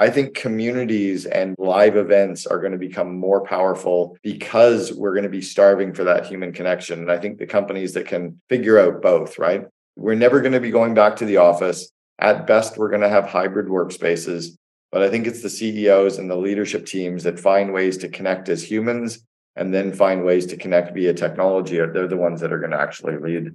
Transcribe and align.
I 0.00 0.08
think 0.08 0.32
communities 0.32 1.26
and 1.26 1.54
live 1.58 1.94
events 1.94 2.46
are 2.46 2.58
going 2.58 2.72
to 2.72 2.78
become 2.78 3.18
more 3.18 3.44
powerful 3.44 4.16
because 4.22 4.94
we're 4.94 5.12
going 5.12 5.24
to 5.24 5.28
be 5.28 5.42
starving 5.42 5.92
for 5.92 6.04
that 6.04 6.24
human 6.24 6.54
connection. 6.54 7.00
And 7.00 7.12
I 7.12 7.18
think 7.18 7.36
the 7.36 7.46
companies 7.46 7.92
that 7.92 8.06
can 8.06 8.40
figure 8.48 8.78
out 8.78 9.02
both, 9.02 9.38
right? 9.38 9.66
We're 9.96 10.14
never 10.14 10.40
going 10.40 10.54
to 10.54 10.60
be 10.60 10.70
going 10.70 10.94
back 10.94 11.16
to 11.16 11.26
the 11.26 11.36
office. 11.36 11.92
At 12.18 12.46
best, 12.46 12.78
we're 12.78 12.88
going 12.88 13.02
to 13.02 13.10
have 13.10 13.26
hybrid 13.26 13.66
workspaces. 13.66 14.56
But 14.90 15.02
I 15.02 15.10
think 15.10 15.26
it's 15.26 15.42
the 15.42 15.50
CEOs 15.50 16.16
and 16.16 16.30
the 16.30 16.36
leadership 16.36 16.86
teams 16.86 17.24
that 17.24 17.38
find 17.38 17.74
ways 17.74 17.98
to 17.98 18.08
connect 18.08 18.48
as 18.48 18.62
humans 18.62 19.22
and 19.54 19.74
then 19.74 19.92
find 19.92 20.24
ways 20.24 20.46
to 20.46 20.56
connect 20.56 20.94
via 20.94 21.12
technology. 21.12 21.76
They're 21.76 22.08
the 22.08 22.16
ones 22.16 22.40
that 22.40 22.54
are 22.54 22.58
going 22.58 22.70
to 22.70 22.80
actually 22.80 23.18
lead. 23.18 23.54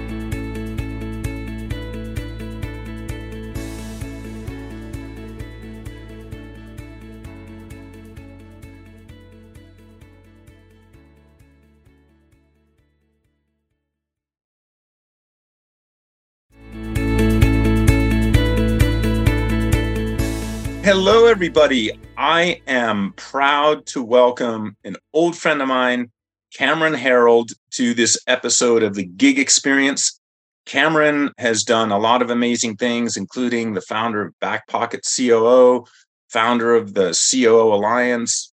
Hello, 20.93 21.25
everybody. 21.25 21.97
I 22.17 22.61
am 22.67 23.13
proud 23.15 23.85
to 23.85 24.03
welcome 24.03 24.75
an 24.83 24.97
old 25.13 25.37
friend 25.37 25.61
of 25.61 25.69
mine, 25.69 26.11
Cameron 26.53 26.95
Herold, 26.95 27.53
to 27.75 27.93
this 27.93 28.19
episode 28.27 28.83
of 28.83 28.95
the 28.95 29.05
Gig 29.05 29.39
Experience. 29.39 30.19
Cameron 30.65 31.31
has 31.37 31.63
done 31.63 31.93
a 31.93 31.97
lot 31.97 32.21
of 32.21 32.29
amazing 32.29 32.75
things, 32.75 33.15
including 33.15 33.73
the 33.73 33.79
founder 33.79 34.21
of 34.21 34.37
Back 34.41 34.67
Pocket 34.67 35.07
COO, 35.15 35.85
founder 36.27 36.75
of 36.75 36.93
the 36.93 37.17
COO 37.31 37.73
Alliance, 37.73 38.51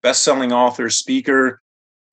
best-selling 0.00 0.52
author, 0.52 0.90
speaker. 0.90 1.60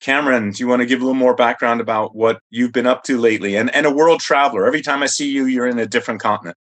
Cameron, 0.01 0.49
do 0.49 0.63
you 0.63 0.67
want 0.67 0.79
to 0.79 0.87
give 0.87 1.01
a 1.01 1.05
little 1.05 1.13
more 1.13 1.35
background 1.35 1.81
about 1.81 2.15
what 2.15 2.39
you've 2.49 2.73
been 2.73 2.87
up 2.87 3.03
to 3.03 3.19
lately? 3.19 3.55
And, 3.55 3.69
and 3.75 3.85
a 3.85 3.93
world 3.93 4.21
traveler. 4.21 4.65
Every 4.65 4.81
time 4.81 5.03
I 5.03 5.05
see 5.05 5.29
you, 5.29 5.45
you're 5.45 5.67
in 5.67 5.77
a 5.77 5.85
different 5.85 6.19
continent. 6.19 6.57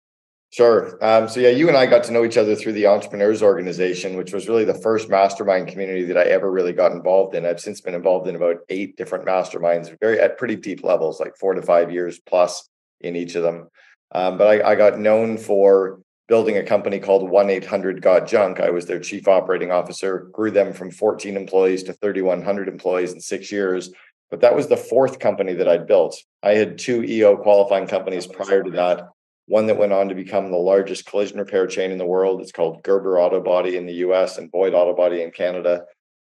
Sure. 0.52 1.02
Um, 1.02 1.30
so 1.30 1.40
yeah, 1.40 1.50
you 1.50 1.70
and 1.70 1.78
I 1.78 1.86
got 1.86 2.04
to 2.06 2.12
know 2.12 2.26
each 2.26 2.36
other 2.36 2.56
through 2.56 2.74
the 2.74 2.88
Entrepreneurs 2.88 3.42
Organization, 3.42 4.18
which 4.18 4.34
was 4.34 4.50
really 4.50 4.66
the 4.66 4.74
first 4.74 5.10
mastermind 5.10 5.70
community 5.70 6.04
that 6.04 6.18
I 6.18 6.24
ever 6.24 6.52
really 6.52 6.74
got 6.74 6.92
involved 6.92 7.36
in. 7.36 7.46
I've 7.46 7.62
since 7.62 7.80
been 7.80 7.96
involved 7.96 8.28
in 8.28 8.36
about 8.36 8.58
eight 8.68 8.98
different 8.98 9.26
masterminds, 9.26 9.98
very 10.02 10.20
at 10.20 10.38
pretty 10.38 10.58
deep 10.58 10.84
levels, 10.84 11.22
like 11.22 11.38
four 11.38 11.54
to 11.54 11.62
five 11.62 11.90
years 11.90 12.20
plus 12.20 12.68
in 13.00 13.16
each 13.16 13.36
of 13.36 13.44
them. 13.44 13.70
Um, 14.14 14.38
but 14.38 14.48
I, 14.48 14.72
I, 14.72 14.76
got 14.76 15.00
known 15.00 15.38
for 15.38 16.02
building 16.28 16.58
a 16.58 16.64
company 16.64 17.00
called 17.00 17.30
One 17.30 17.50
Eight 17.50 17.66
Hundred 17.66 18.02
Got 18.02 18.28
Junk. 18.28 18.60
I 18.60 18.72
was 18.72 18.86
their 18.86 19.00
chief 19.00 19.30
operating 19.30 19.72
officer, 19.72 20.28
grew 20.34 20.52
them 20.52 20.74
from 20.74 20.92
14 20.92 21.38
employees 21.38 21.84
to 21.84 21.94
3,100 21.94 22.68
employees 22.68 23.14
in 23.14 23.22
six 23.22 23.54
years. 23.54 23.90
But 24.30 24.42
that 24.42 24.54
was 24.54 24.68
the 24.68 24.76
fourth 24.76 25.20
company 25.20 25.54
that 25.54 25.70
I'd 25.70 25.88
built. 25.88 26.22
I 26.44 26.56
had 26.56 26.78
two 26.78 27.06
EO 27.06 27.38
qualifying 27.38 27.88
companies 27.88 28.28
prior 28.28 28.64
to 28.64 28.72
that 28.72 29.08
one 29.48 29.68
that 29.68 29.78
went 29.78 29.94
on 29.94 30.10
to 30.10 30.16
become 30.16 30.52
the 30.52 30.58
largest 30.58 31.06
collision 31.06 31.40
repair 31.40 31.68
chain 31.68 31.92
in 31.92 31.98
the 31.98 32.06
world. 32.06 32.42
It's 32.42 32.52
called 32.52 32.84
Gerber 32.84 33.20
Auto 33.20 33.42
Body 33.42 33.76
in 33.78 33.86
the 33.86 33.96
US 33.96 34.38
and 34.38 34.52
Boyd 34.52 34.74
Auto 34.74 34.96
Body 34.96 35.22
in 35.22 35.32
Canada. 35.32 35.84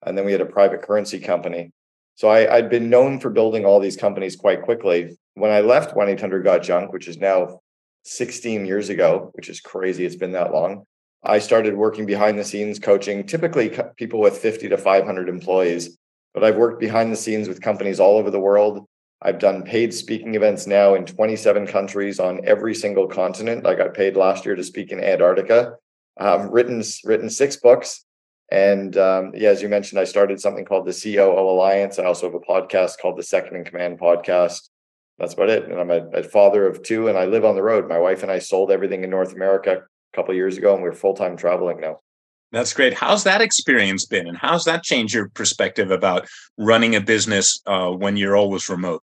And 0.06 0.18
then 0.18 0.26
we 0.26 0.32
had 0.32 0.42
a 0.42 0.46
private 0.46 0.82
currency 0.82 1.20
company. 1.20 1.72
So 2.16 2.30
I, 2.30 2.54
had 2.54 2.70
been 2.70 2.90
known 2.90 3.20
for 3.20 3.30
building 3.30 3.66
all 3.66 3.80
these 3.80 3.96
companies 3.96 4.36
quite 4.36 4.62
quickly. 4.62 5.18
When 5.36 5.52
I 5.52 5.62
left 5.62 5.96
1 5.96 6.10
800 6.10 6.44
Got 6.44 6.64
Junk, 6.64 6.92
which 6.92 7.08
is 7.08 7.18
now 7.18 7.62
16 8.04 8.66
years 8.66 8.90
ago, 8.90 9.32
which 9.34 9.50
is 9.50 9.62
crazy, 9.62 10.06
it's 10.06 10.16
been 10.16 10.34
that 10.34 10.52
long. 10.52 10.84
I 11.24 11.40
started 11.40 11.76
working 11.76 12.06
behind 12.06 12.40
the 12.40 12.44
scenes 12.44 12.80
coaching 12.80 13.26
typically 13.26 13.72
people 13.98 14.20
with 14.20 14.38
50 14.38 14.70
to 14.70 14.78
500 14.78 15.30
employees, 15.30 15.98
but 16.34 16.44
I've 16.44 16.56
worked 16.56 16.80
behind 16.80 17.12
the 17.12 17.18
scenes 17.18 17.48
with 17.48 17.62
companies 17.62 18.00
all 18.00 18.18
over 18.18 18.32
the 18.32 18.40
world. 18.40 18.86
I've 19.22 19.40
done 19.40 19.64
paid 19.64 19.94
speaking 19.94 20.36
events 20.36 20.66
now 20.66 20.96
in 20.96 21.06
27 21.06 21.68
countries 21.68 22.20
on 22.20 22.40
every 22.46 22.74
single 22.74 23.08
continent. 23.08 23.68
I 23.68 23.76
got 23.76 23.94
paid 23.94 24.16
last 24.16 24.46
year 24.46 24.56
to 24.56 24.64
speak 24.64 24.92
in 24.92 25.04
Antarctica. 25.04 25.74
Um, 26.20 26.50
written 26.50 26.84
written 27.06 27.30
six 27.30 27.56
books, 27.56 28.06
and 28.52 28.98
um, 28.98 29.32
yeah, 29.36 29.50
as 29.50 29.62
you 29.62 29.70
mentioned, 29.70 30.00
I 30.00 30.04
started 30.04 30.40
something 30.40 30.66
called 30.66 30.86
the 30.86 30.94
COO 30.94 31.40
Alliance. 31.40 32.00
I 32.00 32.06
also 32.06 32.28
have 32.28 32.36
a 32.36 32.40
podcast 32.40 33.00
called 33.02 33.18
the 33.18 33.24
Second 33.24 33.56
in 33.56 33.64
Command 33.64 34.00
podcast. 34.00 34.70
That's 35.18 35.34
about 35.34 35.50
it. 35.50 35.66
And 35.66 35.80
I'm 35.80 35.92
a, 35.92 36.08
a 36.10 36.24
father 36.24 36.66
of 36.66 36.82
two, 36.84 37.08
and 37.08 37.18
I 37.18 37.26
live 37.26 37.46
on 37.46 37.56
the 37.56 37.64
road. 37.64 37.88
My 37.88 38.00
wife 38.00 38.24
and 38.24 38.32
I 38.32 38.40
sold 38.40 38.72
everything 38.72 39.04
in 39.04 39.10
North 39.10 39.34
America 39.34 39.82
a 39.82 40.16
couple 40.16 40.34
years 40.34 40.58
ago, 40.58 40.74
and 40.74 40.84
we're 40.84 40.94
full 40.94 41.14
time 41.14 41.38
traveling 41.38 41.80
now. 41.80 42.00
That's 42.52 42.74
great. 42.74 42.94
How's 42.96 43.24
that 43.26 43.42
experience 43.42 44.06
been, 44.06 44.28
and 44.28 44.38
how's 44.38 44.66
that 44.66 44.84
changed 44.84 45.14
your 45.14 45.30
perspective 45.30 45.92
about 45.92 46.28
running 46.58 46.96
a 46.96 47.02
business 47.02 47.62
uh, 47.66 47.92
when 47.92 48.18
you're 48.18 48.36
always 48.36 48.68
remote? 48.70 49.04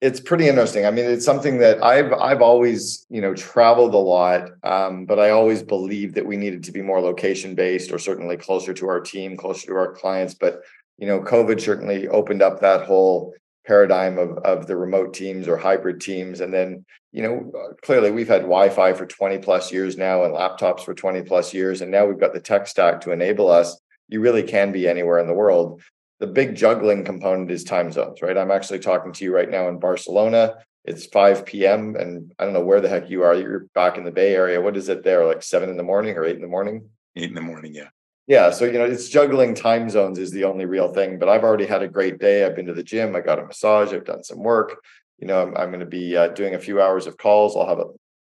It's 0.00 0.20
pretty 0.20 0.48
interesting. 0.48 0.86
I 0.86 0.90
mean, 0.90 1.04
it's 1.04 1.26
something 1.26 1.58
that 1.58 1.82
I've 1.84 2.12
I've 2.12 2.40
always 2.40 3.06
you 3.10 3.20
know 3.20 3.34
traveled 3.34 3.94
a 3.94 3.98
lot, 3.98 4.50
um, 4.62 5.04
but 5.04 5.18
I 5.18 5.30
always 5.30 5.62
believed 5.62 6.14
that 6.14 6.26
we 6.26 6.36
needed 6.36 6.64
to 6.64 6.72
be 6.72 6.80
more 6.80 7.00
location 7.00 7.54
based, 7.54 7.92
or 7.92 7.98
certainly 7.98 8.36
closer 8.36 8.72
to 8.72 8.88
our 8.88 9.00
team, 9.00 9.36
closer 9.36 9.66
to 9.66 9.74
our 9.74 9.92
clients. 9.92 10.34
But 10.34 10.62
you 10.98 11.06
know, 11.06 11.20
COVID 11.20 11.60
certainly 11.60 12.08
opened 12.08 12.40
up 12.40 12.60
that 12.60 12.86
whole 12.86 13.34
paradigm 13.66 14.18
of 14.18 14.38
of 14.38 14.66
the 14.66 14.76
remote 14.76 15.12
teams 15.12 15.46
or 15.46 15.58
hybrid 15.58 16.00
teams, 16.00 16.40
and 16.40 16.52
then 16.52 16.84
you 17.12 17.22
know 17.22 17.52
clearly 17.82 18.10
we've 18.10 18.28
had 18.28 18.42
Wi-Fi 18.42 18.94
for 18.94 19.04
twenty 19.04 19.36
plus 19.36 19.70
years 19.70 19.98
now 19.98 20.24
and 20.24 20.34
laptops 20.34 20.80
for 20.80 20.94
twenty 20.94 21.20
plus 21.20 21.52
years, 21.52 21.82
and 21.82 21.90
now 21.90 22.06
we've 22.06 22.20
got 22.20 22.32
the 22.32 22.40
tech 22.40 22.66
stack 22.66 23.02
to 23.02 23.12
enable 23.12 23.50
us. 23.50 23.78
You 24.08 24.20
really 24.20 24.44
can 24.44 24.72
be 24.72 24.88
anywhere 24.88 25.18
in 25.18 25.26
the 25.26 25.34
world 25.34 25.82
the 26.20 26.26
big 26.26 26.54
juggling 26.54 27.04
component 27.04 27.50
is 27.50 27.64
time 27.64 27.90
zones, 27.90 28.22
right? 28.22 28.36
I'm 28.36 28.50
actually 28.50 28.78
talking 28.78 29.12
to 29.12 29.24
you 29.24 29.34
right 29.34 29.50
now 29.50 29.68
in 29.68 29.80
Barcelona. 29.80 30.54
It's 30.84 31.06
5 31.06 31.46
p.m. 31.46 31.96
and 31.96 32.32
I 32.38 32.44
don't 32.44 32.52
know 32.52 32.64
where 32.64 32.80
the 32.80 32.88
heck 32.88 33.10
you 33.10 33.22
are. 33.22 33.34
You're 33.34 33.66
back 33.74 33.96
in 33.96 34.04
the 34.04 34.10
Bay 34.10 34.34
Area. 34.34 34.60
What 34.60 34.76
is 34.76 34.88
it 34.88 35.02
there? 35.02 35.26
Like 35.26 35.42
seven 35.42 35.70
in 35.70 35.76
the 35.76 35.82
morning 35.82 36.16
or 36.16 36.24
eight 36.24 36.36
in 36.36 36.42
the 36.42 36.48
morning? 36.48 36.88
Eight 37.16 37.30
in 37.30 37.34
the 37.34 37.40
morning, 37.40 37.74
yeah. 37.74 37.88
Yeah. 38.26 38.50
So, 38.50 38.66
you 38.66 38.74
know, 38.74 38.84
it's 38.84 39.08
juggling 39.08 39.54
time 39.54 39.90
zones 39.90 40.18
is 40.18 40.30
the 40.30 40.44
only 40.44 40.66
real 40.66 40.92
thing. 40.92 41.18
But 41.18 41.28
I've 41.28 41.42
already 41.42 41.66
had 41.66 41.82
a 41.82 41.88
great 41.88 42.18
day. 42.18 42.44
I've 42.44 42.54
been 42.54 42.66
to 42.66 42.74
the 42.74 42.82
gym. 42.82 43.16
I 43.16 43.20
got 43.20 43.38
a 43.38 43.46
massage. 43.46 43.92
I've 43.92 44.04
done 44.04 44.22
some 44.22 44.38
work. 44.38 44.82
You 45.18 45.26
know, 45.26 45.42
I'm, 45.42 45.56
I'm 45.56 45.68
going 45.68 45.80
to 45.80 45.86
be 45.86 46.16
uh, 46.16 46.28
doing 46.28 46.54
a 46.54 46.58
few 46.58 46.80
hours 46.80 47.06
of 47.06 47.16
calls. 47.16 47.56
I'll 47.56 47.66
have 47.66 47.78
a 47.78 47.88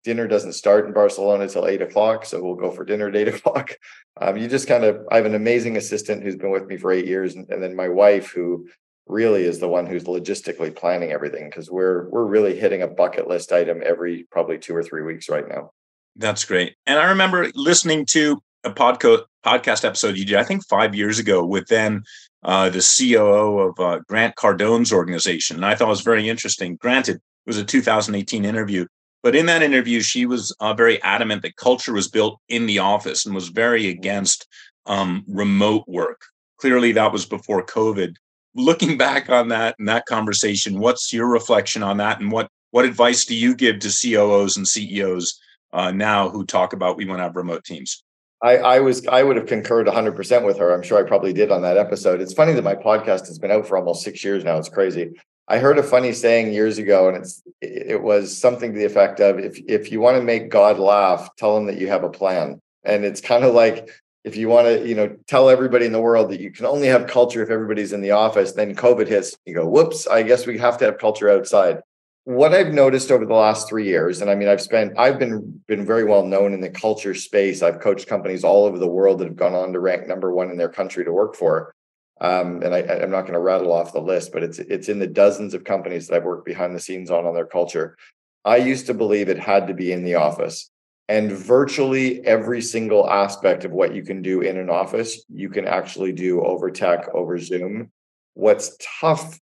dinner 0.05 0.27
doesn't 0.27 0.53
start 0.53 0.87
in 0.87 0.93
Barcelona 0.93 1.45
until 1.45 1.67
eight 1.67 1.83
o'clock. 1.83 2.25
So 2.25 2.43
we'll 2.43 2.55
go 2.55 2.71
for 2.71 2.85
dinner 2.85 3.09
at 3.09 3.17
eight 3.17 3.29
o'clock. 3.35 3.77
Um, 4.21 4.37
you 4.37 4.49
just 4.49 4.69
kind 4.69 4.85
of, 4.85 5.07
I 5.11 5.17
have 5.17 5.27
an 5.27 5.35
amazing 5.35 5.77
assistant 5.77 6.23
who's 6.23 6.37
been 6.37 6.51
with 6.51 6.67
me 6.67 6.77
for 6.77 6.93
eight 6.93 7.07
years. 7.07 7.35
And, 7.35 7.49
and 7.51 7.63
then 7.63 7.75
my 7.75 7.89
wife, 7.89 8.31
who 8.31 8.67
really 9.07 9.45
is 9.45 9.59
the 9.59 9.69
one 9.69 9.87
who's 9.87 10.05
logistically 10.05 10.75
planning 10.75 11.13
everything 11.13 11.49
because 11.49 11.71
we're 11.71 12.09
we're 12.11 12.25
really 12.25 12.59
hitting 12.59 12.83
a 12.83 12.89
bucket 12.89 13.27
list 13.27 13.53
item 13.53 13.83
every 13.85 14.27
probably 14.31 14.59
two 14.59 14.75
or 14.75 14.83
three 14.83 15.03
weeks 15.03 15.29
right 15.29 15.49
now. 15.49 15.71
That's 16.17 16.45
great. 16.45 16.77
And 16.87 16.99
I 16.99 17.07
remember 17.07 17.51
listening 17.55 18.07
to 18.11 18.41
a 18.65 18.71
podco- 18.71 19.25
podcast 19.45 19.85
episode 19.85 20.17
you 20.17 20.25
did, 20.25 20.37
I 20.37 20.45
think 20.45 20.65
five 20.67 20.95
years 20.95 21.19
ago, 21.19 21.45
with 21.45 21.67
then 21.69 22.05
uh, 22.43 22.71
the 22.71 22.81
COO 22.81 23.59
of 23.59 23.81
uh, 23.81 24.01
Grant 24.09 24.37
Cardone's 24.37 24.93
organization. 24.93 25.57
And 25.57 25.67
I 25.67 25.75
thought 25.75 25.87
it 25.87 25.91
was 25.91 26.03
very 26.03 26.29
interesting. 26.29 26.77
Granted, 26.77 27.17
it 27.17 27.23
was 27.47 27.59
a 27.59 27.65
2018 27.65 28.45
interview, 28.45 28.87
but 29.23 29.37
in 29.37 29.47
that 29.47 29.63
interview, 29.63 30.01
she 30.01 30.27
was 30.27 30.55
uh, 30.61 30.75
very 30.75 31.03
adamant 31.03 31.43
that 31.43 31.57
culture 31.57 31.93
was 31.93 32.09
built 32.09 32.41
in 32.49 32.67
the 32.67 32.79
office 32.79 33.25
and 33.25 33.35
was 33.35 33.49
very 33.49 33.89
against 33.89 34.47
um, 34.87 35.25
remote 35.29 35.85
work. 35.87 36.23
Clearly, 36.59 36.93
that 36.93 37.13
was 37.13 37.25
before 37.25 37.65
COVID. 37.65 38.17
Looking 38.55 38.99
back 38.99 39.31
on 39.31 39.49
that 39.49 39.77
and 39.79 39.89
that 39.89 40.07
conversation, 40.07 40.79
what's 40.79 41.13
your 41.13 41.29
reflection 41.29 41.83
on 41.83 41.97
that, 41.99 42.21
and 42.21 42.31
what 42.31 42.49
what 42.73 42.85
advice 42.85 43.25
do 43.25 43.35
you 43.35 43.55
give 43.55 43.79
to 43.81 43.89
COOs 43.89 44.57
and 44.57 44.67
CEOs 44.67 45.39
uh, 45.73 45.91
now 45.91 46.31
who 46.31 46.45
talk 46.45 46.73
about 46.73 46.97
we 46.97 47.05
want 47.05 47.19
to 47.19 47.25
have 47.25 47.37
remote 47.37 47.65
teams? 47.65 48.03
I, 48.43 48.57
I, 48.57 48.81
was 48.81 49.07
I 49.07 49.23
would 49.23 49.37
have 49.37 49.47
concurred 49.47 49.87
100% 49.87 50.45
with 50.45 50.59
her. 50.59 50.73
I'm 50.73 50.83
sure 50.83 50.99
I 50.99 51.07
probably 51.07 51.33
did 51.33 51.53
on 51.53 51.63
that 51.63 51.77
episode. 51.77 52.21
It's 52.21 52.33
funny 52.33 52.55
that 52.55 52.65
my 52.65 52.75
podcast 52.75 53.27
has 53.29 53.39
been 53.39 53.53
out 53.53 53.69
for 53.69 53.79
almost 53.79 54.03
six 54.03 54.25
years 54.25 54.43
now. 54.43 54.59
It's 54.59 54.69
crazy. 54.69 55.13
I 55.53 55.59
heard 55.59 55.77
a 55.77 55.83
funny 55.83 56.15
saying 56.15 56.55
years 56.55 56.79
ago, 56.79 57.09
and 57.09 57.19
it's 57.19 57.43
it 57.61 58.03
was 58.03 58.37
something 58.37 58.73
to 58.73 58.79
the 58.79 58.87
effect 58.87 59.21
of 59.21 59.39
if 59.39 59.61
if 59.69 59.93
you 59.93 60.01
want 60.01 60.17
to 60.17 60.23
make 60.23 60.49
God 60.49 60.79
laugh, 60.79 61.29
tell 61.37 61.59
him 61.59 61.67
that 61.67 61.77
you 61.77 61.89
have 61.89 62.05
a 62.05 62.09
plan. 62.09 62.59
And 62.85 63.05
it's 63.05 63.21
kind 63.21 63.45
of 63.45 63.53
like 63.53 63.91
if 64.25 64.35
you 64.35 64.49
want 64.49 64.67
to, 64.67 64.89
you 64.89 64.95
know, 64.95 65.15
tell 65.27 65.51
everybody 65.51 65.85
in 65.85 65.93
the 65.93 66.01
world 66.01 66.31
that 66.31 66.41
you 66.41 66.51
can 66.51 66.65
only 66.65 66.87
have 66.87 67.07
culture 67.07 67.43
if 67.43 67.51
everybody's 67.51 67.93
in 67.93 68.01
the 68.01 68.13
office, 68.13 68.53
then 68.53 68.75
COVID 68.75 69.09
hits, 69.09 69.37
you 69.45 69.55
go, 69.55 69.69
whoops, 69.69 70.07
I 70.07 70.23
guess 70.23 70.47
we 70.47 70.57
have 70.57 70.79
to 70.79 70.87
have 70.87 70.97
culture 70.97 71.29
outside. 71.29 71.81
What 72.25 72.55
I've 72.55 72.73
noticed 72.73 73.11
over 73.11 73.27
the 73.27 73.35
last 73.35 73.69
three 73.69 73.87
years, 73.87 74.23
and 74.23 74.31
I 74.31 74.35
mean, 74.35 74.49
I've 74.49 74.63
spent, 74.63 74.99
I've 74.99 75.19
been 75.19 75.61
been 75.69 75.85
very 75.85 76.05
well 76.05 76.25
known 76.25 76.55
in 76.55 76.63
the 76.63 76.71
culture 76.71 77.13
space. 77.13 77.61
I've 77.61 77.81
coached 77.81 78.07
companies 78.07 78.43
all 78.43 78.65
over 78.65 78.79
the 78.79 78.89
world 78.89 79.19
that 79.19 79.27
have 79.27 79.37
gone 79.37 79.55
on 79.55 79.75
to 79.75 79.81
rank 79.81 80.09
number 80.09 80.33
one 80.33 80.51
in 80.51 80.57
their 80.57 80.71
country 80.71 81.05
to 81.05 81.13
work 81.13 81.37
for. 81.37 81.75
Um, 82.23 82.63
and 82.63 82.73
I, 82.73 82.79
I'm 82.79 83.11
not 83.11 83.23
going 83.23 83.33
to 83.35 83.41
rattle 83.41 83.73
off 83.73 83.93
the 83.93 84.01
list, 84.01 84.33
but 84.33 84.45
it's 84.45 84.61
it's 84.61 84.89
in 84.89 85.01
the 85.01 85.09
dozens 85.09 85.55
of 85.55 85.65
companies 85.65 86.07
that 86.07 86.17
I've 86.17 86.25
worked 86.25 86.47
behind 86.47 86.75
the 86.75 86.81
scenes 86.81 87.11
on 87.11 87.27
on 87.27 87.35
their 87.35 87.47
culture. 87.47 87.97
I 88.45 88.59
used 88.59 88.87
to 88.87 88.95
believe 88.95 89.29
it 89.29 89.41
had 89.41 89.67
to 89.67 89.75
be 89.75 89.93
in 89.93 90.05
the 90.05 90.15
office. 90.15 90.71
And 91.09 91.33
virtually 91.33 92.25
every 92.25 92.63
single 92.63 93.11
aspect 93.11 93.65
of 93.65 93.73
what 93.73 93.93
you 93.95 94.03
can 94.03 94.23
do 94.23 94.41
in 94.41 94.57
an 94.57 94.71
office, 94.71 95.25
you 95.29 95.51
can 95.51 95.67
actually 95.67 96.13
do 96.13 96.41
over 96.43 96.71
tech, 96.71 97.09
over 97.13 97.39
Zoom. 97.39 97.91
What's 98.35 98.77
tough 99.01 99.39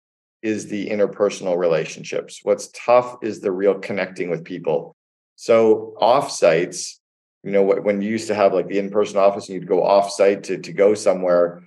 is 0.43 0.69
the 0.69 0.91
interpersonal 0.91 1.57
relationships. 1.57 2.41
What's 2.43 2.71
tough 2.75 3.17
is 3.23 3.41
the 3.41 3.51
real 3.51 3.75
connecting 3.79 4.29
with 4.31 4.45
people. 4.45 4.95
So 5.37 5.95
offsites, 6.01 6.99
you 7.43 7.53
know, 7.53 7.63
when 7.63 8.03
you 8.03 8.11
used 8.11 8.29
to 8.29 8.35
have 8.35 8.53
like 8.53 8.69
the 8.69 8.79
in-person 8.79 9.17
office 9.17 9.49
and 9.49 9.55
you'd 9.55 9.67
go 9.67 9.81
offsite 9.83 10.45
to, 10.45 10.59
to 10.59 10.73
go 10.73 10.95
somewhere, 10.95 11.66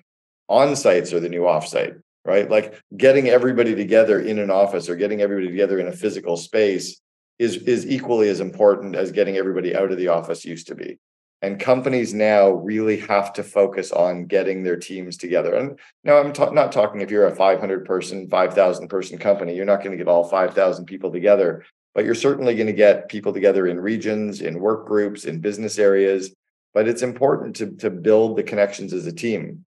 on 0.49 0.75
sites 0.75 1.13
are 1.13 1.19
the 1.19 1.29
new 1.29 1.43
offsite, 1.43 2.01
right? 2.25 2.49
Like 2.49 2.81
getting 2.97 3.29
everybody 3.29 3.75
together 3.75 4.19
in 4.19 4.39
an 4.39 4.49
office 4.49 4.89
or 4.89 4.95
getting 4.95 5.21
everybody 5.21 5.47
together 5.47 5.79
in 5.79 5.87
a 5.87 5.93
physical 5.93 6.35
space 6.35 6.99
is 7.37 7.57
is 7.57 7.87
equally 7.87 8.27
as 8.27 8.41
important 8.41 8.95
as 8.95 9.11
getting 9.11 9.37
everybody 9.37 9.75
out 9.75 9.91
of 9.91 9.97
the 9.97 10.09
office 10.09 10.43
used 10.43 10.67
to 10.67 10.75
be. 10.75 10.97
And 11.41 11.57
companies 11.57 12.13
now 12.13 12.49
really 12.49 12.97
have 12.97 13.31
to 13.33 13.43
focus 13.43 13.93
on 13.93 14.25
getting 14.25 14.63
their 14.63 14.75
teams 14.75 15.15
together. 15.15 15.55
And 15.55 15.79
now 16.03 16.17
i'm 16.17 16.33
ta- 16.33 16.51
not 16.51 16.73
talking 16.73 16.99
if 16.99 17.11
you're 17.11 17.27
a 17.27 17.35
500 17.35 17.85
person 17.85 18.27
5000 18.27 18.89
person 18.89 19.17
company 19.17 19.55
you're 19.55 19.65
not 19.65 19.83
going 19.83 19.91
to 19.91 19.97
get 19.97 20.09
all 20.09 20.25
5000 20.25 20.85
people 20.85 21.11
together 21.11 21.63
but 21.95 22.05
you're 22.05 22.15
certainly 22.15 22.55
going 22.55 22.67
to 22.67 22.73
get 22.73 23.09
people 23.09 23.33
together 23.33 23.67
in 23.67 23.79
regions 23.79 24.41
in 24.41 24.59
work 24.59 24.87
groups 24.87 25.25
in 25.25 25.41
business 25.41 25.79
areas. 25.79 26.33
But 26.73 26.87
it's 26.87 27.01
important 27.01 27.55
to, 27.57 27.71
to 27.77 27.89
build 27.89 28.37
the 28.37 28.43
connections 28.43 28.93
as 28.93 29.07
a 29.07 29.11
team 29.11 29.65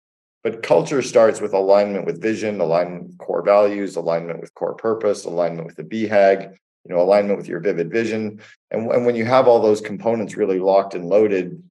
but 0.43 0.63
culture 0.63 1.01
starts 1.01 1.41
with 1.41 1.53
alignment 1.53 2.05
with 2.05 2.21
vision 2.21 2.61
alignment 2.61 3.07
with 3.07 3.17
core 3.17 3.43
values 3.43 3.95
alignment 3.95 4.39
with 4.39 4.53
core 4.53 4.75
purpose 4.75 5.25
alignment 5.25 5.67
with 5.67 5.75
the 5.75 5.83
BHAG 5.83 6.57
you 6.85 6.95
know 6.95 7.01
alignment 7.01 7.37
with 7.37 7.47
your 7.47 7.59
vivid 7.59 7.91
vision. 7.91 8.41
And, 8.71 8.91
and 8.91 9.05
when 9.05 9.15
you 9.15 9.25
have 9.25 9.47
all 9.47 9.61
those 9.61 9.81
components 9.81 10.37
really 10.37 10.59
locked 10.59 10.93
and 10.93 11.05
loaded 11.05 11.61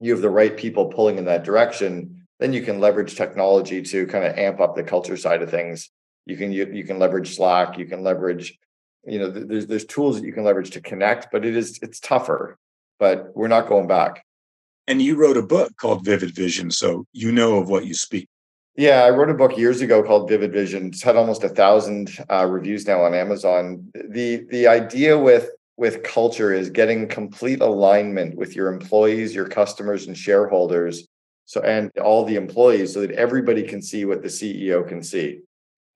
you 0.00 0.12
have 0.12 0.22
the 0.22 0.30
right 0.30 0.56
people 0.56 0.86
pulling 0.86 1.18
in 1.18 1.26
that 1.26 1.44
direction 1.44 2.26
then 2.38 2.52
you 2.52 2.62
can 2.62 2.80
leverage 2.80 3.14
technology 3.14 3.82
to 3.82 4.06
kind 4.06 4.24
of 4.24 4.36
amp 4.36 4.60
up 4.60 4.74
the 4.74 4.82
culture 4.82 5.16
side 5.16 5.42
of 5.42 5.50
things. 5.50 5.90
You 6.26 6.36
can 6.36 6.52
you, 6.52 6.66
you 6.72 6.84
can 6.84 6.98
leverage 6.98 7.36
slack 7.36 7.78
you 7.78 7.86
can 7.86 8.02
leverage 8.02 8.58
you 9.04 9.18
know 9.18 9.30
there's 9.30 9.66
there's 9.66 9.84
tools 9.84 10.20
that 10.20 10.26
you 10.26 10.32
can 10.32 10.44
leverage 10.44 10.70
to 10.72 10.80
connect 10.80 11.28
but 11.32 11.44
it 11.44 11.56
is 11.56 11.78
it's 11.82 12.00
tougher. 12.00 12.58
But 12.98 13.34
we're 13.34 13.48
not 13.48 13.68
going 13.68 13.88
back 13.88 14.24
and 14.86 15.00
you 15.00 15.16
wrote 15.16 15.36
a 15.36 15.42
book 15.42 15.76
called 15.76 16.04
vivid 16.04 16.34
vision 16.34 16.70
so 16.70 17.04
you 17.12 17.32
know 17.32 17.58
of 17.58 17.68
what 17.68 17.86
you 17.86 17.94
speak 17.94 18.28
yeah, 18.74 19.04
I 19.04 19.10
wrote 19.10 19.28
a 19.28 19.34
book 19.34 19.58
years 19.58 19.82
ago 19.82 20.02
called 20.02 20.30
Vivid 20.30 20.52
Vision. 20.52 20.86
It's 20.86 21.02
had 21.02 21.16
almost 21.16 21.44
a 21.44 21.48
thousand 21.50 22.10
uh, 22.30 22.46
reviews 22.46 22.86
now 22.86 23.02
on 23.02 23.12
Amazon. 23.12 23.90
The 23.92 24.46
the 24.48 24.66
idea 24.66 25.18
with 25.18 25.50
with 25.76 26.02
culture 26.02 26.52
is 26.52 26.70
getting 26.70 27.08
complete 27.08 27.60
alignment 27.60 28.34
with 28.34 28.56
your 28.56 28.72
employees, 28.72 29.34
your 29.34 29.48
customers, 29.48 30.06
and 30.06 30.16
shareholders. 30.16 31.06
So 31.44 31.60
and 31.60 31.90
all 31.98 32.24
the 32.24 32.36
employees, 32.36 32.94
so 32.94 33.02
that 33.02 33.10
everybody 33.10 33.62
can 33.62 33.82
see 33.82 34.06
what 34.06 34.22
the 34.22 34.28
CEO 34.28 34.88
can 34.88 35.02
see. 35.02 35.40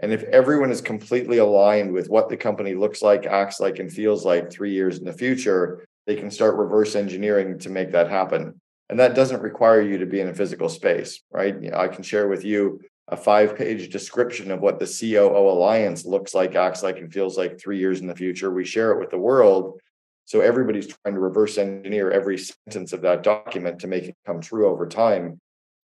And 0.01 0.13
if 0.13 0.25
everyone 0.25 0.71
is 0.71 0.83
completely 0.83 1.39
aligned 1.39 1.93
with 1.93 2.11
what 2.11 2.29
the 2.29 2.37
company 2.37 2.75
looks 2.75 3.01
like, 3.01 3.25
acts 3.25 3.59
like, 3.59 3.79
and 3.79 3.91
feels 3.91 4.27
like 4.27 4.51
three 4.51 4.73
years 4.73 4.99
in 4.99 5.07
the 5.07 5.13
future, 5.15 5.87
they 6.07 6.17
can 6.17 6.31
start 6.31 6.57
reverse 6.57 6.95
engineering 6.95 7.59
to 7.61 7.71
make 7.71 7.93
that 7.93 8.11
happen. 8.11 8.61
And 8.89 9.01
that 9.01 9.15
doesn't 9.15 9.43
require 9.43 9.83
you 9.83 9.99
to 9.99 10.07
be 10.07 10.21
in 10.21 10.29
a 10.29 10.35
physical 10.35 10.69
space, 10.69 11.21
right? 11.33 11.61
You 11.61 11.71
know, 11.71 11.79
I 11.79 11.89
can 11.89 12.03
share 12.03 12.29
with 12.29 12.45
you 12.45 12.81
a 13.09 13.17
five 13.17 13.57
page 13.57 13.91
description 13.91 14.51
of 14.51 14.61
what 14.61 14.79
the 14.79 14.87
COO 14.87 15.49
Alliance 15.49 16.05
looks 16.05 16.35
like, 16.35 16.55
acts 16.55 16.83
like, 16.83 16.99
and 16.99 17.13
feels 17.13 17.37
like 17.37 17.59
three 17.59 17.79
years 17.79 18.01
in 18.01 18.07
the 18.07 18.15
future. 18.15 18.51
We 18.51 18.65
share 18.65 18.93
it 18.93 19.01
with 19.01 19.11
the 19.11 19.19
world. 19.19 19.81
So 20.25 20.41
everybody's 20.41 20.89
trying 20.89 21.15
to 21.15 21.21
reverse 21.21 21.57
engineer 21.57 22.11
every 22.11 22.39
sentence 22.39 22.93
of 22.93 23.03
that 23.03 23.23
document 23.23 23.81
to 23.81 23.87
make 23.87 24.05
it 24.05 24.17
come 24.27 24.41
true 24.41 24.69
over 24.69 24.87
time. 24.87 25.41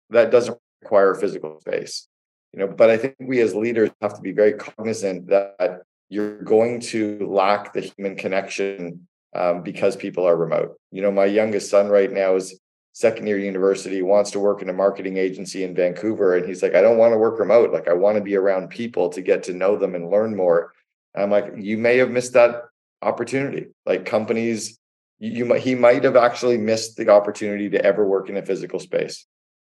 That 0.09 0.31
doesn't 0.31 0.57
require 0.81 1.13
physical 1.13 1.59
space. 1.61 2.07
You 2.53 2.59
know, 2.59 2.67
but 2.67 2.89
I 2.89 2.97
think 2.97 3.15
we 3.19 3.39
as 3.41 3.55
leaders 3.55 3.91
have 4.01 4.15
to 4.15 4.21
be 4.21 4.31
very 4.31 4.53
cognizant 4.53 5.27
that 5.27 5.83
you're 6.09 6.41
going 6.41 6.81
to 6.81 7.25
lack 7.31 7.71
the 7.71 7.81
human 7.81 8.17
connection 8.17 9.07
um, 9.33 9.61
because 9.61 9.95
people 9.95 10.27
are 10.27 10.35
remote. 10.35 10.75
You 10.91 11.01
know, 11.01 11.11
my 11.11 11.25
youngest 11.25 11.69
son 11.69 11.87
right 11.87 12.11
now 12.11 12.35
is 12.35 12.59
second 12.93 13.27
year 13.27 13.39
university, 13.39 14.01
wants 14.01 14.31
to 14.31 14.39
work 14.39 14.61
in 14.61 14.69
a 14.69 14.73
marketing 14.73 15.17
agency 15.17 15.63
in 15.63 15.75
Vancouver. 15.75 16.35
And 16.35 16.47
he's 16.47 16.61
like, 16.61 16.75
I 16.75 16.81
don't 16.81 16.97
want 16.97 17.13
to 17.13 17.17
work 17.17 17.39
remote. 17.39 17.71
Like, 17.71 17.87
I 17.87 17.93
want 17.93 18.17
to 18.17 18.23
be 18.23 18.35
around 18.35 18.69
people 18.69 19.09
to 19.09 19.21
get 19.21 19.43
to 19.43 19.53
know 19.53 19.77
them 19.77 19.95
and 19.95 20.09
learn 20.09 20.35
more. 20.35 20.73
And 21.13 21.23
I'm 21.23 21.31
like, 21.31 21.53
you 21.57 21.77
may 21.77 21.97
have 21.97 22.11
missed 22.11 22.33
that 22.33 22.63
opportunity. 23.01 23.67
Like, 23.85 24.05
companies, 24.05 24.77
you, 25.19 25.31
you 25.31 25.45
might, 25.45 25.61
he 25.61 25.75
might 25.75 26.03
have 26.03 26.15
actually 26.15 26.57
missed 26.57 26.97
the 26.97 27.09
opportunity 27.09 27.69
to 27.69 27.83
ever 27.83 28.05
work 28.05 28.29
in 28.29 28.37
a 28.37 28.45
physical 28.45 28.79
space. 28.79 29.25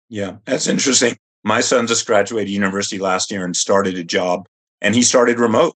Yeah, 0.09 0.37
that's 0.45 0.67
interesting. 0.67 1.17
My 1.45 1.61
son 1.61 1.87
just 1.87 2.07
graduated 2.07 2.51
university 2.51 2.99
last 2.99 3.31
year 3.31 3.45
and 3.45 3.57
started 3.57 3.97
a 3.97 4.05
job, 4.05 4.47
and 4.81 4.95
he 4.95 5.03
started 5.03 5.39
remote. 5.39 5.75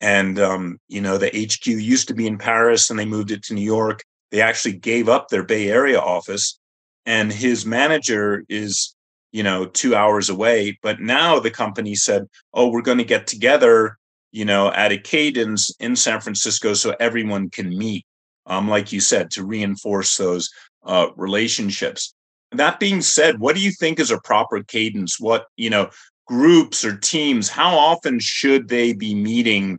And 0.00 0.38
um, 0.38 0.78
you 0.88 1.00
know, 1.00 1.16
the 1.16 1.28
HQ 1.28 1.66
used 1.66 2.08
to 2.08 2.14
be 2.14 2.26
in 2.26 2.36
Paris, 2.36 2.90
and 2.90 2.98
they 2.98 3.04
moved 3.04 3.30
it 3.30 3.42
to 3.44 3.54
New 3.54 3.62
York. 3.62 4.02
They 4.30 4.40
actually 4.40 4.74
gave 4.74 5.08
up 5.08 5.28
their 5.28 5.42
Bay 5.42 5.70
Area 5.70 5.98
office 5.98 6.58
and 7.06 7.32
his 7.32 7.66
manager 7.66 8.44
is 8.48 8.94
you 9.32 9.42
know 9.42 9.66
two 9.66 9.94
hours 9.94 10.28
away 10.28 10.78
but 10.82 11.00
now 11.00 11.38
the 11.38 11.50
company 11.50 11.94
said 11.94 12.26
oh 12.54 12.68
we're 12.70 12.82
going 12.82 12.98
to 12.98 13.04
get 13.04 13.26
together 13.26 13.96
you 14.30 14.44
know 14.44 14.70
at 14.72 14.92
a 14.92 14.98
cadence 14.98 15.74
in 15.80 15.96
san 15.96 16.20
francisco 16.20 16.74
so 16.74 16.94
everyone 17.00 17.48
can 17.48 17.76
meet 17.76 18.04
um, 18.46 18.68
like 18.68 18.92
you 18.92 19.00
said 19.00 19.30
to 19.30 19.44
reinforce 19.44 20.16
those 20.16 20.50
uh, 20.84 21.08
relationships. 21.16 22.14
That 22.52 22.80
being 22.80 23.00
said 23.00 23.38
what 23.38 23.56
do 23.56 23.62
you 23.62 23.72
think 23.72 23.98
is 23.98 24.10
a 24.10 24.20
proper 24.20 24.62
cadence? 24.62 25.18
What 25.18 25.46
you 25.56 25.70
know 25.70 25.90
groups 26.26 26.84
or 26.84 26.96
teams 26.96 27.48
how 27.48 27.76
often 27.76 28.18
should 28.20 28.68
they 28.68 28.92
be 28.92 29.14
meeting? 29.14 29.78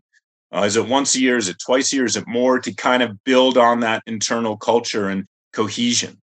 Uh, 0.53 0.61
is 0.61 0.75
it 0.75 0.87
once 0.87 1.15
a 1.15 1.19
year? 1.19 1.37
Is 1.37 1.49
it 1.49 1.57
twice 1.59 1.91
a 1.91 1.97
year? 1.97 2.05
Is 2.05 2.15
it 2.15 2.27
more 2.27 2.59
to 2.59 2.73
kind 2.73 3.03
of 3.03 3.23
build 3.23 3.57
on 3.57 3.79
that 3.81 4.03
internal 4.05 4.57
culture 4.57 5.09
and 5.09 5.25
cohesion 5.51 6.19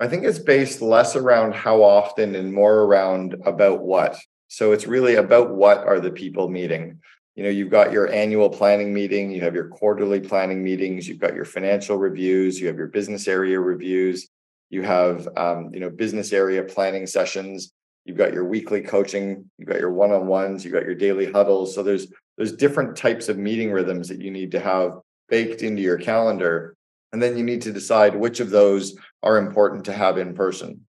I 0.00 0.08
think 0.08 0.24
it's 0.24 0.38
based 0.38 0.82
less 0.82 1.14
around 1.14 1.54
how 1.54 1.82
often 1.82 2.34
and 2.34 2.52
more 2.52 2.82
around 2.82 3.36
about 3.44 3.82
what. 3.82 4.18
So 4.48 4.72
it's 4.72 4.86
really 4.86 5.14
about 5.14 5.54
what 5.54 5.78
are 5.78 6.00
the 6.00 6.10
people 6.10 6.48
meeting. 6.48 7.00
You 7.36 7.44
know, 7.44 7.50
you've 7.50 7.70
got 7.70 7.92
your 7.92 8.12
annual 8.12 8.48
planning 8.48 8.92
meeting, 8.94 9.30
you 9.30 9.40
have 9.40 9.54
your 9.54 9.68
quarterly 9.68 10.20
planning 10.20 10.62
meetings, 10.62 11.08
you've 11.08 11.18
got 11.18 11.34
your 11.34 11.44
financial 11.44 11.96
reviews, 11.96 12.60
you 12.60 12.68
have 12.68 12.76
your 12.76 12.88
business 12.88 13.26
area 13.26 13.58
reviews, 13.58 14.28
you 14.70 14.82
have 14.82 15.28
um, 15.36 15.70
you 15.72 15.80
know 15.80 15.90
business 15.90 16.32
area 16.32 16.62
planning 16.62 17.06
sessions, 17.06 17.72
you've 18.04 18.18
got 18.18 18.32
your 18.32 18.44
weekly 18.44 18.82
coaching, 18.82 19.50
you've 19.58 19.68
got 19.68 19.80
your 19.80 19.92
one-on-ones, 19.92 20.64
you've 20.64 20.74
got 20.74 20.84
your 20.84 20.94
daily 20.94 21.30
huddles. 21.30 21.74
So 21.74 21.82
there's 21.82 22.06
there's 22.36 22.52
different 22.52 22.96
types 22.96 23.28
of 23.28 23.38
meeting 23.38 23.72
rhythms 23.72 24.08
that 24.08 24.20
you 24.20 24.30
need 24.30 24.52
to 24.52 24.60
have 24.60 24.98
baked 25.28 25.62
into 25.62 25.82
your 25.82 25.98
calendar 25.98 26.76
and 27.14 27.22
then 27.22 27.36
you 27.36 27.44
need 27.44 27.62
to 27.62 27.72
decide 27.72 28.16
which 28.16 28.40
of 28.40 28.50
those 28.50 28.96
are 29.22 29.38
important 29.38 29.84
to 29.84 29.92
have 29.92 30.18
in 30.18 30.34
person, 30.34 30.80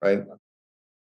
right? 0.00 0.22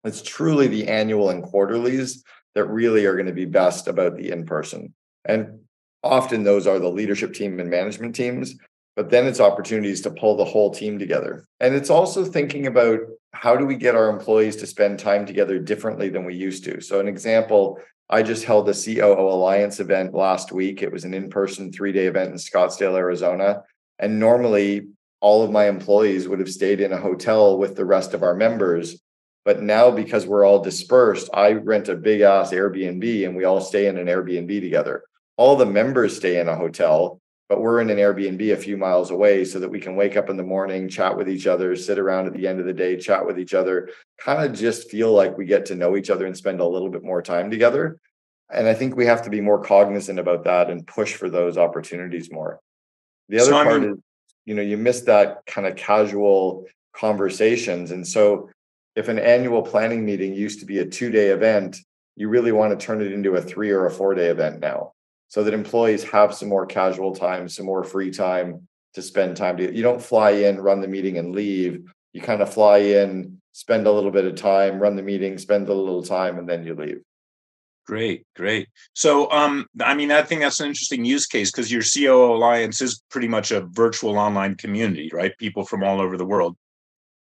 It's 0.05 0.21
truly 0.21 0.67
the 0.67 0.87
annual 0.87 1.29
and 1.29 1.43
quarterlies 1.43 2.23
that 2.55 2.69
really 2.69 3.05
are 3.05 3.15
going 3.15 3.25
to 3.25 3.33
be 3.33 3.43
best 3.43 3.89
about 3.89 4.15
the 4.15 4.31
in 4.31 4.45
person. 4.45 4.93
And 5.25 5.59
often 6.03 6.45
those 6.45 6.67
are 6.67 6.79
the 6.79 6.87
leadership 6.87 7.33
team 7.33 7.59
and 7.59 7.69
management 7.69 8.15
teams, 8.15 8.55
but 8.95 9.09
then 9.09 9.27
it's 9.27 9.41
opportunities 9.41 9.99
to 10.03 10.11
pull 10.11 10.37
the 10.37 10.45
whole 10.45 10.71
team 10.71 10.97
together. 10.97 11.45
And 11.59 11.75
it's 11.75 11.89
also 11.89 12.23
thinking 12.23 12.67
about 12.67 12.99
how 13.33 13.57
do 13.57 13.65
we 13.65 13.75
get 13.75 13.95
our 13.95 14.09
employees 14.09 14.55
to 14.55 14.67
spend 14.67 14.99
time 14.99 15.25
together 15.25 15.59
differently 15.59 16.07
than 16.07 16.23
we 16.23 16.35
used 16.35 16.63
to. 16.63 16.79
So, 16.79 17.01
an 17.01 17.09
example, 17.09 17.77
I 18.09 18.23
just 18.23 18.45
held 18.45 18.69
a 18.69 18.73
COO 18.73 19.19
Alliance 19.19 19.81
event 19.81 20.13
last 20.13 20.53
week. 20.53 20.81
It 20.81 20.93
was 20.93 21.03
an 21.03 21.13
in 21.13 21.29
person 21.29 21.73
three 21.73 21.91
day 21.91 22.05
event 22.05 22.31
in 22.31 22.37
Scottsdale, 22.37 22.95
Arizona. 22.95 23.63
And 24.01 24.19
normally, 24.19 24.87
all 25.21 25.43
of 25.43 25.51
my 25.51 25.69
employees 25.69 26.27
would 26.27 26.39
have 26.39 26.49
stayed 26.49 26.81
in 26.81 26.91
a 26.91 26.97
hotel 26.97 27.57
with 27.57 27.75
the 27.75 27.85
rest 27.85 28.13
of 28.13 28.23
our 28.23 28.35
members. 28.35 28.99
But 29.45 29.61
now, 29.61 29.91
because 29.91 30.25
we're 30.25 30.45
all 30.45 30.59
dispersed, 30.59 31.29
I 31.33 31.53
rent 31.53 31.87
a 31.87 31.95
big 31.95 32.21
ass 32.21 32.51
Airbnb 32.51 33.25
and 33.25 33.35
we 33.35 33.45
all 33.45 33.61
stay 33.61 33.85
in 33.87 33.97
an 33.97 34.07
Airbnb 34.07 34.59
together. 34.59 35.03
All 35.37 35.55
the 35.55 35.65
members 35.65 36.17
stay 36.17 36.39
in 36.39 36.49
a 36.49 36.55
hotel, 36.55 37.21
but 37.47 37.61
we're 37.61 37.81
in 37.81 37.89
an 37.91 37.97
Airbnb 37.97 38.53
a 38.53 38.57
few 38.57 38.77
miles 38.77 39.11
away 39.11 39.45
so 39.45 39.59
that 39.59 39.69
we 39.69 39.79
can 39.79 39.95
wake 39.95 40.17
up 40.17 40.29
in 40.29 40.37
the 40.37 40.43
morning, 40.43 40.89
chat 40.89 41.15
with 41.15 41.29
each 41.29 41.47
other, 41.47 41.75
sit 41.75 41.99
around 41.99 42.25
at 42.25 42.33
the 42.33 42.47
end 42.47 42.59
of 42.59 42.65
the 42.65 42.73
day, 42.73 42.97
chat 42.97 43.25
with 43.25 43.39
each 43.39 43.53
other, 43.53 43.89
kind 44.19 44.43
of 44.43 44.57
just 44.57 44.89
feel 44.89 45.11
like 45.11 45.37
we 45.37 45.45
get 45.45 45.67
to 45.67 45.75
know 45.75 45.95
each 45.95 46.09
other 46.09 46.25
and 46.25 46.37
spend 46.37 46.59
a 46.59 46.67
little 46.67 46.89
bit 46.89 47.03
more 47.03 47.21
time 47.21 47.51
together. 47.51 47.99
And 48.51 48.67
I 48.67 48.73
think 48.73 48.95
we 48.95 49.05
have 49.05 49.23
to 49.23 49.29
be 49.29 49.41
more 49.41 49.63
cognizant 49.63 50.19
about 50.19 50.43
that 50.45 50.69
and 50.69 50.85
push 50.85 51.13
for 51.13 51.29
those 51.29 51.57
opportunities 51.57 52.31
more. 52.31 52.59
The 53.31 53.37
other 53.37 53.51
so, 53.51 53.63
part 53.63 53.81
mean, 53.81 53.91
is, 53.91 53.97
you 54.45 54.55
know, 54.55 54.61
you 54.61 54.77
miss 54.77 55.01
that 55.01 55.45
kind 55.45 55.65
of 55.65 55.77
casual 55.77 56.65
conversations. 56.93 57.91
And 57.91 58.05
so 58.05 58.49
if 58.95 59.07
an 59.07 59.19
annual 59.19 59.61
planning 59.61 60.05
meeting 60.05 60.33
used 60.33 60.59
to 60.59 60.65
be 60.65 60.79
a 60.79 60.85
two 60.85 61.09
day 61.09 61.29
event, 61.29 61.77
you 62.17 62.27
really 62.27 62.51
want 62.51 62.77
to 62.77 62.85
turn 62.85 63.01
it 63.01 63.13
into 63.13 63.35
a 63.35 63.41
three 63.41 63.71
or 63.71 63.85
a 63.85 63.91
four 63.91 64.13
day 64.13 64.27
event 64.27 64.59
now 64.59 64.91
so 65.29 65.43
that 65.43 65.53
employees 65.53 66.03
have 66.03 66.33
some 66.33 66.49
more 66.49 66.65
casual 66.65 67.15
time, 67.15 67.47
some 67.47 67.65
more 67.65 67.85
free 67.85 68.11
time 68.11 68.67
to 68.95 69.01
spend 69.01 69.37
time 69.37 69.55
to 69.55 69.73
you 69.73 69.81
don't 69.81 70.01
fly 70.01 70.31
in, 70.31 70.59
run 70.59 70.81
the 70.81 70.87
meeting 70.87 71.17
and 71.17 71.33
leave. 71.33 71.89
You 72.11 72.21
kind 72.21 72.41
of 72.41 72.53
fly 72.53 72.79
in, 72.79 73.39
spend 73.53 73.87
a 73.87 73.91
little 73.91 74.11
bit 74.11 74.25
of 74.25 74.35
time, 74.35 74.79
run 74.79 74.97
the 74.97 75.01
meeting, 75.01 75.37
spend 75.37 75.69
a 75.69 75.73
little 75.73 76.03
time, 76.03 76.37
and 76.37 76.49
then 76.49 76.65
you 76.65 76.75
leave. 76.75 77.01
Great, 77.87 78.25
great. 78.35 78.69
So, 78.93 79.29
um, 79.31 79.65
I 79.81 79.95
mean, 79.95 80.11
I 80.11 80.21
think 80.21 80.41
that's 80.41 80.59
an 80.59 80.67
interesting 80.67 81.03
use 81.03 81.25
case 81.25 81.51
because 81.51 81.71
your 81.71 81.81
COO 81.81 82.35
Alliance 82.35 82.81
is 82.81 83.01
pretty 83.09 83.27
much 83.27 83.51
a 83.51 83.61
virtual 83.71 84.17
online 84.17 84.55
community, 84.55 85.09
right? 85.13 85.37
People 85.39 85.65
from 85.65 85.83
all 85.83 85.99
over 85.99 86.15
the 86.15 86.25
world. 86.25 86.55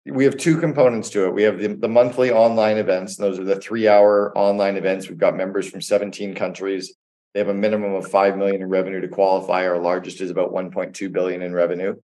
We 0.06 0.24
have 0.24 0.36
two 0.36 0.58
components 0.58 1.10
to 1.10 1.26
it. 1.26 1.34
We 1.34 1.42
have 1.42 1.58
the, 1.58 1.74
the 1.74 1.88
monthly 1.88 2.30
online 2.30 2.78
events. 2.78 3.18
And 3.18 3.26
those 3.26 3.38
are 3.38 3.44
the 3.44 3.56
three 3.56 3.88
hour 3.88 4.36
online 4.36 4.76
events. 4.76 5.08
We've 5.08 5.18
got 5.18 5.36
members 5.36 5.68
from 5.68 5.80
17 5.80 6.34
countries. 6.34 6.94
They 7.32 7.40
have 7.40 7.48
a 7.48 7.54
minimum 7.54 7.94
of 7.94 8.08
5 8.08 8.36
million 8.36 8.62
in 8.62 8.68
revenue 8.68 9.00
to 9.00 9.08
qualify. 9.08 9.66
Our 9.66 9.78
largest 9.78 10.20
is 10.20 10.30
about 10.30 10.52
1.2 10.52 11.12
billion 11.12 11.42
in 11.42 11.52
revenue. 11.52 11.96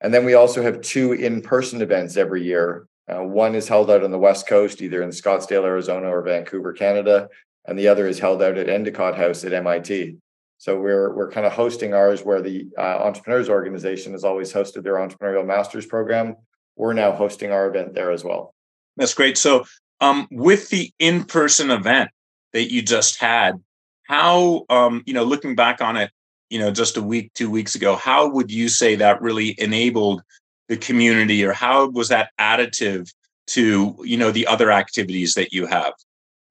And 0.00 0.12
then 0.12 0.24
we 0.24 0.34
also 0.34 0.62
have 0.62 0.80
two 0.80 1.12
in-person 1.12 1.82
events 1.82 2.16
every 2.16 2.44
year. 2.44 2.86
Uh, 3.08 3.22
one 3.22 3.54
is 3.54 3.68
held 3.68 3.90
out 3.90 4.02
on 4.02 4.10
the 4.10 4.18
West 4.18 4.48
Coast, 4.48 4.82
either 4.82 5.02
in 5.02 5.10
Scottsdale, 5.10 5.64
Arizona 5.64 6.08
or 6.08 6.22
Vancouver, 6.22 6.72
Canada, 6.72 7.28
and 7.66 7.78
the 7.78 7.88
other 7.88 8.06
is 8.06 8.18
held 8.18 8.42
out 8.42 8.58
at 8.58 8.68
Endicott 8.68 9.16
House 9.16 9.44
at 9.44 9.52
MIT. 9.52 10.16
So 10.58 10.78
we're 10.80 11.14
we're 11.14 11.30
kind 11.30 11.46
of 11.46 11.52
hosting 11.52 11.92
ours 11.92 12.22
where 12.22 12.40
the 12.40 12.68
uh, 12.78 12.98
Entrepreneurs 13.04 13.48
Organization 13.48 14.12
has 14.12 14.24
always 14.24 14.52
hosted 14.52 14.82
their 14.82 14.94
entrepreneurial 14.94 15.46
masters 15.46 15.86
program. 15.86 16.36
We're 16.76 16.94
now 16.94 17.12
hosting 17.12 17.50
our 17.50 17.68
event 17.68 17.94
there 17.94 18.10
as 18.10 18.24
well. 18.24 18.54
That's 18.96 19.14
great. 19.14 19.36
So 19.36 19.64
um, 20.00 20.28
with 20.30 20.70
the 20.70 20.92
in-person 20.98 21.70
event 21.70 22.10
that 22.52 22.70
you 22.70 22.82
just 22.82 23.20
had, 23.20 23.60
how 24.04 24.64
um, 24.70 25.02
you 25.06 25.12
know 25.12 25.24
looking 25.24 25.54
back 25.54 25.80
on 25.80 25.96
it 25.96 26.10
you 26.50 26.58
know 26.58 26.70
just 26.70 26.96
a 26.96 27.02
week 27.02 27.32
two 27.34 27.50
weeks 27.50 27.74
ago 27.74 27.96
how 27.96 28.28
would 28.28 28.50
you 28.50 28.68
say 28.68 28.94
that 28.94 29.20
really 29.20 29.54
enabled 29.58 30.22
the 30.68 30.76
community 30.76 31.44
or 31.44 31.52
how 31.52 31.88
was 31.88 32.08
that 32.08 32.30
additive 32.40 33.12
to 33.46 33.96
you 34.02 34.16
know 34.16 34.30
the 34.30 34.46
other 34.46 34.70
activities 34.70 35.34
that 35.34 35.52
you 35.52 35.66
have 35.66 35.92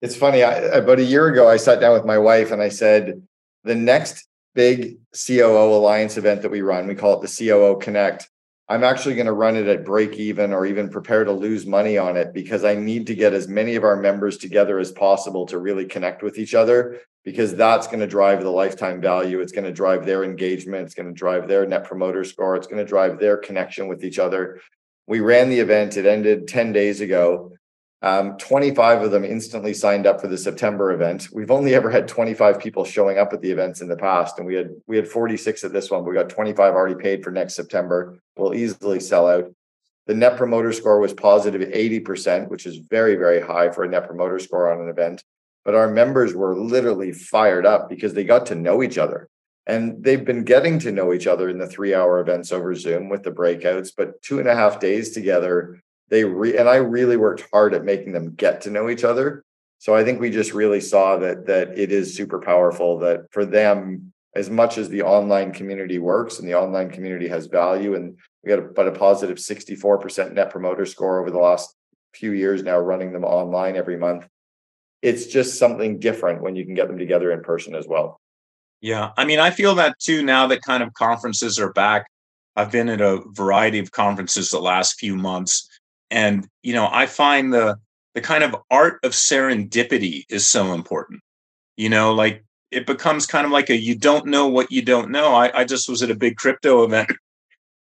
it's 0.01 0.15
funny 0.15 0.43
I, 0.43 0.53
about 0.53 0.99
a 0.99 1.03
year 1.03 1.27
ago 1.27 1.49
i 1.49 1.57
sat 1.57 1.79
down 1.79 1.93
with 1.93 2.05
my 2.05 2.17
wife 2.17 2.51
and 2.51 2.61
i 2.61 2.69
said 2.69 3.21
the 3.63 3.75
next 3.75 4.27
big 4.53 4.97
coo 5.13 5.57
alliance 5.57 6.17
event 6.17 6.41
that 6.41 6.51
we 6.51 6.61
run 6.61 6.87
we 6.87 6.95
call 6.95 7.21
it 7.21 7.27
the 7.27 7.27
coo 7.27 7.77
connect 7.79 8.29
I'm 8.67 8.83
actually 8.83 9.13
going 9.13 9.27
to 9.27 9.31
run 9.31 9.55
it 9.55 9.67
at 9.67 9.85
break 9.85 10.13
even 10.13 10.51
or 10.51 10.65
even 10.65 10.89
prepare 10.89 11.23
to 11.23 11.31
lose 11.31 11.67
money 11.67 11.99
on 11.99 12.17
it 12.17 12.33
because 12.33 12.63
I 12.63 12.73
need 12.73 13.05
to 13.07 13.15
get 13.15 13.33
as 13.33 13.47
many 13.47 13.75
of 13.75 13.83
our 13.83 13.95
members 13.95 14.37
together 14.37 14.79
as 14.79 14.91
possible 14.91 15.45
to 15.47 15.59
really 15.59 15.85
connect 15.85 16.23
with 16.23 16.39
each 16.39 16.55
other 16.55 16.99
because 17.23 17.55
that's 17.55 17.85
going 17.85 17.99
to 17.99 18.07
drive 18.07 18.41
the 18.41 18.49
lifetime 18.49 18.99
value. 18.99 19.39
It's 19.39 19.51
going 19.51 19.65
to 19.65 19.71
drive 19.71 20.05
their 20.05 20.23
engagement. 20.23 20.85
It's 20.85 20.95
going 20.95 21.07
to 21.07 21.13
drive 21.13 21.47
their 21.47 21.67
net 21.67 21.83
promoter 21.83 22.23
score. 22.23 22.55
It's 22.55 22.65
going 22.65 22.83
to 22.83 22.89
drive 22.89 23.19
their 23.19 23.37
connection 23.37 23.87
with 23.87 24.03
each 24.03 24.17
other. 24.17 24.59
We 25.05 25.19
ran 25.19 25.49
the 25.49 25.59
event, 25.59 25.97
it 25.97 26.07
ended 26.07 26.47
10 26.47 26.73
days 26.73 27.01
ago. 27.01 27.51
Um, 28.01 28.37
25 28.37 29.03
of 29.03 29.11
them 29.11 29.25
instantly 29.25 29.73
signed 29.73 30.05
up 30.05 30.21
for 30.21 30.27
the 30.27 30.37
September 30.37 30.91
event. 30.91 31.29
We've 31.31 31.49
only 31.49 31.73
ever 31.73 31.89
had 31.89 32.07
25 32.07 32.59
people 32.59 32.85
showing 32.85 33.17
up 33.17 33.33
at 33.33 33.41
the 33.41 33.49
events 33.49 33.81
in 33.81 33.87
the 33.87 33.95
past, 33.95 34.37
and 34.37 34.45
we 34.45 34.55
had 34.55 34.69
we 34.85 34.95
had 34.95 35.07
46 35.07 35.63
at 35.63 35.73
this 35.73 35.89
one. 35.89 36.03
But 36.03 36.09
we 36.09 36.15
got 36.15 36.29
25 36.29 36.73
already 36.73 37.01
paid 37.01 37.23
for 37.23 37.31
next 37.31 37.55
September. 37.55 38.19
We'll 38.37 38.53
easily 38.53 38.99
sell 38.99 39.27
out. 39.27 39.51
The 40.07 40.13
net 40.13 40.37
promoter 40.37 40.71
score 40.71 40.99
was 40.99 41.13
positive 41.13 41.61
80%, 41.61 42.49
which 42.49 42.67
is 42.67 42.77
very, 42.77 43.15
very 43.15 43.41
high 43.41 43.71
for 43.71 43.83
a 43.83 43.89
net 43.89 44.05
promoter 44.05 44.37
score 44.37 44.71
on 44.71 44.81
an 44.81 44.89
event. 44.89 45.23
But 45.63 45.73
our 45.73 45.89
members 45.89 46.35
were 46.35 46.55
literally 46.55 47.11
fired 47.11 47.65
up 47.65 47.89
because 47.89 48.13
they 48.13 48.23
got 48.23 48.45
to 48.47 48.55
know 48.55 48.83
each 48.83 48.99
other. 48.99 49.27
And 49.65 50.03
they've 50.03 50.23
been 50.23 50.43
getting 50.43 50.77
to 50.79 50.91
know 50.91 51.11
each 51.11 51.25
other 51.25 51.49
in 51.49 51.57
the 51.57 51.65
three 51.65 51.95
hour 51.95 52.19
events 52.19 52.51
over 52.51 52.75
Zoom 52.75 53.09
with 53.09 53.23
the 53.23 53.31
breakouts, 53.31 53.91
but 53.97 54.21
two 54.21 54.37
and 54.37 54.47
a 54.47 54.53
half 54.53 54.79
days 54.79 55.11
together 55.11 55.81
they 56.09 56.23
re- 56.23 56.57
and 56.57 56.69
I 56.69 56.75
really 56.75 57.17
worked 57.17 57.47
hard 57.51 57.73
at 57.73 57.83
making 57.83 58.13
them 58.13 58.35
get 58.35 58.61
to 58.61 58.69
know 58.69 58.89
each 58.89 59.03
other. 59.03 59.43
So 59.79 59.95
I 59.95 60.03
think 60.03 60.19
we 60.19 60.29
just 60.29 60.53
really 60.53 60.81
saw 60.81 61.17
that 61.17 61.47
that 61.47 61.77
it 61.77 61.91
is 61.91 62.15
super 62.15 62.39
powerful 62.39 62.99
that 62.99 63.31
for 63.31 63.45
them 63.45 64.13
as 64.35 64.49
much 64.49 64.77
as 64.77 64.89
the 64.89 65.01
online 65.01 65.53
community 65.53 65.97
works 65.97 66.39
and 66.39 66.47
the 66.47 66.55
online 66.55 66.91
community 66.91 67.27
has 67.27 67.47
value 67.47 67.95
and 67.95 68.17
we 68.43 68.49
got 68.49 68.59
about 68.59 68.87
a 68.87 68.91
positive 68.91 69.37
64% 69.37 70.33
net 70.33 70.49
promoter 70.49 70.85
score 70.85 71.19
over 71.19 71.31
the 71.31 71.39
last 71.39 71.73
few 72.13 72.31
years 72.31 72.61
now 72.61 72.77
running 72.77 73.11
them 73.11 73.23
online 73.23 73.75
every 73.75 73.97
month 73.97 74.27
it's 75.01 75.25
just 75.25 75.59
something 75.59 75.99
different 75.99 76.41
when 76.41 76.55
you 76.55 76.65
can 76.65 76.73
get 76.73 76.87
them 76.87 76.97
together 76.97 77.31
in 77.31 77.41
person 77.43 77.75
as 77.75 77.87
well 77.87 78.19
yeah 78.79 79.11
i 79.17 79.25
mean 79.25 79.39
i 79.39 79.49
feel 79.49 79.75
that 79.75 79.99
too 79.99 80.23
now 80.23 80.47
that 80.47 80.61
kind 80.61 80.81
of 80.81 80.93
conferences 80.93 81.59
are 81.59 81.73
back 81.73 82.05
i've 82.55 82.71
been 82.71 82.87
at 82.87 83.01
a 83.01 83.21
variety 83.31 83.79
of 83.79 83.91
conferences 83.91 84.49
the 84.49 84.59
last 84.59 84.97
few 84.97 85.15
months 85.15 85.67
and 86.11 86.47
you 86.63 86.73
know 86.73 86.87
i 86.91 87.05
find 87.05 87.53
the 87.53 87.77
the 88.13 88.21
kind 88.21 88.43
of 88.43 88.55
art 88.71 88.99
of 89.03 89.11
serendipity 89.11 90.23
is 90.29 90.47
so 90.47 90.73
important. 90.73 91.21
You 91.77 91.89
know 91.89 92.13
like 92.13 92.43
it 92.71 92.85
becomes 92.87 93.25
kind 93.25 93.45
of 93.45 93.51
like 93.51 93.69
a 93.69 93.77
you 93.77 93.95
don't 93.95 94.25
know 94.25 94.47
what 94.47 94.71
you 94.71 94.81
don't 94.81 95.11
know. 95.11 95.33
I, 95.33 95.61
I 95.61 95.65
just 95.65 95.89
was 95.89 96.01
at 96.01 96.11
a 96.11 96.15
big 96.15 96.37
crypto 96.37 96.83
event 96.83 97.11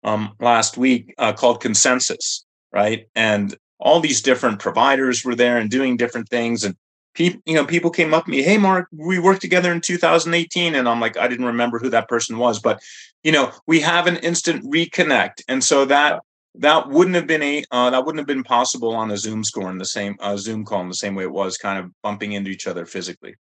um, 0.02 0.34
last 0.40 0.76
week 0.76 1.14
uh, 1.18 1.32
called 1.32 1.60
consensus 1.60 2.44
right? 2.74 3.06
And 3.14 3.56
all 3.78 4.00
these 4.00 4.20
different 4.20 4.58
providers 4.58 5.24
were 5.24 5.36
there 5.36 5.56
and 5.56 5.70
doing 5.70 5.96
different 5.96 6.28
things. 6.28 6.64
And 6.64 6.76
people 7.14 7.40
you 7.46 7.54
know 7.54 7.64
people 7.64 7.90
came 7.90 8.12
up 8.12 8.24
to 8.24 8.30
me 8.30 8.42
hey 8.42 8.58
mark 8.58 8.88
we 8.90 9.20
worked 9.20 9.40
together 9.40 9.70
in 9.70 9.80
2018 9.80 10.74
and 10.74 10.88
i'm 10.88 10.98
like 10.98 11.16
i 11.16 11.28
didn't 11.28 11.46
remember 11.46 11.78
who 11.78 11.88
that 11.90 12.08
person 12.08 12.38
was. 12.38 12.58
But 12.58 12.82
you 13.22 13.30
know 13.30 13.52
we 13.66 13.80
have 13.80 14.08
an 14.08 14.16
instant 14.16 14.64
reconnect. 14.64 15.42
And 15.48 15.62
so 15.62 15.84
that 15.84 16.22
that 16.56 16.88
wouldn't 16.88 17.16
have 17.16 17.26
been 17.26 17.42
a 17.42 17.64
uh, 17.70 17.90
that 17.90 18.04
wouldn't 18.04 18.20
have 18.20 18.26
been 18.26 18.44
possible 18.44 18.94
on 18.94 19.10
a 19.10 19.16
Zoom 19.16 19.42
score 19.42 19.70
in 19.70 19.78
the 19.78 19.84
same 19.84 20.16
uh, 20.20 20.36
Zoom 20.36 20.64
call 20.64 20.80
in 20.80 20.88
the 20.88 20.94
same 20.94 21.14
way 21.14 21.24
it 21.24 21.32
was, 21.32 21.58
kind 21.58 21.78
of 21.78 21.90
bumping 22.02 22.32
into 22.32 22.50
each 22.50 22.66
other 22.66 22.86
physically. 22.86 23.34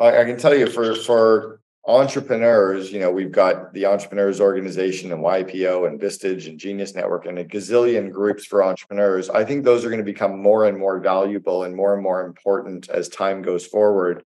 I, 0.00 0.20
I 0.20 0.24
can 0.24 0.38
tell 0.38 0.54
you 0.54 0.66
for 0.66 0.94
for 0.94 1.60
entrepreneurs, 1.86 2.90
you 2.90 2.98
know, 2.98 3.12
we've 3.12 3.30
got 3.30 3.72
the 3.72 3.86
Entrepreneurs 3.86 4.40
Organization 4.40 5.12
and 5.12 5.22
YPO 5.22 5.86
and 5.86 6.00
Vistage 6.00 6.48
and 6.48 6.58
Genius 6.58 6.96
Network 6.96 7.26
and 7.26 7.38
a 7.38 7.44
gazillion 7.44 8.10
groups 8.10 8.44
for 8.44 8.64
entrepreneurs. 8.64 9.30
I 9.30 9.44
think 9.44 9.64
those 9.64 9.84
are 9.84 9.88
going 9.88 10.00
to 10.00 10.04
become 10.04 10.42
more 10.42 10.64
and 10.64 10.76
more 10.76 10.98
valuable 10.98 11.62
and 11.62 11.76
more 11.76 11.94
and 11.94 12.02
more 12.02 12.26
important 12.26 12.88
as 12.88 13.08
time 13.08 13.40
goes 13.40 13.64
forward, 13.64 14.24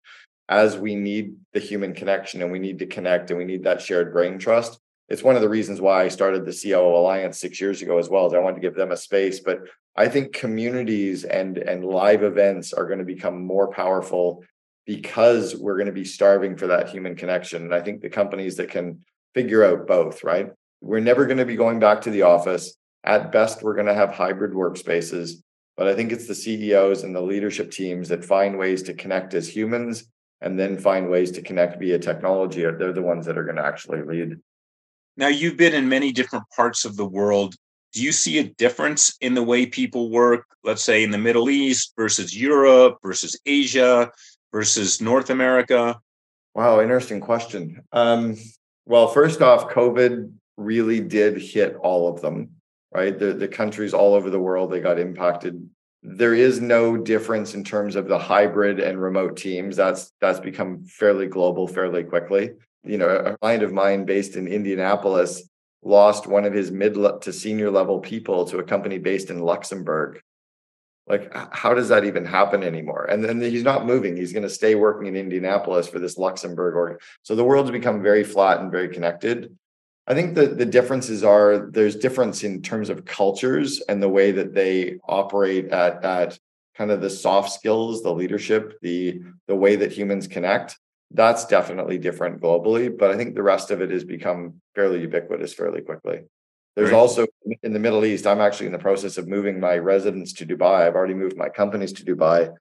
as 0.49 0.79
we 0.79 0.95
need 0.95 1.37
the 1.53 1.61
human 1.61 1.93
connection 1.93 2.41
and 2.41 2.51
we 2.51 2.59
need 2.59 2.79
to 2.79 2.87
connect 2.87 3.29
and 3.29 3.39
we 3.39 3.45
need 3.45 3.65
that 3.65 3.83
shared 3.83 4.15
brain 4.15 4.39
trust 4.39 4.81
it's 5.11 5.25
one 5.25 5.35
of 5.35 5.43
the 5.43 5.49
reasons 5.49 5.81
why 5.81 6.05
I 6.05 6.09
started 6.09 6.47
the 6.47 6.59
COO 6.63 6.97
Alliance 6.97 7.39
six 7.39 7.61
years 7.61 7.83
ago 7.83 7.99
as 7.99 8.09
well, 8.09 8.27
as 8.27 8.33
I 8.33 8.39
wanted 8.39 8.55
to 8.55 8.61
give 8.63 8.77
them 8.77 8.93
a 8.93 8.97
space. 8.97 9.41
But 9.41 9.59
I 9.97 10.09
think 10.09 10.33
communities 10.33 11.25
and 11.25 11.59
and 11.59 11.85
live 11.85 12.23
events 12.23 12.73
are 12.73 12.87
going 12.87 13.01
to 13.01 13.05
become 13.05 13.45
more 13.45 13.69
powerful 13.69 14.45
because 14.87 15.57
we're 15.57 15.77
going 15.77 15.87
to 15.87 15.93
be 15.93 16.05
starving 16.05 16.57
for 16.57 16.69
that 16.69 16.89
human 16.89 17.17
connection. 17.17 17.63
And 17.63 17.75
I 17.75 17.81
think 17.81 18.01
the 18.01 18.09
companies 18.09 18.57
that 18.57 18.71
can 18.71 19.05
figure 19.35 19.65
out 19.65 19.87
both, 19.87 20.25
right? 20.25 20.51
We're 20.81 21.01
never 21.01 21.27
going 21.27 21.39
to 21.39 21.45
be 21.45 21.57
going 21.57 21.81
back 21.81 22.03
to 22.03 22.11
the 22.11 22.23
office. 22.23 22.77
At 23.05 23.33
best, 23.33 23.63
we're 23.63 23.75
going 23.75 23.87
to 23.87 23.95
have 23.95 24.13
hybrid 24.13 24.53
workspaces. 24.53 25.43
But 25.77 25.89
I 25.89 25.95
think 25.95 26.13
it's 26.13 26.27
the 26.27 26.35
CEOs 26.35 27.05
and 27.05 27.15
the 27.15 27.21
leadership 27.21 27.71
teams 27.71 28.09
that 28.09 28.25
find 28.25 28.59
ways 28.59 28.83
to 28.85 28.95
connect 28.95 29.35
as 29.35 29.49
humans 29.49 30.05
and 30.41 30.59
then 30.59 30.79
find 30.79 31.09
ways 31.09 31.31
to 31.33 31.43
connect 31.43 31.79
via 31.79 31.99
technology. 31.99 32.63
They're 32.63 32.93
the 32.93 33.03
ones 33.03 33.27
that 33.27 33.39
are 33.39 33.45
going 33.45 33.57
to 33.57 33.65
actually 33.65 34.03
lead. 34.03 34.39
Now, 35.17 35.29
you've 35.29 35.57
been 35.57 35.75
in 35.75 35.89
many 35.89 36.13
different 36.13 36.45
parts 36.55 36.85
of 36.85 36.97
the 36.97 37.07
world. 37.07 37.55
Do 37.93 38.03
you 38.03 38.13
see 38.13 38.39
a 38.39 38.45
difference 38.45 39.17
in 39.21 39.35
the 39.35 39.43
way 39.43 39.67
people 39.67 40.11
work, 40.11 40.47
let's 40.63 40.85
say 40.85 41.03
in 41.03 41.11
the 41.11 41.19
Middle 41.19 41.51
East 41.51 41.93
versus 41.97 42.37
Europe 42.37 42.99
versus 43.03 43.39
Asia 43.45 44.11
versus 44.53 45.01
North 45.01 45.31
America? 45.31 46.01
Wow, 46.55 46.81
interesting 46.81 47.21
question. 47.21 47.83
Um, 47.93 48.37
well, 48.87 49.09
first 49.09 49.43
off, 49.43 49.71
COVID 49.71 50.33
really 50.57 51.01
did 51.01 51.41
hit 51.41 51.77
all 51.77 52.13
of 52.13 52.21
them, 52.21 52.51
right? 52.93 53.19
The, 53.19 53.33
the 53.33 53.49
countries 53.49 53.95
all 53.95 54.15
over 54.15 54.31
the 54.31 54.41
world, 54.41 54.71
they 54.71 54.81
got 54.81 54.99
impacted. 54.99 55.69
There 56.03 56.35
is 56.35 56.61
no 56.61 56.97
difference 56.97 57.55
in 57.55 57.63
terms 57.63 57.95
of 57.95 58.09
the 58.09 58.19
hybrid 58.19 58.81
and 58.81 59.01
remote 59.01 59.37
teams. 59.37 59.77
That's 59.77 60.13
that's 60.21 60.41
become 60.41 60.85
fairly 60.85 61.27
global 61.27 61.69
fairly 61.69 62.05
quickly. 62.05 62.53
You 62.85 62.99
know, 62.99 63.09
a 63.09 63.37
client 63.39 63.63
of 63.63 63.73
mine 63.73 64.05
based 64.05 64.37
in 64.37 64.47
Indianapolis 64.47 65.49
lost 65.83 66.27
one 66.27 66.45
of 66.45 66.53
his 66.53 66.71
mid 66.71 66.95
to 66.95 67.33
senior 67.33 67.71
level 67.71 68.01
people 68.01 68.45
to 68.47 68.59
a 68.59 68.65
company 68.65 68.99
based 68.99 69.31
in 69.31 69.41
Luxembourg. 69.41 70.21
Like, 71.07 71.33
how 71.53 71.75
does 71.75 71.89
that 71.89 72.05
even 72.05 72.25
happen 72.25 72.63
anymore? 72.63 73.07
And 73.07 73.25
then 73.25 73.41
he's 73.41 73.65
not 73.65 73.85
moving. 73.85 74.17
He's 74.17 74.33
going 74.33 74.45
to 74.45 74.51
stay 74.51 74.77
working 74.77 75.07
in 75.09 75.17
Indianapolis 75.17 75.89
for 75.89 75.99
this 75.99 76.17
Luxembourg 76.19 76.77
org. 76.77 77.01
So 77.23 77.35
the 77.35 77.45
world's 77.45 77.71
become 77.71 78.03
very 78.03 78.23
flat 78.23 78.61
and 78.61 78.71
very 78.71 78.89
connected. 78.89 79.57
I 80.07 80.15
think 80.15 80.35
the 80.35 80.47
the 80.49 80.67
differences 80.67 81.23
are 81.23 81.71
there's 81.71 81.97
difference 81.97 82.43
in 82.43 82.63
terms 82.63 82.91
of 82.91 83.05
cultures 83.05 83.81
and 83.89 84.03
the 84.03 84.09
way 84.09 84.33
that 84.33 84.55
they 84.55 84.99
operate 85.09 85.69
at 85.69 86.05
at 86.05 86.39
kind 86.75 86.91
of 86.91 87.01
the 87.01 87.11
soft 87.11 87.53
skills, 87.53 88.03
the 88.03 88.13
leadership, 88.13 88.79
the 88.83 89.21
the 89.47 89.55
way 89.55 89.77
that 89.77 89.93
humans 89.93 90.27
connect. 90.27 90.79
That's 91.11 91.45
definitely 91.45 91.99
different 91.99 92.41
globally, 92.41 92.97
but 92.97 93.11
I 93.11 93.17
think 93.17 93.35
the 93.35 93.43
rest 93.43 93.71
of 93.71 93.81
it 93.81 93.91
has 93.91 94.05
become 94.05 94.61
fairly 94.75 95.01
ubiquitous 95.01 95.53
fairly 95.53 95.81
quickly. 95.81 96.21
There's 96.77 96.93
right. 96.93 96.99
also 96.99 97.27
in 97.63 97.73
the 97.73 97.81
Middle 97.81 98.05
East. 98.05 98.27
I'm 98.27 98.41
actually 98.41 98.67
in 98.67 98.73
the 98.73 98.79
process 98.79 99.19
of 99.19 99.27
moving 99.27 99.59
my 99.59 99.77
residence 99.77 100.33
to 100.35 100.47
Dubai. 100.47 100.87
I've 100.87 100.95
already 100.95 101.15
moved 101.15 101.37
my 101.37 101.49
companies 101.49 101.93
to 101.95 102.05
Dubai. 102.05 102.53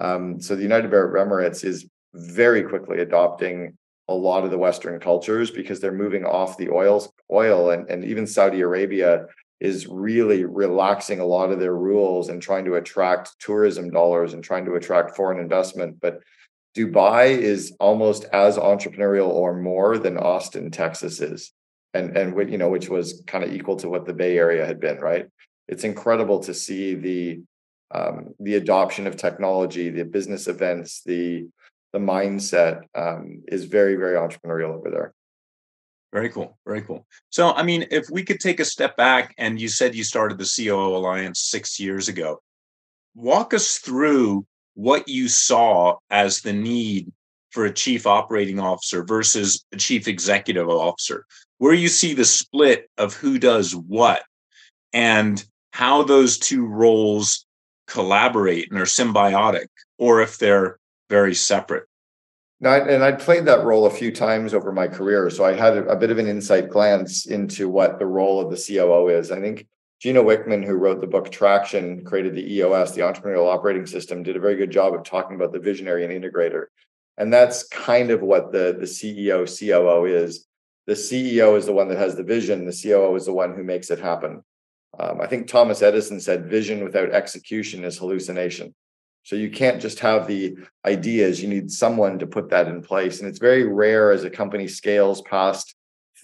Um, 0.00 0.40
so 0.40 0.56
the 0.56 0.62
United 0.62 0.92
Arab 0.92 1.14
Emirates 1.14 1.64
is 1.64 1.86
very 2.14 2.62
quickly 2.62 3.00
adopting 3.00 3.76
a 4.08 4.14
lot 4.14 4.44
of 4.44 4.50
the 4.50 4.58
Western 4.58 4.98
cultures 4.98 5.50
because 5.50 5.80
they're 5.80 5.92
moving 5.92 6.24
off 6.24 6.56
the 6.56 6.70
oils, 6.70 7.12
oil, 7.30 7.70
and, 7.70 7.90
and 7.90 8.04
even 8.04 8.26
Saudi 8.26 8.62
Arabia 8.62 9.26
is 9.60 9.86
really 9.86 10.44
relaxing 10.44 11.20
a 11.20 11.26
lot 11.26 11.50
of 11.50 11.60
their 11.60 11.74
rules 11.74 12.30
and 12.30 12.40
trying 12.40 12.64
to 12.64 12.76
attract 12.76 13.38
tourism 13.38 13.90
dollars 13.90 14.32
and 14.32 14.42
trying 14.42 14.64
to 14.64 14.76
attract 14.76 15.16
foreign 15.16 15.40
investment. 15.40 16.00
But 16.00 16.20
Dubai 16.78 17.36
is 17.36 17.74
almost 17.80 18.24
as 18.32 18.56
entrepreneurial 18.56 19.28
or 19.28 19.56
more 19.56 19.98
than 19.98 20.16
Austin, 20.16 20.70
Texas 20.70 21.20
is. 21.20 21.52
And 21.94 22.16
and 22.16 22.50
you 22.50 22.58
know, 22.58 22.68
which 22.68 22.88
was 22.88 23.22
kind 23.26 23.42
of 23.42 23.52
equal 23.52 23.76
to 23.76 23.88
what 23.88 24.04
the 24.04 24.12
Bay 24.12 24.38
Area 24.38 24.64
had 24.64 24.78
been, 24.78 24.98
right? 24.98 25.26
It's 25.66 25.84
incredible 25.84 26.40
to 26.40 26.54
see 26.54 26.94
the 26.94 27.42
um, 27.90 28.34
the 28.38 28.56
adoption 28.56 29.06
of 29.06 29.16
technology, 29.16 29.88
the 29.88 30.04
business 30.04 30.46
events, 30.46 31.02
the 31.04 31.48
the 31.92 31.98
mindset 31.98 32.82
um, 32.94 33.42
is 33.48 33.64
very, 33.64 33.96
very 33.96 34.16
entrepreneurial 34.16 34.74
over 34.76 34.90
there. 34.90 35.14
Very 36.12 36.30
cool. 36.30 36.58
Very 36.66 36.82
cool. 36.82 37.06
So, 37.30 37.52
I 37.52 37.62
mean, 37.62 37.86
if 37.90 38.08
we 38.10 38.22
could 38.22 38.40
take 38.40 38.60
a 38.60 38.64
step 38.64 38.96
back, 38.96 39.34
and 39.38 39.60
you 39.60 39.68
said 39.68 39.94
you 39.94 40.04
started 40.04 40.38
the 40.38 40.50
COO 40.56 40.96
Alliance 40.96 41.40
six 41.40 41.78
years 41.78 42.08
ago, 42.08 42.40
walk 43.14 43.52
us 43.52 43.78
through 43.78 44.46
what 44.78 45.08
you 45.08 45.26
saw 45.26 45.96
as 46.08 46.40
the 46.42 46.52
need 46.52 47.10
for 47.50 47.64
a 47.64 47.72
chief 47.72 48.06
operating 48.06 48.60
officer 48.60 49.02
versus 49.02 49.64
a 49.72 49.76
chief 49.76 50.06
executive 50.06 50.68
officer, 50.68 51.24
where 51.58 51.74
you 51.74 51.88
see 51.88 52.14
the 52.14 52.24
split 52.24 52.88
of 52.96 53.12
who 53.12 53.40
does 53.40 53.74
what 53.74 54.22
and 54.92 55.44
how 55.72 56.04
those 56.04 56.38
two 56.38 56.64
roles 56.64 57.44
collaborate 57.88 58.70
and 58.70 58.78
are 58.78 58.84
symbiotic, 58.84 59.66
or 59.98 60.22
if 60.22 60.38
they're 60.38 60.78
very 61.10 61.34
separate. 61.34 61.88
Now, 62.60 62.74
and 62.74 63.02
I 63.02 63.10
played 63.10 63.46
that 63.46 63.64
role 63.64 63.86
a 63.86 63.90
few 63.90 64.12
times 64.12 64.54
over 64.54 64.70
my 64.70 64.86
career, 64.86 65.28
so 65.28 65.44
I 65.44 65.54
had 65.54 65.76
a, 65.76 65.88
a, 65.88 65.96
bit 65.96 66.10
of 66.10 66.18
an 66.18 66.28
insight 66.28 66.70
glance 66.70 67.26
into 67.26 67.68
what 67.68 67.98
the 67.98 68.06
role 68.06 68.40
of 68.40 68.50
the 68.50 68.64
COO 68.64 69.08
is. 69.08 69.32
I 69.32 69.40
think 69.40 69.66
Gino 70.00 70.22
Wickman, 70.22 70.64
who 70.64 70.74
wrote 70.74 71.00
the 71.00 71.06
book 71.06 71.30
Traction, 71.30 72.04
created 72.04 72.34
the 72.34 72.54
EOS, 72.54 72.92
the 72.92 73.00
Entrepreneurial 73.00 73.52
Operating 73.52 73.86
System, 73.86 74.22
did 74.22 74.36
a 74.36 74.40
very 74.40 74.56
good 74.56 74.70
job 74.70 74.94
of 74.94 75.02
talking 75.02 75.34
about 75.34 75.52
the 75.52 75.58
visionary 75.58 76.04
and 76.04 76.12
integrator, 76.12 76.66
and 77.16 77.32
that's 77.32 77.66
kind 77.68 78.10
of 78.10 78.22
what 78.22 78.52
the 78.52 78.76
the 78.78 78.86
CEO 78.86 79.44
COO 79.46 80.06
is. 80.06 80.46
The 80.86 80.94
CEO 80.94 81.56
is 81.58 81.66
the 81.66 81.72
one 81.72 81.88
that 81.88 81.98
has 81.98 82.16
the 82.16 82.22
vision. 82.22 82.64
The 82.64 82.80
COO 82.82 83.14
is 83.16 83.26
the 83.26 83.32
one 83.32 83.54
who 83.54 83.64
makes 83.64 83.90
it 83.90 83.98
happen. 83.98 84.42
Um, 84.98 85.20
I 85.20 85.26
think 85.26 85.46
Thomas 85.46 85.82
Edison 85.82 86.20
said, 86.20 86.48
"Vision 86.48 86.84
without 86.84 87.10
execution 87.10 87.84
is 87.84 87.98
hallucination." 87.98 88.74
So 89.28 89.36
you 89.36 89.50
can't 89.50 89.78
just 89.78 89.98
have 90.00 90.26
the 90.26 90.56
ideas, 90.86 91.42
you 91.42 91.48
need 91.48 91.70
someone 91.70 92.18
to 92.20 92.26
put 92.26 92.48
that 92.48 92.66
in 92.66 92.80
place. 92.80 93.20
And 93.20 93.28
it's 93.28 93.38
very 93.38 93.64
rare 93.64 94.10
as 94.10 94.24
a 94.24 94.30
company 94.30 94.66
scales 94.66 95.20
past 95.20 95.74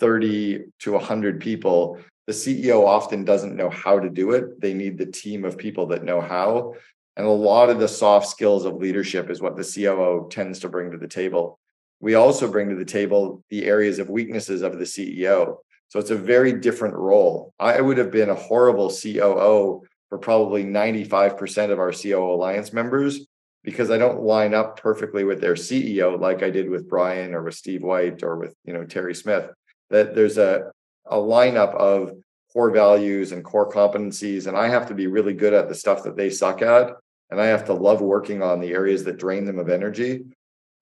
30 0.00 0.60
to 0.78 0.92
100 0.92 1.38
people. 1.38 1.98
The 2.26 2.32
CEO 2.32 2.86
often 2.86 3.24
doesn't 3.24 3.56
know 3.56 3.68
how 3.68 3.98
to 4.00 4.08
do 4.08 4.32
it. 4.32 4.60
They 4.60 4.72
need 4.72 4.96
the 4.96 5.06
team 5.06 5.44
of 5.44 5.58
people 5.58 5.86
that 5.88 6.04
know 6.04 6.20
how. 6.20 6.74
And 7.16 7.26
a 7.26 7.30
lot 7.30 7.70
of 7.70 7.78
the 7.78 7.88
soft 7.88 8.28
skills 8.28 8.64
of 8.64 8.76
leadership 8.76 9.30
is 9.30 9.40
what 9.40 9.56
the 9.56 9.64
COO 9.64 10.28
tends 10.30 10.58
to 10.60 10.68
bring 10.68 10.90
to 10.90 10.98
the 10.98 11.06
table. 11.06 11.58
We 12.00 12.14
also 12.14 12.50
bring 12.50 12.70
to 12.70 12.76
the 12.76 12.84
table 12.84 13.44
the 13.50 13.66
areas 13.66 13.98
of 13.98 14.10
weaknesses 14.10 14.62
of 14.62 14.78
the 14.78 14.84
CEO. 14.84 15.58
So 15.88 16.00
it's 16.00 16.10
a 16.10 16.16
very 16.16 16.52
different 16.54 16.94
role. 16.94 17.52
I 17.58 17.80
would 17.80 17.98
have 17.98 18.10
been 18.10 18.30
a 18.30 18.34
horrible 18.34 18.90
COO 18.90 19.82
for 20.08 20.18
probably 20.18 20.64
95% 20.64 21.70
of 21.70 21.78
our 21.78 21.92
COO 21.92 22.34
Alliance 22.34 22.72
members 22.72 23.26
because 23.62 23.90
I 23.90 23.98
don't 23.98 24.22
line 24.22 24.54
up 24.54 24.78
perfectly 24.78 25.24
with 25.24 25.40
their 25.40 25.54
CEO 25.54 26.18
like 26.20 26.42
I 26.42 26.50
did 26.50 26.68
with 26.68 26.88
Brian 26.88 27.34
or 27.34 27.42
with 27.42 27.54
Steve 27.54 27.82
White 27.82 28.22
or 28.22 28.36
with 28.36 28.54
you 28.64 28.72
know 28.72 28.84
Terry 28.84 29.14
Smith. 29.14 29.50
That 29.90 30.14
there's 30.14 30.38
a 30.38 30.72
a 31.06 31.16
lineup 31.16 31.74
of 31.74 32.16
core 32.52 32.70
values 32.70 33.32
and 33.32 33.44
core 33.44 33.70
competencies, 33.70 34.46
and 34.46 34.56
I 34.56 34.68
have 34.68 34.86
to 34.88 34.94
be 34.94 35.06
really 35.06 35.34
good 35.34 35.52
at 35.52 35.68
the 35.68 35.74
stuff 35.74 36.04
that 36.04 36.16
they 36.16 36.30
suck 36.30 36.62
at, 36.62 36.92
and 37.30 37.40
I 37.40 37.46
have 37.46 37.64
to 37.66 37.74
love 37.74 38.00
working 38.00 38.42
on 38.42 38.60
the 38.60 38.72
areas 38.72 39.04
that 39.04 39.18
drain 39.18 39.44
them 39.44 39.58
of 39.58 39.68
energy. 39.68 40.24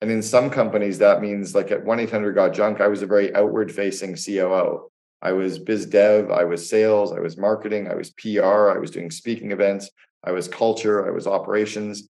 And 0.03 0.11
in 0.11 0.23
some 0.23 0.51
companies, 0.51 0.99
that 0.99 1.23
means 1.23 1.55
like 1.55 1.71
at 1.71 1.85
1 1.85 2.01
800 2.01 2.35
Got 2.35 2.53
Junk, 2.53 2.81
I 2.81 2.89
was 2.89 3.03
a 3.03 3.07
very 3.07 3.35
outward 3.35 3.73
facing 3.73 4.17
COO. 4.17 4.91
I 5.23 5.33
was 5.33 5.61
biz 5.61 5.87
dev, 5.87 6.31
I 6.31 6.45
was 6.45 6.69
sales, 6.69 7.13
I 7.13 7.21
was 7.21 7.39
marketing, 7.39 7.89
I 7.89 7.95
was 7.95 8.11
PR, 8.11 8.71
I 8.71 8.79
was 8.79 8.91
doing 8.91 9.11
speaking 9.11 9.53
events, 9.53 9.89
I 10.25 10.33
was 10.33 10.49
culture, 10.49 11.07
I 11.07 11.11
was 11.11 11.29
operations. 11.29 12.09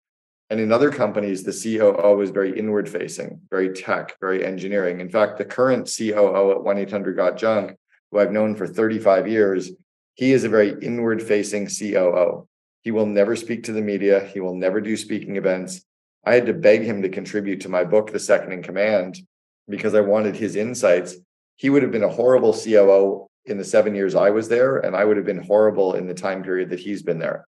And 0.51 0.59
in 0.59 0.71
other 0.71 0.91
companies, 0.91 1.43
the 1.43 1.51
COO 1.51 2.15
was 2.15 2.29
very 2.29 2.57
inward 2.57 2.87
facing, 2.87 3.41
very 3.49 3.73
tech, 3.73 4.15
very 4.21 4.45
engineering. 4.45 4.99
In 4.99 5.09
fact, 5.09 5.37
the 5.37 5.45
current 5.45 5.91
COO 5.95 6.51
at 6.51 6.63
1 6.63 6.77
800 6.77 7.15
Got 7.15 7.37
Junk, 7.37 7.75
who 8.11 8.19
I've 8.19 8.31
known 8.31 8.55
for 8.55 8.67
35 8.67 9.27
years, 9.27 9.71
he 10.15 10.31
is 10.31 10.43
a 10.43 10.49
very 10.49 10.75
inward 10.81 11.21
facing 11.21 11.67
COO. 11.67 12.47
He 12.81 12.91
will 12.91 13.05
never 13.05 13.35
speak 13.35 13.63
to 13.63 13.73
the 13.73 13.81
media, 13.81 14.25
he 14.25 14.39
will 14.39 14.55
never 14.55 14.81
do 14.81 14.95
speaking 14.97 15.35
events. 15.35 15.83
I 16.25 16.33
had 16.33 16.45
to 16.47 16.53
beg 16.53 16.83
him 16.83 17.01
to 17.01 17.09
contribute 17.09 17.61
to 17.61 17.69
my 17.69 17.83
book, 17.83 18.11
The 18.11 18.19
Second 18.19 18.51
in 18.51 18.63
Command, 18.63 19.19
because 19.67 19.95
I 19.95 20.01
wanted 20.01 20.35
his 20.35 20.55
insights 20.55 21.15
he 21.59 21.69
would 21.69 21.83
have 21.83 21.91
been 21.91 22.03
a 22.03 22.09
horrible 22.09 22.53
COO 22.53 23.27
in 23.43 23.57
the 23.57 23.65
seven 23.65 23.93
years 23.93 24.15
I 24.15 24.29
was 24.29 24.47
there, 24.47 24.77
and 24.77 24.95
I 24.95 25.03
would 25.03 25.17
have 25.17 25.25
been 25.25 25.43
horrible 25.43 25.95
in 25.95 26.07
the 26.07 26.13
time 26.13 26.41
period 26.41 26.69
that 26.69 26.79
he's 26.79 27.03
been 27.03 27.19
there. 27.19 27.45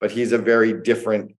But 0.00 0.12
he's 0.12 0.30
a 0.30 0.38
very 0.38 0.80
different. 0.80 1.34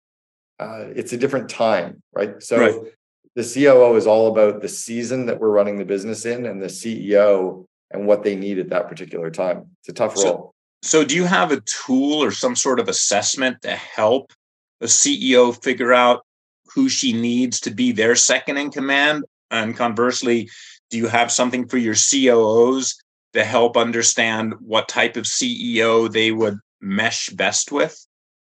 Uh, 0.58 0.86
it's 0.96 1.12
a 1.12 1.16
different 1.16 1.48
time, 1.48 2.02
right? 2.12 2.42
So 2.42 2.58
right. 2.58 2.92
the 3.36 3.44
COO 3.44 3.94
is 3.94 4.08
all 4.08 4.32
about 4.32 4.60
the 4.60 4.68
season 4.68 5.26
that 5.26 5.38
we're 5.38 5.50
running 5.50 5.78
the 5.78 5.84
business 5.84 6.26
in, 6.26 6.44
and 6.44 6.60
the 6.60 6.66
CEO 6.66 7.66
and 7.90 8.06
what 8.06 8.22
they 8.22 8.36
need 8.36 8.58
at 8.58 8.70
that 8.70 8.88
particular 8.88 9.30
time. 9.30 9.66
It's 9.80 9.88
a 9.88 9.92
tough 9.92 10.16
so, 10.16 10.24
role. 10.24 10.54
So, 10.82 11.04
do 11.04 11.14
you 11.14 11.24
have 11.24 11.52
a 11.52 11.60
tool 11.60 12.22
or 12.22 12.30
some 12.30 12.54
sort 12.54 12.80
of 12.80 12.88
assessment 12.88 13.62
to 13.62 13.74
help 13.74 14.32
a 14.80 14.86
CEO 14.86 15.60
figure 15.62 15.92
out 15.92 16.24
who 16.74 16.88
she 16.88 17.12
needs 17.12 17.60
to 17.60 17.70
be 17.70 17.92
their 17.92 18.14
second 18.14 18.58
in 18.58 18.70
command? 18.70 19.24
And 19.50 19.76
conversely, 19.76 20.48
do 20.90 20.98
you 20.98 21.08
have 21.08 21.32
something 21.32 21.66
for 21.66 21.78
your 21.78 21.94
COOs 21.94 23.02
to 23.32 23.44
help 23.44 23.76
understand 23.76 24.54
what 24.60 24.88
type 24.88 25.16
of 25.16 25.24
CEO 25.24 26.10
they 26.10 26.32
would 26.32 26.58
mesh 26.80 27.28
best 27.30 27.72
with? 27.72 28.06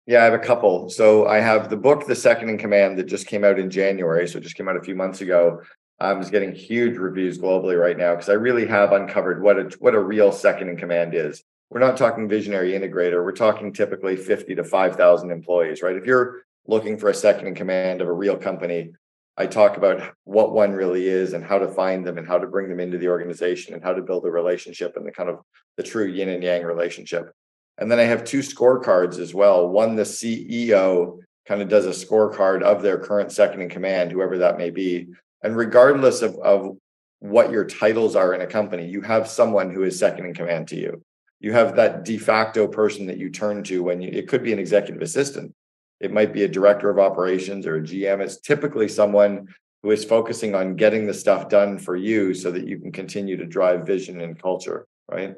Yeah, 0.07 0.21
I 0.21 0.25
have 0.25 0.33
a 0.33 0.39
couple. 0.39 0.89
So 0.89 1.27
I 1.27 1.39
have 1.39 1.69
the 1.69 1.77
book, 1.77 2.07
The 2.07 2.15
Second 2.15 2.49
in 2.49 2.57
Command, 2.57 2.97
that 2.97 3.05
just 3.05 3.27
came 3.27 3.43
out 3.43 3.59
in 3.59 3.69
January. 3.69 4.27
So 4.27 4.37
it 4.37 4.41
just 4.43 4.55
came 4.55 4.67
out 4.67 4.77
a 4.77 4.81
few 4.81 4.95
months 4.95 5.21
ago. 5.21 5.61
Um, 6.01 6.15
I'm 6.15 6.21
just 6.21 6.31
getting 6.31 6.55
huge 6.55 6.97
reviews 6.97 7.37
globally 7.37 7.79
right 7.79 7.95
now 7.95 8.15
because 8.15 8.29
I 8.29 8.33
really 8.33 8.65
have 8.65 8.91
uncovered 8.91 9.41
what 9.41 9.59
a 9.59 9.63
what 9.77 9.93
a 9.93 9.99
real 9.99 10.31
second 10.31 10.69
in 10.69 10.75
command 10.75 11.13
is. 11.13 11.43
We're 11.69 11.79
not 11.79 11.95
talking 11.95 12.27
visionary 12.27 12.71
integrator. 12.71 13.23
We're 13.23 13.33
talking 13.33 13.71
typically 13.71 14.15
50 14.15 14.55
to 14.55 14.63
5,000 14.63 15.31
employees, 15.31 15.83
right? 15.83 15.95
If 15.95 16.05
you're 16.05 16.41
looking 16.65 16.97
for 16.97 17.09
a 17.09 17.13
second 17.13 17.47
in 17.47 17.55
command 17.55 18.01
of 18.01 18.07
a 18.07 18.13
real 18.13 18.35
company, 18.35 18.93
I 19.37 19.45
talk 19.45 19.77
about 19.77 20.11
what 20.23 20.53
one 20.53 20.71
really 20.71 21.07
is 21.07 21.33
and 21.33 21.45
how 21.45 21.59
to 21.59 21.67
find 21.67 22.05
them 22.05 22.17
and 22.17 22.27
how 22.27 22.39
to 22.39 22.47
bring 22.47 22.67
them 22.67 22.79
into 22.79 22.97
the 22.97 23.07
organization 23.07 23.75
and 23.75 23.83
how 23.83 23.93
to 23.93 24.01
build 24.01 24.25
a 24.25 24.31
relationship 24.31 24.97
and 24.97 25.05
the 25.05 25.11
kind 25.11 25.29
of 25.29 25.39
the 25.77 25.83
true 25.83 26.07
yin 26.07 26.29
and 26.29 26.43
yang 26.43 26.63
relationship. 26.63 27.31
And 27.77 27.91
then 27.91 27.99
I 27.99 28.03
have 28.03 28.25
two 28.25 28.39
scorecards 28.39 29.19
as 29.19 29.35
well. 29.35 29.69
One, 29.69 29.95
the 29.95 30.03
CEO 30.03 31.19
kind 31.47 31.61
of 31.61 31.69
does 31.69 31.85
a 31.85 32.05
scorecard 32.05 32.63
of 32.63 32.81
their 32.81 32.97
current 32.97 33.31
second 33.31 33.61
in 33.61 33.69
command, 33.69 34.11
whoever 34.11 34.39
that 34.39 34.57
may 34.57 34.71
be. 34.71 35.07
And 35.43 35.55
regardless 35.55 36.21
of, 36.21 36.35
of 36.37 36.77
what 37.19 37.51
your 37.51 37.65
titles 37.65 38.15
are 38.15 38.33
in 38.33 38.41
a 38.41 38.47
company, 38.47 38.87
you 38.87 39.01
have 39.01 39.27
someone 39.27 39.71
who 39.71 39.83
is 39.83 39.97
second 39.97 40.25
in 40.25 40.33
command 40.33 40.67
to 40.69 40.75
you. 40.75 41.03
You 41.39 41.53
have 41.53 41.75
that 41.75 42.05
de 42.05 42.17
facto 42.17 42.67
person 42.67 43.07
that 43.07 43.17
you 43.17 43.29
turn 43.29 43.63
to 43.63 43.81
when 43.81 44.01
you, 44.01 44.09
it 44.11 44.27
could 44.27 44.43
be 44.43 44.53
an 44.53 44.59
executive 44.59 45.01
assistant 45.01 45.53
it 46.01 46.11
might 46.11 46.33
be 46.33 46.43
a 46.43 46.47
director 46.47 46.89
of 46.89 46.99
operations 46.99 47.67
or 47.67 47.75
a 47.75 47.81
GM. 47.81 48.21
It's 48.21 48.41
typically 48.41 48.87
someone 48.87 49.47
who 49.83 49.91
is 49.91 50.03
focusing 50.03 50.55
on 50.55 50.75
getting 50.75 51.05
the 51.05 51.13
stuff 51.13 51.47
done 51.47 51.77
for 51.77 51.95
you 51.95 52.33
so 52.33 52.51
that 52.51 52.67
you 52.67 52.79
can 52.79 52.91
continue 52.91 53.37
to 53.37 53.45
drive 53.45 53.85
vision 53.85 54.19
and 54.21 54.39
culture, 54.39 54.87
right? 55.07 55.35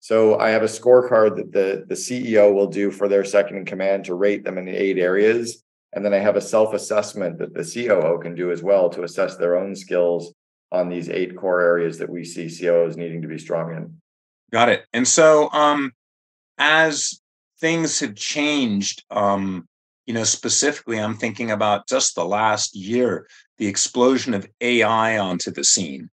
So 0.00 0.38
I 0.38 0.50
have 0.50 0.62
a 0.62 0.66
scorecard 0.66 1.36
that 1.36 1.52
the, 1.52 1.84
the 1.88 1.94
CEO 1.94 2.54
will 2.54 2.68
do 2.68 2.92
for 2.92 3.08
their 3.08 3.24
second 3.24 3.56
in 3.56 3.64
command 3.64 4.04
to 4.04 4.14
rate 4.14 4.44
them 4.44 4.58
in 4.58 4.64
the 4.64 4.76
eight 4.76 4.98
areas. 4.98 5.64
And 5.92 6.04
then 6.04 6.12
I 6.12 6.18
have 6.18 6.36
a 6.36 6.40
self-assessment 6.40 7.38
that 7.38 7.54
the 7.54 7.64
COO 7.64 8.18
can 8.20 8.34
do 8.34 8.50
as 8.50 8.62
well 8.62 8.90
to 8.90 9.02
assess 9.04 9.36
their 9.36 9.56
own 9.56 9.74
skills 9.74 10.34
on 10.72 10.88
these 10.88 11.08
eight 11.08 11.36
core 11.36 11.60
areas 11.60 11.98
that 11.98 12.10
we 12.10 12.24
see 12.24 12.48
COOs 12.48 12.96
needing 12.96 13.22
to 13.22 13.28
be 13.28 13.38
strong 13.38 13.74
in. 13.74 14.00
Got 14.52 14.68
it. 14.68 14.84
And 14.92 15.06
so 15.06 15.50
um 15.52 15.92
as 16.58 17.20
things 17.60 18.00
have 18.00 18.14
changed, 18.14 19.04
um, 19.10 19.68
you 20.06 20.14
know, 20.14 20.24
specifically, 20.24 21.00
I'm 21.00 21.16
thinking 21.16 21.50
about 21.50 21.88
just 21.88 22.14
the 22.14 22.24
last 22.24 22.76
year, 22.76 23.26
the 23.58 23.66
explosion 23.66 24.34
of 24.34 24.48
AI 24.60 25.18
onto 25.18 25.50
the 25.50 25.64
scene. 25.64 26.10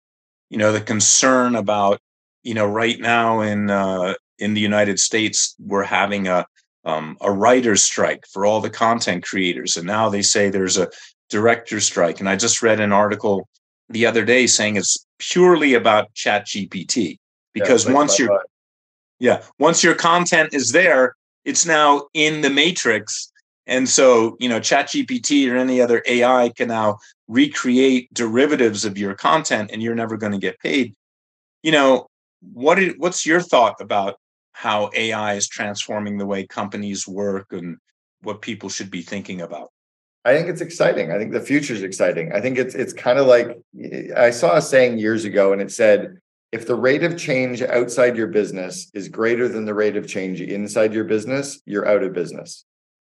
You 0.51 0.59
know, 0.59 0.73
the 0.73 0.81
concern 0.81 1.57
about, 1.57 2.01
you 2.43 2.55
know, 2.55 2.67
right 2.67 2.99
now 2.99 3.41
in 3.41 3.71
uh, 3.71 4.15
in 4.39 4.55
the 4.55 4.61
United 4.61 4.99
States, 4.99 5.55
we're 5.59 5.85
having 5.85 6.29
a 6.29 6.47
um, 6.89 7.19
a 7.21 7.31
writer's 7.31 7.85
strike 7.85 8.25
for 8.33 8.47
all 8.47 8.61
the 8.61 8.71
content 8.71 9.23
creators, 9.23 9.77
and 9.77 9.87
now 9.87 10.09
they 10.09 10.23
say 10.23 10.49
there's 10.49 10.79
a 10.79 10.89
director 11.29 11.81
strike. 11.81 12.19
And 12.19 12.29
I 12.29 12.37
just 12.37 12.63
read 12.63 12.81
an 12.81 12.93
article 12.93 13.47
the 13.91 14.07
other 14.07 14.25
day 14.25 14.47
saying 14.47 14.77
it's 14.77 15.07
purely 15.19 15.75
about 15.75 16.13
Chat 16.15 16.47
GPT 16.47 17.19
because 17.53 17.87
yeah, 17.87 17.93
once 17.93 18.19
you're 18.19 18.43
yeah 19.19 19.43
once 19.59 19.85
your 19.85 19.95
content 19.95 20.55
is 20.55 20.73
there 20.73 21.15
it's 21.45 21.67
now 21.67 22.07
in 22.15 22.41
the 22.43 22.51
matrix. 22.51 23.33
And 23.67 23.89
so 23.89 24.37
you 24.41 24.49
know 24.49 24.61
chat 24.61 24.87
gpt 24.89 25.51
or 25.51 25.57
any 25.57 25.81
other 25.81 26.03
ai 26.07 26.51
can 26.57 26.69
now 26.69 26.99
recreate 27.27 28.13
derivatives 28.15 28.85
of 28.85 28.97
your 28.97 29.15
content 29.15 29.71
and 29.73 29.83
you're 29.83 29.95
never 29.95 30.17
going 30.17 30.33
to 30.33 30.39
get 30.39 30.59
paid. 30.61 30.95
You 31.63 31.73
know 31.73 32.07
what 32.41 32.79
is, 32.79 32.95
what's 32.97 33.27
your 33.27 33.41
thought 33.41 33.81
about 33.81 34.17
how 34.59 34.91
ai 34.93 35.35
is 35.35 35.47
transforming 35.47 36.19
the 36.19 36.27
way 36.27 36.45
companies 36.45 37.07
work 37.07 37.47
and 37.53 37.77
what 38.23 38.43
people 38.43 38.69
should 38.69 38.91
be 38.91 39.03
thinking 39.03 39.41
about 39.41 39.71
I 40.25 40.37
think 40.37 40.49
it's 40.49 40.61
exciting. 40.61 41.11
I 41.11 41.17
think 41.17 41.33
the 41.33 41.41
future 41.41 41.73
is 41.73 41.83
exciting. 41.83 42.33
I 42.35 42.41
think 42.43 42.59
it's 42.59 42.75
it's 42.75 42.93
kind 42.93 43.19
of 43.19 43.27
like 43.27 43.57
I 44.15 44.31
saw 44.31 44.57
a 44.57 44.61
saying 44.61 44.99
years 44.99 45.25
ago, 45.25 45.55
and 45.55 45.63
it 45.63 45.71
said, 45.71 46.19
if 46.53 46.67
the 46.67 46.75
rate 46.75 47.03
of 47.03 47.17
change 47.17 47.63
outside 47.63 48.17
your 48.17 48.27
business 48.27 48.91
is 48.93 49.09
greater 49.09 49.49
than 49.49 49.65
the 49.65 49.73
rate 49.73 49.97
of 49.97 50.07
change 50.07 50.43
inside 50.43 50.93
your 50.93 51.05
business, 51.05 51.61
you're 51.65 51.89
out 51.89 52.03
of 52.03 52.13
business. 52.13 52.67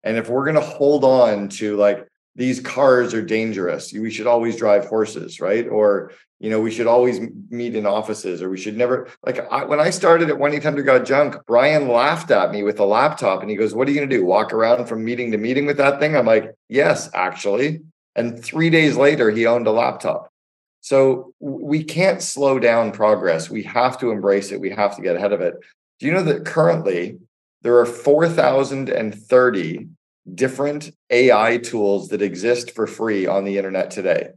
And 0.05 0.17
if 0.17 0.31
we're 0.31 0.45
going 0.45 0.57
to 0.57 0.61
hold 0.63 1.05
on 1.05 1.49
to 1.61 1.77
like 1.77 2.07
these 2.35 2.61
cars 2.61 3.15
are 3.15 3.23
dangerous, 3.23 3.93
we 3.93 4.11
should 4.11 4.27
always 4.27 4.57
drive 4.57 4.87
horses, 4.87 5.41
right? 5.41 5.69
Or 5.69 6.13
you 6.41 6.51
know, 6.51 6.61
we 6.61 6.73
should 6.73 6.89
always 6.89 7.21
meet 7.51 7.77
in 7.77 7.87
offices, 7.87 8.43
or 8.43 8.51
we 8.51 8.59
should 8.59 8.77
never 8.77 9.07
like 9.25 9.39
I, 9.53 9.65
when 9.65 9.79
I 9.79 9.91
started 9.91 10.29
at 10.29 10.39
One 10.39 10.53
Eight 10.53 10.65
Hundred 10.65 10.83
Got 10.83 11.05
Junk. 11.05 11.37
Brian 11.47 11.87
laughed 11.87 12.33
at 12.33 12.51
me 12.51 12.65
with 12.65 12.81
a 12.81 12.85
laptop, 12.85 13.43
and 13.43 13.51
he 13.51 13.55
goes, 13.55 13.75
"What 13.75 13.87
are 13.87 13.93
you 13.93 13.99
going 13.99 14.11
to 14.11 14.17
do? 14.17 14.25
Walk 14.25 14.53
around 14.53 14.87
from 14.87 15.05
meeting 15.05 15.31
to 15.31 15.39
meeting 15.39 15.67
with 15.67 15.77
that 15.77 16.01
thing?" 16.01 16.17
I'm 16.17 16.27
like, 16.27 16.53
"Yes, 16.69 17.09
actually." 17.15 17.83
And 18.17 18.43
three 18.43 18.71
days 18.71 18.97
later, 18.97 19.31
he 19.31 19.47
owned 19.47 19.69
a 19.69 19.73
laptop. 19.73 20.33
So 20.81 21.33
we 21.39 21.85
can't 21.85 22.21
slow 22.21 22.59
down 22.59 22.91
progress. 22.91 23.49
We 23.49 23.63
have 23.63 24.01
to 24.01 24.11
embrace 24.11 24.51
it. 24.51 24.61
We 24.61 24.71
have 24.71 24.97
to 24.97 25.03
get 25.03 25.15
ahead 25.15 25.33
of 25.33 25.41
it. 25.41 25.55
Do 26.01 26.07
you 26.07 26.13
know 26.13 26.25
that 26.25 26.45
currently 26.45 27.19
there 27.63 27.79
are 27.79 27.87
4,030 27.87 29.89
different 30.35 30.91
AI 31.11 31.59
tools 31.59 32.09
that 32.09 32.23
exist 32.23 32.73
for 32.73 32.87
free 32.87 33.27
on 33.27 33.45
the 33.45 33.59
internet 33.59 33.91
today? 33.91 34.31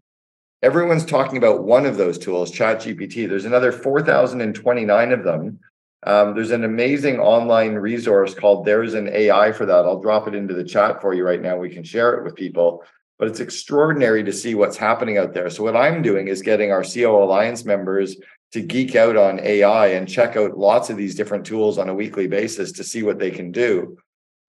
Everyone's 0.62 1.06
talking 1.06 1.38
about 1.38 1.64
one 1.64 1.86
of 1.86 1.98
those 1.98 2.18
tools, 2.18 2.52
ChatGPT. 2.52 3.28
There's 3.28 3.46
another 3.46 3.72
4,029 3.72 5.12
of 5.12 5.24
them. 5.24 5.60
Um, 6.08 6.36
there's 6.36 6.52
an 6.52 6.64
amazing 6.64 7.20
online 7.20 7.76
resource 7.76 8.34
called 8.34 8.66
There's 8.66 8.94
an 8.94 9.10
AI 9.10 9.52
for 9.52 9.66
that. 9.66 9.86
I'll 9.86 10.02
drop 10.02 10.28
it 10.28 10.36
into 10.36 10.54
the 10.54 10.64
chat 10.64 11.02
for 11.02 11.14
you 11.14 11.24
right 11.24 11.42
now. 11.42 11.58
We 11.58 11.70
can 11.70 11.84
share 11.84 12.14
it 12.16 12.24
with 12.24 12.36
people 12.36 12.84
but 13.18 13.28
it's 13.28 13.40
extraordinary 13.40 14.24
to 14.24 14.34
see 14.34 14.56
what's 14.56 14.78
happening 14.78 15.18
out 15.18 15.34
there. 15.34 15.50
So 15.50 15.64
what 15.64 15.76
I'm 15.76 16.02
doing 16.02 16.28
is 16.28 16.42
getting 16.42 16.72
our 16.72 16.84
COO 16.84 17.24
Alliance 17.24 17.64
members 17.66 18.18
to 18.52 18.62
geek 18.62 18.96
out 18.96 19.16
on 19.16 19.40
AI 19.40 19.88
and 19.88 20.08
check 20.08 20.36
out 20.36 20.58
lots 20.58 20.90
of 20.90 20.98
these 20.98 21.16
different 21.16 21.46
tools 21.46 21.78
on 21.78 21.90
a 21.90 21.94
weekly 21.94 22.28
basis 22.28 22.72
to 22.74 22.84
see 22.84 23.04
what 23.04 23.20
they 23.20 23.32
can 23.32 23.52
do. 23.52 23.98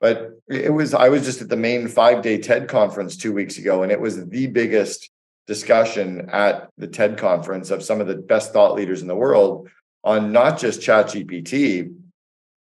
But 0.01 0.33
it 0.49 0.73
was 0.73 0.95
I 0.95 1.09
was 1.09 1.25
just 1.25 1.43
at 1.43 1.49
the 1.49 1.57
main 1.57 1.89
5-day 1.89 2.39
TED 2.39 2.69
conference 2.69 3.17
2 3.17 3.33
weeks 3.33 3.59
ago 3.59 3.83
and 3.83 3.91
it 3.91 4.01
was 4.01 4.25
the 4.27 4.47
biggest 4.47 5.11
discussion 5.47 6.29
at 6.31 6.69
the 6.77 6.87
TED 6.87 7.17
conference 7.19 7.71
of 7.71 7.83
some 7.83 8.01
of 8.01 8.07
the 8.07 8.17
best 8.17 8.53
thought 8.53 8.75
leaders 8.75 9.01
in 9.01 9.09
the 9.09 9.15
world 9.15 9.69
on 10.05 10.33
not 10.33 10.59
just 10.59 10.81
ChatGPT 10.81 11.95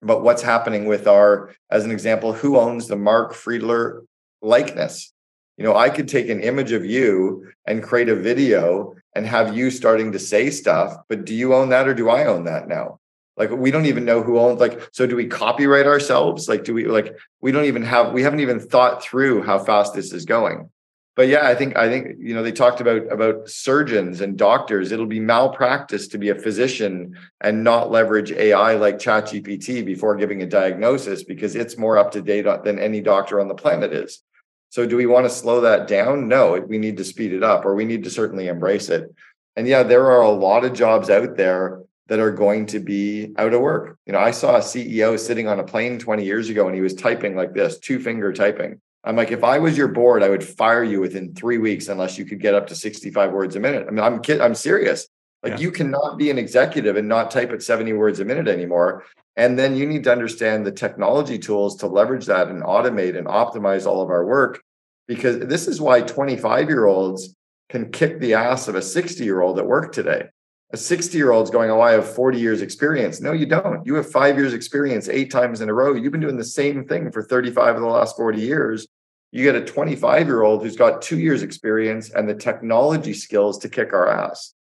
but 0.02 0.22
what's 0.22 0.42
happening 0.42 0.84
with 0.86 1.08
our 1.08 1.54
as 1.70 1.84
an 1.84 1.90
example 1.90 2.32
who 2.32 2.58
owns 2.58 2.86
the 2.86 2.96
Mark 2.96 3.34
Friedler 3.34 4.04
likeness 4.42 5.14
you 5.56 5.64
know, 5.64 5.76
I 5.76 5.88
could 5.88 6.08
take 6.08 6.28
an 6.28 6.40
image 6.40 6.72
of 6.72 6.84
you 6.84 7.48
and 7.66 7.82
create 7.82 8.08
a 8.08 8.16
video 8.16 8.94
and 9.14 9.26
have 9.26 9.56
you 9.56 9.70
starting 9.70 10.10
to 10.12 10.18
say 10.18 10.50
stuff, 10.50 10.96
but 11.08 11.24
do 11.24 11.34
you 11.34 11.54
own 11.54 11.68
that 11.68 11.86
or 11.86 11.94
do 11.94 12.10
I 12.10 12.24
own 12.24 12.44
that 12.44 12.66
now? 12.66 12.98
Like 13.36 13.50
we 13.50 13.70
don't 13.70 13.86
even 13.86 14.04
know 14.04 14.22
who 14.22 14.38
owns 14.38 14.60
like 14.60 14.88
so 14.92 15.06
do 15.06 15.16
we 15.16 15.26
copyright 15.26 15.86
ourselves? 15.86 16.48
Like 16.48 16.64
do 16.64 16.72
we 16.72 16.86
like 16.86 17.16
we 17.40 17.50
don't 17.50 17.64
even 17.64 17.82
have 17.82 18.12
we 18.12 18.22
haven't 18.22 18.40
even 18.40 18.60
thought 18.60 19.02
through 19.02 19.42
how 19.42 19.58
fast 19.58 19.94
this 19.94 20.12
is 20.12 20.24
going. 20.24 20.70
But 21.16 21.28
yeah, 21.28 21.46
I 21.46 21.54
think 21.54 21.76
I 21.76 21.88
think 21.88 22.16
you 22.18 22.34
know 22.34 22.42
they 22.42 22.52
talked 22.52 22.80
about 22.80 23.10
about 23.12 23.48
surgeons 23.48 24.20
and 24.20 24.36
doctors. 24.36 24.90
It'll 24.90 25.06
be 25.06 25.20
malpractice 25.20 26.08
to 26.08 26.18
be 26.18 26.30
a 26.30 26.34
physician 26.34 27.16
and 27.40 27.62
not 27.62 27.90
leverage 27.90 28.32
AI 28.32 28.74
like 28.74 28.98
ChatGPT 28.98 29.84
before 29.84 30.16
giving 30.16 30.42
a 30.42 30.46
diagnosis 30.46 31.22
because 31.22 31.54
it's 31.54 31.78
more 31.78 31.98
up 31.98 32.12
to 32.12 32.22
date 32.22 32.46
than 32.64 32.78
any 32.78 33.00
doctor 33.00 33.40
on 33.40 33.48
the 33.48 33.54
planet 33.54 33.92
is. 33.92 34.22
So 34.70 34.86
do 34.86 34.96
we 34.96 35.06
want 35.06 35.24
to 35.24 35.30
slow 35.30 35.60
that 35.60 35.86
down? 35.86 36.26
No, 36.26 36.60
we 36.60 36.78
need 36.78 36.96
to 36.96 37.04
speed 37.04 37.32
it 37.32 37.44
up 37.44 37.64
or 37.64 37.76
we 37.76 37.84
need 37.84 38.02
to 38.04 38.10
certainly 38.10 38.48
embrace 38.48 38.88
it. 38.88 39.12
And 39.54 39.68
yeah, 39.68 39.84
there 39.84 40.10
are 40.10 40.22
a 40.22 40.30
lot 40.30 40.64
of 40.64 40.72
jobs 40.72 41.10
out 41.10 41.36
there 41.36 41.83
that 42.08 42.20
are 42.20 42.30
going 42.30 42.66
to 42.66 42.80
be 42.80 43.32
out 43.38 43.54
of 43.54 43.60
work. 43.60 43.98
You 44.06 44.12
know, 44.12 44.18
I 44.18 44.30
saw 44.30 44.56
a 44.56 44.60
CEO 44.60 45.18
sitting 45.18 45.48
on 45.48 45.58
a 45.58 45.64
plane 45.64 45.98
20 45.98 46.24
years 46.24 46.48
ago 46.50 46.66
and 46.66 46.74
he 46.74 46.82
was 46.82 46.94
typing 46.94 47.34
like 47.34 47.54
this, 47.54 47.78
two 47.78 47.98
finger 47.98 48.32
typing. 48.32 48.80
I'm 49.04 49.16
like, 49.16 49.30
if 49.30 49.44
I 49.44 49.58
was 49.58 49.76
your 49.76 49.88
board, 49.88 50.22
I 50.22 50.28
would 50.28 50.44
fire 50.44 50.82
you 50.82 51.00
within 51.00 51.34
three 51.34 51.58
weeks 51.58 51.88
unless 51.88 52.18
you 52.18 52.24
could 52.24 52.40
get 52.40 52.54
up 52.54 52.66
to 52.68 52.74
65 52.74 53.32
words 53.32 53.56
a 53.56 53.60
minute. 53.60 53.86
I 53.86 53.90
mean, 53.90 54.04
I'm 54.04 54.20
kid, 54.20 54.40
I'm 54.40 54.54
serious. 54.54 55.06
Like 55.42 55.54
yeah. 55.54 55.58
you 55.58 55.72
cannot 55.72 56.16
be 56.16 56.30
an 56.30 56.38
executive 56.38 56.96
and 56.96 57.06
not 57.06 57.30
type 57.30 57.52
at 57.52 57.62
70 57.62 57.92
words 57.92 58.20
a 58.20 58.24
minute 58.24 58.48
anymore. 58.48 59.04
And 59.36 59.58
then 59.58 59.76
you 59.76 59.86
need 59.86 60.04
to 60.04 60.12
understand 60.12 60.64
the 60.64 60.72
technology 60.72 61.38
tools 61.38 61.76
to 61.76 61.86
leverage 61.86 62.26
that 62.26 62.48
and 62.48 62.62
automate 62.62 63.16
and 63.16 63.26
optimize 63.26 63.86
all 63.86 64.00
of 64.00 64.08
our 64.08 64.24
work. 64.24 64.62
Because 65.06 65.40
this 65.40 65.68
is 65.68 65.80
why 65.80 66.00
25 66.00 66.68
year 66.68 66.86
olds 66.86 67.34
can 67.68 67.90
kick 67.90 68.20
the 68.20 68.34
ass 68.34 68.68
of 68.68 68.74
a 68.74 68.82
60 68.82 69.22
year 69.22 69.42
old 69.42 69.58
at 69.58 69.66
work 69.66 69.92
today. 69.92 70.28
A 70.74 70.76
60 70.76 71.16
year 71.16 71.30
old's 71.30 71.50
going, 71.50 71.70
Oh, 71.70 71.80
I 71.80 71.92
have 71.92 72.14
40 72.14 72.38
years 72.38 72.60
experience. 72.60 73.20
No, 73.20 73.32
you 73.32 73.46
don't. 73.46 73.86
You 73.86 73.94
have 73.94 74.10
five 74.10 74.36
years 74.36 74.52
experience 74.52 75.08
eight 75.08 75.30
times 75.30 75.60
in 75.60 75.68
a 75.68 75.74
row. 75.74 75.94
You've 75.94 76.10
been 76.10 76.20
doing 76.20 76.36
the 76.36 76.44
same 76.44 76.84
thing 76.84 77.12
for 77.12 77.22
35 77.22 77.76
of 77.76 77.80
the 77.80 77.86
last 77.86 78.16
40 78.16 78.40
years. 78.40 78.86
You 79.30 79.44
get 79.44 79.54
a 79.54 79.64
25 79.64 80.26
year 80.26 80.42
old 80.42 80.62
who's 80.62 80.76
got 80.76 81.00
two 81.00 81.18
years 81.18 81.42
experience 81.42 82.10
and 82.10 82.28
the 82.28 82.34
technology 82.34 83.14
skills 83.14 83.58
to 83.58 83.68
kick 83.68 83.92
our 83.92 84.08
ass. 84.08 84.52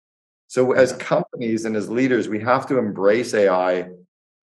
So, 0.49 0.73
as 0.73 0.93
companies 0.93 1.65
and 1.65 1.75
as 1.77 1.89
leaders, 1.89 2.29
we 2.29 2.41
have 2.41 2.67
to 2.67 2.77
embrace 2.77 3.33
AI 3.33 3.89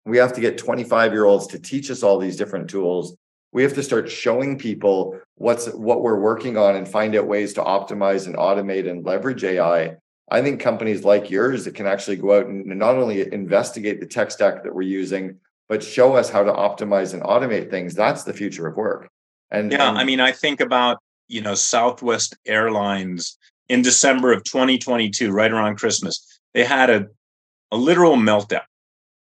we 0.06 0.18
have 0.18 0.34
to 0.34 0.42
get 0.42 0.58
25 0.58 1.12
year 1.12 1.26
olds 1.26 1.48
to 1.48 1.60
teach 1.60 1.90
us 1.90 2.04
all 2.04 2.20
these 2.20 2.38
different 2.38 2.70
tools. 2.70 3.18
We 3.52 3.64
have 3.64 3.74
to 3.74 3.84
start 3.84 4.10
showing 4.10 4.58
people 4.58 5.20
what's 5.36 5.68
what 5.70 6.02
we're 6.02 6.20
working 6.20 6.58
on 6.58 6.76
and 6.76 6.88
find 6.88 7.16
out 7.16 7.28
ways 7.28 7.54
to 7.54 7.62
optimize 7.62 8.28
and 8.28 8.36
automate 8.36 8.90
and 8.90 9.06
leverage 9.06 9.44
AI. 9.44 9.96
I 10.30 10.42
think 10.42 10.60
companies 10.60 11.04
like 11.04 11.30
yours 11.30 11.66
that 11.66 11.76
can 11.76 11.86
actually 11.86 12.16
go 12.16 12.38
out 12.38 12.48
and 12.48 12.66
not 12.66 12.96
only 12.96 13.32
investigate 13.32 14.00
the 14.00 14.08
tech 14.08 14.32
stack 14.32 14.64
that 14.64 14.74
we're 14.74 14.82
using, 14.82 15.40
but 15.70 15.84
show 15.84 16.16
us 16.16 16.30
how 16.30 16.44
to 16.44 16.52
optimize 16.52 17.14
and 17.14 17.22
automate 17.24 17.70
things. 17.70 17.94
That's 17.94 18.24
the 18.24 18.34
future 18.34 18.68
of 18.68 18.76
work. 18.76 19.10
And 19.52 19.72
yeah, 19.72 19.90
and, 19.90 19.98
I 19.98 20.04
mean, 20.04 20.20
I 20.20 20.32
think 20.32 20.62
about 20.62 20.98
you 21.28 21.42
know 21.42 21.56
Southwest 21.56 22.36
Airlines 22.46 23.38
in 23.70 23.82
December 23.82 24.32
of 24.32 24.44
2022, 24.44 25.32
right 25.32 25.52
around 25.52 25.78
Christmas, 25.78 26.40
they 26.54 26.64
had 26.64 26.90
a 26.90 27.08
a 27.72 27.78
literal 27.78 28.16
meltdown 28.16 28.62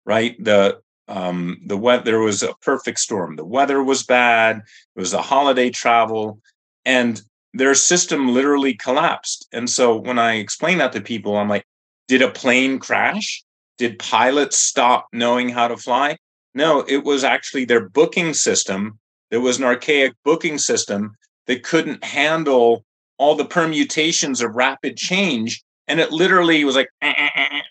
right? 0.06 0.42
The 0.44 0.80
um, 1.08 1.60
the 1.66 1.78
weather 1.78 2.04
there 2.04 2.20
was 2.20 2.44
a 2.44 2.54
perfect 2.62 3.00
storm. 3.00 3.36
The 3.36 3.46
weather 3.46 3.84
was 3.84 4.04
bad. 4.04 4.58
It 4.58 5.00
was 5.00 5.14
a 5.14 5.22
holiday 5.22 5.70
travel, 5.70 6.40
and 6.86 7.22
their 7.54 7.76
system 7.76 8.34
literally 8.34 8.74
collapsed. 8.74 9.48
And 9.54 9.70
so 9.70 9.96
when 9.96 10.18
I 10.18 10.36
explain 10.36 10.80
that 10.80 10.92
to 10.94 11.02
people, 11.02 11.38
I'm 11.38 11.50
like, 11.50 11.66
did 12.08 12.22
a 12.22 12.32
plane 12.32 12.80
crash? 12.80 13.44
Did 13.78 14.00
pilots 14.00 14.58
stop 14.58 15.08
knowing 15.14 15.50
how 15.50 15.68
to 15.68 15.78
fly? 15.78 16.18
No, 16.54 16.84
it 16.88 17.04
was 17.04 17.24
actually 17.24 17.66
their 17.66 17.90
booking 17.90 18.34
system. 18.34 19.00
There 19.32 19.42
was 19.42 19.58
an 19.58 19.64
archaic 19.64 20.14
booking 20.24 20.58
system 20.58 21.16
that 21.48 21.64
couldn't 21.64 22.04
handle 22.04 22.86
all 23.18 23.36
the 23.36 23.46
permutations 23.46 24.42
of 24.42 24.56
rapid 24.56 24.98
change. 24.98 25.64
And 25.88 26.00
it 26.00 26.12
literally 26.12 26.64
was 26.64 26.76
like, 26.76 26.90
eh, 27.02 27.14
eh, 27.16 27.30
eh, 27.36 27.62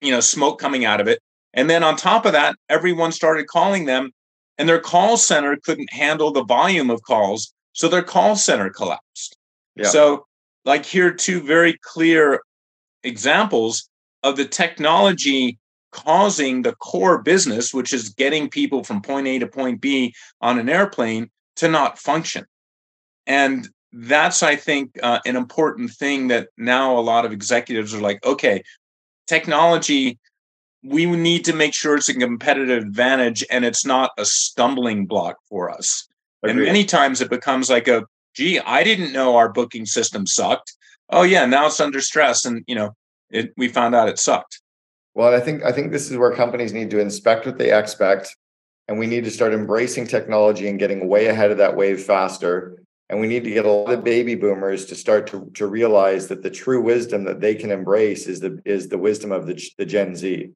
you 0.00 0.10
know, 0.10 0.20
smoke 0.20 0.60
coming 0.60 0.84
out 0.84 1.00
of 1.00 1.08
it. 1.08 1.20
And 1.54 1.68
then 1.68 1.82
on 1.82 1.96
top 1.96 2.26
of 2.26 2.32
that, 2.32 2.56
everyone 2.68 3.12
started 3.12 3.46
calling 3.46 3.86
them, 3.86 4.12
and 4.58 4.68
their 4.68 4.80
call 4.80 5.16
center 5.16 5.56
couldn't 5.64 5.92
handle 5.92 6.30
the 6.30 6.44
volume 6.44 6.90
of 6.90 7.02
calls. 7.02 7.52
So 7.72 7.88
their 7.88 8.02
call 8.02 8.36
center 8.36 8.70
collapsed. 8.70 9.36
Yeah. 9.76 9.86
So, 9.86 10.26
like, 10.64 10.84
here 10.84 11.08
are 11.08 11.12
two 11.12 11.40
very 11.40 11.78
clear 11.82 12.42
examples 13.04 13.88
of 14.22 14.36
the 14.36 14.44
technology 14.44 15.58
causing 15.92 16.62
the 16.62 16.74
core 16.74 17.22
business, 17.22 17.72
which 17.72 17.92
is 17.92 18.10
getting 18.10 18.50
people 18.50 18.84
from 18.84 19.00
point 19.00 19.26
A 19.26 19.38
to 19.38 19.46
point 19.46 19.80
B 19.80 20.14
on 20.40 20.58
an 20.58 20.68
airplane, 20.68 21.30
to 21.56 21.68
not 21.68 21.98
function. 21.98 22.44
And 23.26 23.68
that's, 23.92 24.42
I 24.42 24.56
think, 24.56 24.98
uh, 25.02 25.20
an 25.24 25.36
important 25.36 25.90
thing 25.90 26.28
that 26.28 26.48
now 26.56 26.98
a 26.98 27.00
lot 27.00 27.24
of 27.24 27.32
executives 27.32 27.94
are 27.94 28.00
like, 28.00 28.24
okay, 28.24 28.62
technology, 29.26 30.18
we 30.82 31.06
need 31.06 31.44
to 31.46 31.54
make 31.54 31.74
sure 31.74 31.96
it's 31.96 32.08
a 32.08 32.14
competitive 32.14 32.82
advantage 32.82 33.44
and 33.50 33.64
it's 33.64 33.84
not 33.84 34.10
a 34.18 34.24
stumbling 34.24 35.06
block 35.06 35.36
for 35.48 35.70
us. 35.70 36.07
Agreed. 36.48 36.62
And 36.62 36.72
many 36.72 36.84
times 36.84 37.20
it 37.20 37.30
becomes 37.30 37.68
like 37.68 37.88
a, 37.88 38.04
gee, 38.34 38.58
I 38.60 38.82
didn't 38.84 39.12
know 39.12 39.36
our 39.36 39.52
booking 39.52 39.86
system 39.86 40.26
sucked. 40.26 40.74
Oh 41.10 41.22
yeah, 41.22 41.46
now 41.46 41.66
it's 41.66 41.80
under 41.80 42.00
stress, 42.00 42.44
and 42.44 42.64
you 42.66 42.74
know, 42.74 42.94
it, 43.30 43.52
we 43.56 43.68
found 43.68 43.94
out 43.94 44.08
it 44.08 44.18
sucked. 44.18 44.60
Well, 45.14 45.34
I 45.34 45.40
think 45.40 45.64
I 45.64 45.72
think 45.72 45.90
this 45.90 46.10
is 46.10 46.16
where 46.16 46.32
companies 46.32 46.72
need 46.72 46.90
to 46.90 47.00
inspect 47.00 47.46
what 47.46 47.58
they 47.58 47.76
expect, 47.76 48.36
and 48.86 48.98
we 48.98 49.06
need 49.06 49.24
to 49.24 49.30
start 49.30 49.52
embracing 49.52 50.06
technology 50.06 50.68
and 50.68 50.78
getting 50.78 51.08
way 51.08 51.26
ahead 51.26 51.50
of 51.50 51.58
that 51.58 51.76
wave 51.76 52.02
faster. 52.02 52.82
And 53.10 53.20
we 53.20 53.26
need 53.26 53.42
to 53.44 53.50
get 53.50 53.64
a 53.64 53.70
lot 53.70 53.92
of 53.92 54.04
baby 54.04 54.34
boomers 54.34 54.84
to 54.86 54.94
start 54.94 55.26
to, 55.28 55.50
to 55.54 55.66
realize 55.66 56.28
that 56.28 56.42
the 56.42 56.50
true 56.50 56.82
wisdom 56.82 57.24
that 57.24 57.40
they 57.40 57.54
can 57.54 57.70
embrace 57.70 58.26
is 58.26 58.40
the 58.40 58.60
is 58.66 58.88
the 58.88 58.98
wisdom 58.98 59.32
of 59.32 59.46
the, 59.46 59.60
the 59.78 59.86
Gen 59.86 60.14
Z. 60.14 60.50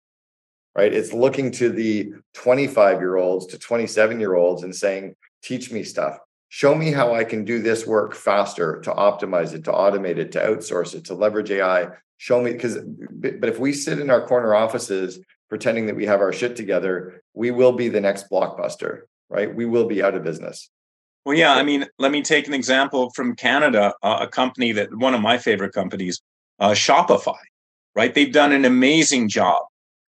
Right? 0.77 0.93
It's 0.93 1.15
looking 1.15 1.51
to 1.53 1.71
the 1.71 2.13
25 2.35 3.01
year 3.01 3.17
olds 3.17 3.47
to 3.47 3.59
27 3.59 4.21
year 4.21 4.35
olds 4.35 4.63
and 4.63 4.75
saying, 4.75 5.17
teach 5.43 5.71
me 5.73 5.83
stuff. 5.83 6.19
Show 6.49 6.75
me 6.75 6.91
how 6.93 7.15
I 7.15 7.25
can 7.25 7.45
do 7.45 7.63
this 7.63 7.87
work 7.87 8.15
faster 8.15 8.81
to 8.83 8.91
optimize 8.91 9.55
it, 9.55 9.65
to 9.65 9.73
automate 9.73 10.19
it, 10.19 10.33
to 10.33 10.41
outsource 10.41 10.95
it, 10.95 11.07
to 11.07 11.15
leverage 11.15 11.51
AI, 11.51 11.89
show 12.23 12.41
me 12.41 12.53
because 12.53 12.79
but 13.11 13.49
if 13.49 13.59
we 13.59 13.73
sit 13.73 13.99
in 13.99 14.09
our 14.09 14.25
corner 14.25 14.55
offices 14.55 15.19
pretending 15.49 15.87
that 15.87 15.97
we 15.97 16.07
have 16.07 16.21
our 16.21 16.33
shit 16.33 16.55
together 16.55 17.21
we 17.35 17.51
will 17.51 17.73
be 17.73 17.89
the 17.89 18.01
next 18.01 18.31
blockbuster 18.31 19.01
right? 19.29 19.53
We 19.53 19.67
will 19.67 19.87
be 19.87 20.03
out 20.05 20.15
of 20.15 20.23
business. 20.23 20.71
Well 21.25 21.37
yeah 21.37 21.55
i 21.55 21.65
mean 21.65 21.85
let 21.99 22.13
me 22.13 22.23
take 22.23 22.47
an 22.47 22.55
example 22.55 23.11
from 23.17 23.35
canada 23.35 23.93
a 24.05 24.29
company 24.29 24.71
that 24.71 24.97
one 24.97 25.15
of 25.15 25.21
my 25.21 25.37
favorite 25.37 25.73
companies 25.73 26.23
uh, 26.61 26.71
shopify 26.71 27.43
right? 27.97 28.15
They've 28.15 28.33
done 28.33 28.53
an 28.53 28.65
amazing 28.65 29.29
job 29.29 29.65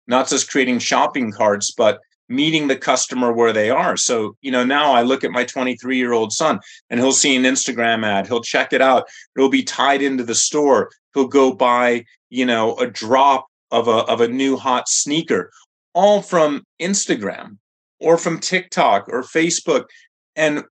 not 0.07 0.29
just 0.29 0.51
creating 0.51 0.79
shopping 0.79 1.31
carts 1.31 1.73
but 1.73 2.01
meeting 2.29 2.69
the 2.69 2.77
customer 2.77 3.33
where 3.33 3.53
they 3.53 3.71
are. 3.71 3.97
So, 3.97 4.37
you 4.43 4.51
know, 4.51 4.65
now 4.65 4.93
I 4.93 5.03
look 5.03 5.25
at 5.25 5.31
my 5.31 5.45
23 5.45 5.97
year 5.97 6.13
old 6.13 6.33
son 6.33 6.61
and 6.91 7.01
he'll 7.01 7.13
see 7.13 7.35
an 7.37 7.45
Instagram 7.45 8.05
ad, 8.05 8.27
he'll 8.27 8.43
check 8.43 8.73
it 8.73 8.83
out, 8.83 9.09
it'll 9.37 9.49
be 9.49 9.63
tied 9.63 10.03
into 10.03 10.25
the 10.25 10.35
store. 10.35 10.91
He'll 11.15 11.27
go 11.27 11.53
buy, 11.53 12.05
you 12.29 12.45
know, 12.45 12.77
a 12.77 12.87
drop 12.87 13.47
of 13.71 13.89
a, 13.89 14.05
of 14.07 14.21
a 14.21 14.29
new 14.29 14.57
hot 14.57 14.89
sneaker, 14.89 15.51
all 15.95 16.23
from 16.23 16.65
Instagram 16.81 17.59
or 17.99 18.17
from 18.19 18.39
TikTok 18.39 19.09
or 19.09 19.23
Facebook. 19.23 19.87
And 20.37 20.65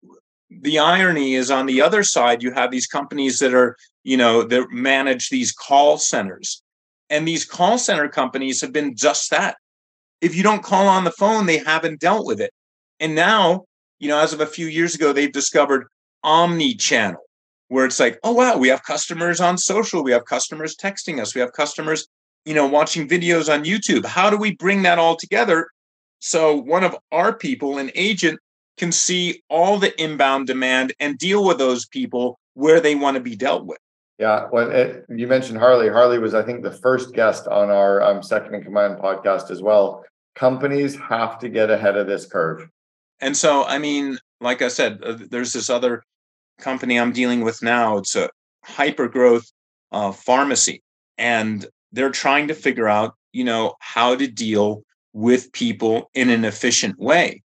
the 0.49 0.79
irony 0.79 1.33
is 1.33 1.51
on 1.51 1.65
the 1.65 1.81
other 1.81 2.03
side, 2.03 2.41
you 2.41 2.51
have 2.51 2.71
these 2.71 2.87
companies 2.87 3.39
that 3.39 3.53
are, 3.53 3.75
you 4.03 4.15
know, 4.15 4.43
that 4.43 4.71
manage 4.71 5.29
these 5.29 5.51
call 5.51 5.97
centers. 5.97 6.61
And 7.09 7.27
these 7.27 7.45
call 7.45 7.77
center 7.77 8.07
companies 8.07 8.61
have 8.61 8.71
been 8.71 8.95
just 8.95 9.31
that 9.31 9.57
if 10.21 10.35
you 10.35 10.43
don't 10.43 10.63
call 10.63 10.87
on 10.87 11.03
the 11.03 11.11
phone, 11.11 11.45
they 11.45 11.57
haven't 11.59 11.99
dealt 11.99 12.25
with 12.25 12.41
it. 12.41 12.51
And 12.99 13.15
now, 13.15 13.65
you 13.99 14.07
know, 14.07 14.19
as 14.19 14.33
of 14.33 14.41
a 14.41 14.45
few 14.45 14.67
years 14.67 14.95
ago, 14.95 15.13
they've 15.13 15.31
discovered 15.31 15.87
omni 16.23 16.75
channel, 16.75 17.21
where 17.67 17.85
it's 17.85 17.99
like, 17.99 18.19
oh, 18.23 18.33
wow, 18.33 18.57
we 18.57 18.67
have 18.69 18.83
customers 18.83 19.39
on 19.39 19.57
social, 19.57 20.03
we 20.03 20.11
have 20.11 20.25
customers 20.25 20.75
texting 20.75 21.19
us, 21.19 21.35
we 21.35 21.41
have 21.41 21.53
customers, 21.53 22.07
you 22.45 22.53
know, 22.53 22.65
watching 22.65 23.07
videos 23.07 23.53
on 23.53 23.63
YouTube. 23.63 24.05
How 24.05 24.29
do 24.29 24.37
we 24.37 24.55
bring 24.55 24.83
that 24.83 24.99
all 24.99 25.15
together 25.15 25.67
so 26.19 26.55
one 26.55 26.83
of 26.83 26.95
our 27.11 27.33
people, 27.33 27.77
an 27.77 27.91
agent, 27.95 28.39
can 28.77 28.91
see 28.91 29.43
all 29.49 29.77
the 29.77 29.99
inbound 30.01 30.47
demand 30.47 30.93
and 30.99 31.17
deal 31.17 31.43
with 31.45 31.57
those 31.57 31.85
people 31.87 32.39
where 32.53 32.79
they 32.79 32.95
want 32.95 33.15
to 33.15 33.21
be 33.21 33.35
dealt 33.35 33.65
with? 33.65 33.79
Yeah, 34.19 34.47
well, 34.51 34.71
it, 34.71 35.05
you 35.09 35.27
mentioned 35.27 35.59
Harley. 35.59 35.89
Harley 35.89 36.17
was, 36.17 36.33
I 36.33 36.41
think, 36.41 36.63
the 36.63 36.71
first 36.71 37.13
guest 37.13 37.47
on 37.47 37.69
our 37.69 38.01
um, 38.01 38.23
Second 38.23 38.55
in 38.55 38.63
Command 38.63 38.97
podcast 38.97 39.51
as 39.51 39.61
well. 39.61 40.03
Companies 40.37 40.95
have 40.95 41.39
to 41.39 41.49
get 41.49 41.71
ahead 41.71 41.97
of 41.97 42.07
this 42.07 42.25
curve. 42.25 42.69
And 43.19 43.35
so, 43.35 43.63
I 43.65 43.79
mean, 43.79 44.19
like 44.39 44.61
I 44.61 44.67
said, 44.67 45.01
uh, 45.03 45.17
there's 45.31 45.53
this 45.53 45.69
other 45.69 46.03
company 46.59 46.99
I'm 46.99 47.11
dealing 47.11 47.41
with 47.41 47.63
now. 47.63 47.97
It's 47.97 48.15
a 48.15 48.29
hyper 48.63 49.07
growth 49.07 49.51
uh, 49.91 50.11
pharmacy, 50.11 50.83
and 51.17 51.65
they're 51.91 52.11
trying 52.11 52.47
to 52.49 52.53
figure 52.53 52.87
out, 52.87 53.15
you 53.31 53.43
know, 53.43 53.73
how 53.79 54.15
to 54.15 54.27
deal 54.27 54.83
with 55.13 55.51
people 55.53 56.11
in 56.13 56.29
an 56.29 56.45
efficient 56.45 56.99
way. 56.99 57.41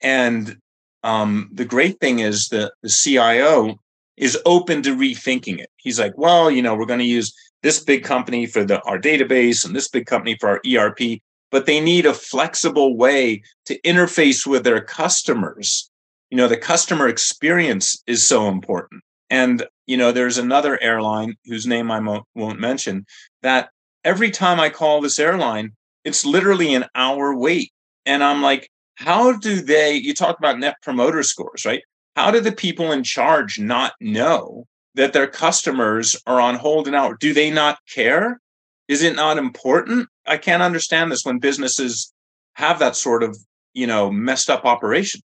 And 0.00 0.56
um, 1.04 1.48
the 1.52 1.64
great 1.64 2.00
thing 2.00 2.18
is 2.18 2.48
that 2.48 2.72
the 2.82 2.88
CIO 2.88 3.76
is 4.16 4.38
open 4.46 4.82
to 4.82 4.96
rethinking 4.96 5.60
it. 5.60 5.70
He's 5.76 6.00
like, 6.00 6.16
well, 6.16 6.50
you 6.50 6.62
know, 6.62 6.74
we're 6.74 6.86
going 6.86 6.98
to 6.98 7.04
use 7.04 7.32
this 7.62 7.82
big 7.82 8.02
company 8.02 8.46
for 8.46 8.64
the 8.64 8.80
our 8.82 8.98
database 8.98 9.64
and 9.64 9.74
this 9.74 9.88
big 9.88 10.06
company 10.06 10.36
for 10.40 10.48
our 10.48 10.60
ERP, 10.66 11.20
but 11.52 11.66
they 11.66 11.80
need 11.80 12.06
a 12.06 12.14
flexible 12.14 12.96
way 12.96 13.42
to 13.66 13.80
interface 13.82 14.44
with 14.44 14.64
their 14.64 14.80
customers. 14.80 15.88
You 16.30 16.38
know, 16.38 16.48
the 16.48 16.56
customer 16.56 17.06
experience 17.06 18.02
is 18.08 18.26
so 18.26 18.48
important. 18.48 19.04
And 19.30 19.64
you 19.86 19.96
know, 19.96 20.10
there's 20.10 20.38
another 20.38 20.82
airline 20.82 21.36
whose 21.44 21.66
name 21.66 21.90
I 21.90 22.00
won't 22.34 22.58
mention 22.58 23.06
that 23.42 23.70
every 24.04 24.30
time 24.30 24.58
I 24.58 24.70
call 24.70 25.00
this 25.00 25.18
airline, 25.18 25.72
it's 26.04 26.24
literally 26.24 26.74
an 26.74 26.86
hour 26.94 27.36
wait. 27.36 27.72
And 28.06 28.24
I'm 28.24 28.42
like, 28.42 28.70
how 28.96 29.36
do 29.36 29.60
they, 29.60 29.94
you 29.94 30.14
talk 30.14 30.38
about 30.38 30.58
net 30.58 30.76
promoter 30.82 31.22
scores, 31.22 31.64
right? 31.64 31.82
How 32.16 32.30
do 32.30 32.40
the 32.40 32.52
people 32.52 32.92
in 32.92 33.04
charge 33.04 33.58
not 33.58 33.94
know 34.00 34.66
that 34.94 35.12
their 35.12 35.26
customers 35.26 36.16
are 36.26 36.40
on 36.40 36.56
hold 36.56 36.88
an 36.88 36.94
hour? 36.94 37.16
Do 37.18 37.32
they 37.32 37.50
not 37.50 37.78
care? 37.92 38.40
Is 38.88 39.02
it 39.02 39.16
not 39.16 39.38
important? 39.38 40.08
I 40.26 40.36
can't 40.36 40.62
understand 40.62 41.10
this 41.10 41.24
when 41.24 41.38
businesses 41.38 42.12
have 42.54 42.78
that 42.78 42.96
sort 42.96 43.22
of, 43.22 43.36
you 43.74 43.86
know, 43.86 44.10
messed 44.10 44.50
up 44.50 44.64
operation. 44.64 45.20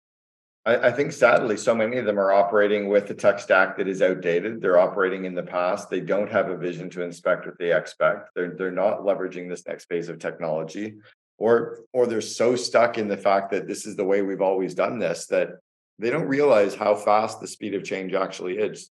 I, 0.64 0.88
I 0.88 0.92
think 0.92 1.12
sadly, 1.12 1.56
so 1.56 1.74
many 1.74 1.96
of 1.98 2.06
them 2.06 2.18
are 2.18 2.32
operating 2.32 2.88
with 2.88 3.11
a 3.11 3.14
tech 3.14 3.38
stack 3.38 3.76
that 3.76 3.88
is 3.88 4.02
outdated. 4.02 4.61
They're 4.61 4.78
operating 4.78 5.24
in 5.24 5.35
the 5.35 5.42
past. 5.42 5.90
They 5.90 6.00
don't 6.00 6.30
have 6.30 6.48
a 6.48 6.56
vision 6.56 6.90
to 6.90 7.02
inspect 7.02 7.46
what 7.46 7.59
they 7.59 7.72
expect. 7.72 8.30
They're 8.35 8.54
they're 8.54 8.70
not 8.70 9.00
leveraging 9.00 9.48
this 9.48 9.66
next 9.66 9.87
phase 9.87 10.09
of 10.09 10.18
technology, 10.18 10.96
or 11.38 11.80
or 11.92 12.06
they're 12.06 12.20
so 12.20 12.56
stuck 12.56 12.98
in 12.98 13.09
the 13.09 13.16
fact 13.16 13.50
that 13.50 13.66
this 13.66 13.87
is 13.87 13.96
the 13.96 14.04
way 14.04 14.22
we've 14.22 14.42
always 14.42 14.74
done 14.74 14.98
this 14.98 15.26
that 15.26 15.50
they 15.98 16.11
don't 16.11 16.28
realize 16.28 16.74
how 16.74 16.94
fast 16.94 17.40
the 17.40 17.46
speed 17.46 17.74
of 17.74 17.85
change 17.85 18.12
actually 18.12 18.59
is 18.59 18.90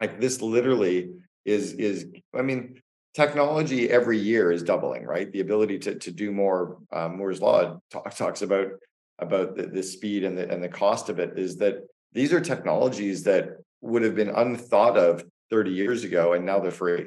like 0.00 0.20
this 0.20 0.42
literally 0.42 1.10
is 1.44 1.72
is 1.74 2.06
i 2.34 2.42
mean 2.42 2.80
technology 3.14 3.90
every 3.90 4.18
year 4.18 4.50
is 4.50 4.62
doubling 4.62 5.04
right? 5.04 5.30
The 5.32 5.40
ability 5.40 5.78
to 5.80 5.94
to 5.96 6.10
do 6.10 6.30
more 6.30 6.78
um, 6.92 7.16
moore's 7.16 7.40
law 7.40 7.80
talk, 7.90 8.14
talks 8.14 8.42
about 8.42 8.68
about 9.18 9.56
the, 9.56 9.66
the 9.66 9.82
speed 9.82 10.24
and 10.24 10.36
the 10.36 10.50
and 10.50 10.62
the 10.62 10.68
cost 10.68 11.08
of 11.08 11.18
it 11.18 11.38
is 11.38 11.56
that 11.58 11.86
these 12.12 12.32
are 12.32 12.40
technologies 12.40 13.24
that 13.24 13.56
would 13.80 14.02
have 14.02 14.14
been 14.14 14.30
unthought 14.30 14.96
of 14.96 15.24
30 15.50 15.70
years 15.72 16.04
ago 16.04 16.32
and 16.32 16.44
now 16.44 16.58
they're 16.58 16.70
free 16.70 17.06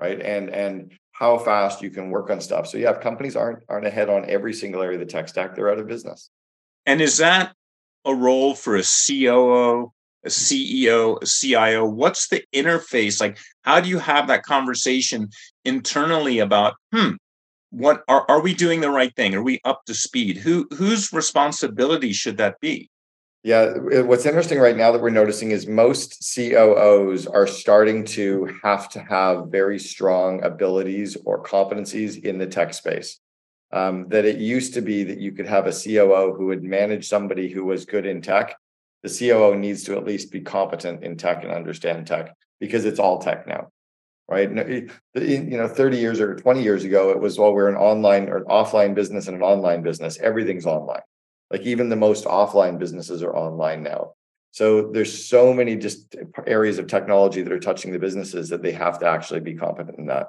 right? 0.00 0.20
And 0.20 0.50
and 0.50 0.92
how 1.12 1.38
fast 1.38 1.82
you 1.82 1.90
can 1.90 2.10
work 2.10 2.30
on 2.30 2.40
stuff. 2.40 2.68
So 2.68 2.78
yeah 2.78 2.90
if 2.90 3.00
companies 3.00 3.36
aren't 3.36 3.64
aren't 3.68 3.86
ahead 3.86 4.08
on 4.08 4.28
every 4.28 4.54
single 4.54 4.82
area 4.82 4.98
of 4.98 5.00
the 5.00 5.12
tech 5.12 5.28
stack. 5.28 5.54
They're 5.54 5.70
out 5.70 5.78
of 5.78 5.88
business. 5.88 6.30
And 6.86 7.00
is 7.00 7.18
that 7.18 7.52
a 8.04 8.14
role 8.14 8.54
for 8.54 8.76
a 8.76 8.82
COO, 8.82 9.92
a 10.28 10.30
CEO, 10.30 11.20
a 11.22 11.26
CIO? 11.26 11.84
What's 11.86 12.28
the 12.28 12.44
interface? 12.54 13.20
Like, 13.20 13.38
how 13.62 13.80
do 13.80 13.88
you 13.88 13.98
have 13.98 14.28
that 14.28 14.44
conversation 14.44 15.30
internally 15.64 16.38
about, 16.38 16.74
hmm, 16.92 17.12
what 17.70 18.02
are, 18.08 18.24
are 18.28 18.40
we 18.40 18.54
doing 18.54 18.80
the 18.80 18.90
right 18.90 19.14
thing? 19.14 19.34
Are 19.34 19.42
we 19.42 19.60
up 19.64 19.84
to 19.86 19.94
speed? 19.94 20.36
Who 20.38 20.66
whose 20.74 21.12
responsibility 21.12 22.12
should 22.12 22.36
that 22.38 22.60
be? 22.60 22.88
Yeah, 23.44 23.76
what's 24.02 24.26
interesting 24.26 24.58
right 24.58 24.76
now 24.76 24.90
that 24.92 25.00
we're 25.00 25.10
noticing 25.10 25.52
is 25.52 25.66
most 25.66 26.34
COOs 26.34 27.26
are 27.26 27.46
starting 27.46 28.04
to 28.06 28.50
have 28.64 28.88
to 28.90 29.00
have 29.00 29.46
very 29.46 29.78
strong 29.78 30.42
abilities 30.42 31.16
or 31.24 31.42
competencies 31.42 32.22
in 32.24 32.38
the 32.38 32.46
tech 32.46 32.74
space 32.74 33.20
um, 33.72 34.08
that 34.08 34.24
it 34.24 34.38
used 34.38 34.74
to 34.74 34.80
be 34.80 35.04
that 35.04 35.18
you 35.18 35.32
could 35.32 35.46
have 35.46 35.66
a 35.66 35.72
COO 35.72 36.34
who 36.36 36.46
would 36.46 36.64
manage 36.64 37.08
somebody 37.08 37.48
who 37.48 37.64
was 37.64 37.84
good 37.84 38.06
in 38.06 38.20
tech. 38.20 38.56
The 39.02 39.08
COO 39.08 39.56
needs 39.56 39.84
to 39.84 39.96
at 39.96 40.04
least 40.04 40.32
be 40.32 40.40
competent 40.40 41.04
in 41.04 41.16
tech 41.16 41.44
and 41.44 41.52
understand 41.52 42.06
tech. 42.06 42.34
because 42.60 42.84
it's 42.84 42.98
all 42.98 43.18
tech 43.20 43.46
now 43.46 43.68
right? 44.28 44.56
Eh, 44.58 44.80
eh, 45.16 45.20
you 45.20 45.56
know 45.56 45.66
30 45.66 45.96
years 45.96 46.20
or 46.20 46.36
20 46.36 46.62
years 46.62 46.84
ago 46.84 47.10
it 47.10 47.20
was 47.20 47.38
well 47.38 47.52
we're 47.52 47.68
an 47.68 47.76
online 47.76 48.28
or 48.28 48.38
an 48.38 48.44
offline 48.44 48.94
business 48.94 49.26
and 49.26 49.36
an 49.36 49.42
online 49.42 49.82
business. 49.82 50.18
Everything's 50.20 50.66
online. 50.66 51.00
Like 51.50 51.62
even 51.62 51.88
the 51.88 51.96
most 51.96 52.24
offline 52.24 52.78
businesses 52.78 53.22
are 53.22 53.34
online 53.34 53.82
now. 53.82 54.12
So 54.50 54.90
there's 54.92 55.26
so 55.26 55.52
many 55.52 55.76
just 55.76 56.14
areas 56.46 56.78
of 56.78 56.86
technology 56.86 57.42
that 57.42 57.52
are 57.52 57.58
touching 57.58 57.92
the 57.92 57.98
businesses 57.98 58.48
that 58.50 58.62
they 58.62 58.72
have 58.72 58.98
to 59.00 59.06
actually 59.06 59.40
be 59.40 59.54
competent 59.54 59.98
in 59.98 60.06
that. 60.06 60.28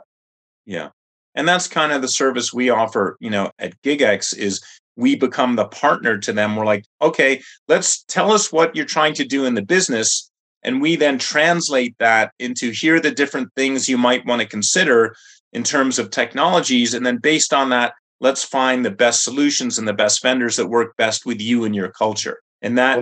Yeah. 0.65 0.89
And 1.36 1.47
that's 1.47 1.67
kind 1.67 1.91
of 1.91 2.01
the 2.01 2.08
service 2.08 2.53
we 2.53 2.69
offer 2.69 3.17
you 3.19 3.29
know 3.29 3.51
at 3.60 3.79
GigX 3.82 4.36
is 4.38 4.62
we 4.99 5.15
become 5.15 5.55
the 5.55 5.65
partner 5.65 6.17
to 6.17 6.33
them 6.33 6.55
we're 6.55 6.65
like 6.65 6.85
okay 7.01 7.41
let's 7.67 8.03
tell 8.03 8.31
us 8.31 8.51
what 8.51 8.75
you're 8.75 8.85
trying 8.85 9.13
to 9.13 9.25
do 9.25 9.45
in 9.45 9.55
the 9.55 9.62
business 9.62 10.29
and 10.62 10.81
we 10.81 10.95
then 10.97 11.17
translate 11.17 11.95
that 11.99 12.33
into 12.38 12.71
here 12.71 12.95
are 12.95 12.99
the 12.99 13.12
different 13.12 13.49
things 13.55 13.88
you 13.88 13.97
might 13.97 14.25
want 14.25 14.41
to 14.41 14.47
consider 14.47 15.15
in 15.53 15.63
terms 15.63 15.97
of 15.97 16.12
technologies 16.12 16.93
and 16.93 17.05
then 17.05 17.17
based 17.17 17.53
on 17.53 17.69
that 17.69 17.93
let's 18.19 18.43
find 18.43 18.85
the 18.85 18.91
best 18.91 19.23
solutions 19.23 19.77
and 19.77 19.88
the 19.88 19.93
best 19.93 20.21
vendors 20.21 20.57
that 20.57 20.67
work 20.67 20.95
best 20.97 21.25
with 21.25 21.39
you 21.39 21.63
and 21.63 21.75
your 21.75 21.89
culture 21.89 22.39
and 22.62 22.77
that 22.77 22.99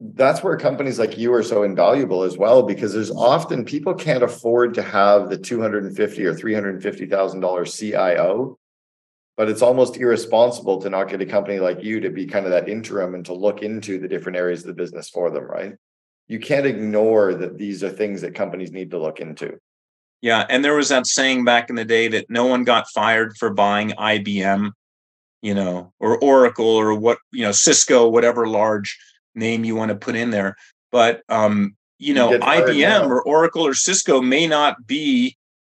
that's 0.00 0.44
where 0.44 0.56
companies 0.56 1.00
like 1.00 1.18
you 1.18 1.34
are 1.34 1.42
so 1.42 1.64
invaluable 1.64 2.22
as 2.22 2.38
well 2.38 2.62
because 2.62 2.92
there's 2.92 3.10
often 3.10 3.64
people 3.64 3.92
can't 3.92 4.22
afford 4.22 4.72
to 4.74 4.82
have 4.82 5.28
the 5.28 5.36
250 5.36 6.24
or 6.24 6.34
350 6.34 7.06
thousand 7.06 7.40
dollar 7.40 7.64
CIO 7.64 8.56
but 9.38 9.48
it's 9.48 9.62
almost 9.62 9.96
irresponsible 9.96 10.82
to 10.82 10.90
not 10.90 11.08
get 11.08 11.22
a 11.22 11.26
company 11.26 11.58
like 11.60 11.82
you 11.82 12.00
to 12.00 12.10
be 12.10 12.26
kind 12.26 12.44
of 12.44 12.50
that 12.50 12.68
interim 12.68 13.14
and 13.14 13.24
to 13.24 13.32
look 13.32 13.62
into 13.62 13.98
the 13.98 14.08
different 14.08 14.36
areas 14.36 14.60
of 14.60 14.66
the 14.66 14.74
business 14.74 15.08
for 15.08 15.30
them 15.30 15.44
right? 15.44 15.74
You 16.26 16.38
can't 16.38 16.66
ignore 16.66 17.32
that 17.32 17.56
these 17.56 17.82
are 17.82 17.88
things 17.88 18.20
that 18.20 18.34
companies 18.34 18.70
need 18.70 18.90
to 18.90 18.98
look 18.98 19.20
into. 19.20 19.58
Yeah 20.20 20.44
and 20.50 20.62
there 20.62 20.74
was 20.74 20.90
that 20.90 21.06
saying 21.06 21.44
back 21.44 21.70
in 21.70 21.76
the 21.76 21.84
day 21.86 22.08
that 22.08 22.28
no 22.28 22.44
one 22.46 22.64
got 22.64 22.90
fired 22.90 23.36
for 23.38 23.50
buying 23.54 23.90
IBM 23.90 24.72
you 25.40 25.54
know 25.54 25.94
or 26.00 26.18
Oracle 26.18 26.66
or 26.66 26.92
what 26.94 27.18
you 27.32 27.44
know 27.44 27.52
Cisco 27.52 28.08
whatever 28.08 28.46
large 28.46 28.98
name 29.38 29.64
you 29.64 29.76
want 29.76 29.90
to 29.90 29.96
put 29.96 30.16
in 30.16 30.30
there. 30.30 30.56
But 30.90 31.22
um, 31.28 31.76
you 31.98 32.14
know, 32.14 32.32
you 32.32 32.38
IBM 32.38 33.08
or 33.08 33.22
Oracle 33.22 33.66
or 33.66 33.74
Cisco 33.74 34.20
may 34.20 34.46
not 34.46 34.86
be, 34.86 35.36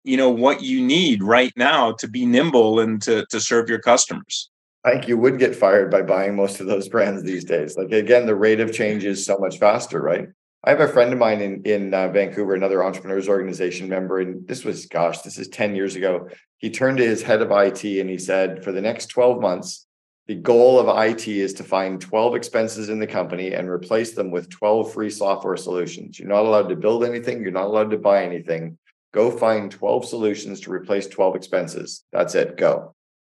you 0.10 0.18
know, 0.18 0.30
what 0.30 0.64
you 0.64 0.82
need 0.82 1.22
right 1.22 1.54
now 1.56 1.92
to 1.94 2.08
be 2.08 2.26
nimble 2.26 2.80
and 2.80 3.02
to 3.04 3.26
to 3.28 3.40
serve 3.40 3.70
your 3.70 3.80
customers. 3.80 4.50
I 4.84 4.92
think 4.92 5.08
you 5.08 5.18
would 5.18 5.40
get 5.40 5.56
fired 5.56 5.92
by 5.92 6.02
buying 6.02 6.36
most 6.36 6.60
of 6.60 6.68
those 6.68 6.90
brands 6.90 7.22
these 7.22 7.44
days. 7.44 7.78
Like 7.78 7.92
again, 7.92 8.26
the 8.26 8.36
rate 8.36 8.60
of 8.60 8.74
change 8.74 9.06
is 9.06 9.26
so 9.26 9.38
much 9.38 9.60
faster, 9.60 10.02
right? 10.02 10.28
I 10.64 10.72
have 10.72 10.80
a 10.82 10.88
friend 10.88 11.14
of 11.14 11.20
mine 11.20 11.42
in 11.42 11.62
in 11.64 11.94
uh, 11.94 12.10
Vancouver, 12.10 12.56
another 12.56 12.84
entrepreneurs 12.84 13.30
organization 13.30 13.88
member, 13.88 14.20
and 14.20 14.48
this 14.48 14.66
was, 14.66 14.88
gosh, 14.88 15.20
this 15.20 15.38
is 15.38 15.48
ten 15.48 15.76
years 15.76 15.96
ago. 15.96 16.28
He 16.58 16.70
turned 16.70 16.98
to 16.98 17.06
his 17.06 17.22
head 17.22 17.42
of 17.42 17.52
IT 17.52 17.84
and 17.86 18.10
he 18.10 18.18
said, 18.18 18.64
for 18.64 18.72
the 18.72 18.82
next 18.82 19.08
twelve 19.08 19.40
months, 19.40 19.86
the 20.28 20.36
goal 20.36 20.80
of 20.80 21.10
IT 21.10 21.28
is 21.28 21.54
to 21.56 21.64
find 21.64 22.00
12 22.00 22.36
expenses 22.36 22.90
in 22.90 23.00
the 23.00 23.08
company 23.08 23.54
and 23.54 23.68
replace 23.68 24.12
them 24.12 24.30
with 24.30 24.48
12 24.52 24.94
free 24.94 25.10
software 25.10 25.58
solutions. 25.58 26.20
You're 26.20 26.28
not 26.28 26.46
allowed 26.46 26.70
to 26.70 26.76
build 26.76 27.04
anything, 27.04 27.42
you're 27.42 27.52
not 27.52 27.66
allowed 27.66 27.90
to 27.90 27.98
buy 27.98 28.24
anything. 28.24 28.78
Go 29.14 29.32
find 29.32 29.72
12 29.72 30.06
solutions 30.06 30.60
to 30.62 30.72
replace 30.72 31.08
12 31.08 31.36
expenses. 31.36 32.04
That's 32.12 32.36
it, 32.36 32.58
go. 32.58 32.94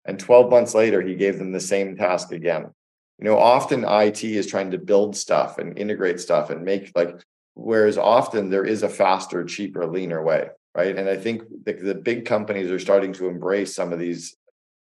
And 0.05 0.19
12 0.19 0.49
months 0.49 0.73
later, 0.73 1.01
he 1.01 1.15
gave 1.15 1.37
them 1.37 1.51
the 1.51 1.59
same 1.59 1.95
task 1.95 2.31
again. 2.31 2.73
You 3.19 3.25
know, 3.25 3.37
often 3.37 3.85
IT 3.87 4.23
is 4.23 4.47
trying 4.47 4.71
to 4.71 4.77
build 4.77 5.15
stuff 5.15 5.59
and 5.59 5.77
integrate 5.77 6.19
stuff 6.19 6.49
and 6.49 6.63
make 6.63 6.91
like, 6.95 7.21
whereas 7.53 7.97
often 7.97 8.49
there 8.49 8.65
is 8.65 8.83
a 8.83 8.89
faster, 8.89 9.45
cheaper, 9.45 9.85
leaner 9.85 10.23
way, 10.23 10.49
right? 10.75 10.97
And 10.97 11.07
I 11.07 11.17
think 11.17 11.43
the, 11.65 11.73
the 11.73 11.95
big 11.95 12.25
companies 12.25 12.71
are 12.71 12.79
starting 12.79 13.13
to 13.13 13.27
embrace 13.27 13.75
some 13.75 13.93
of 13.93 13.99
these 13.99 14.35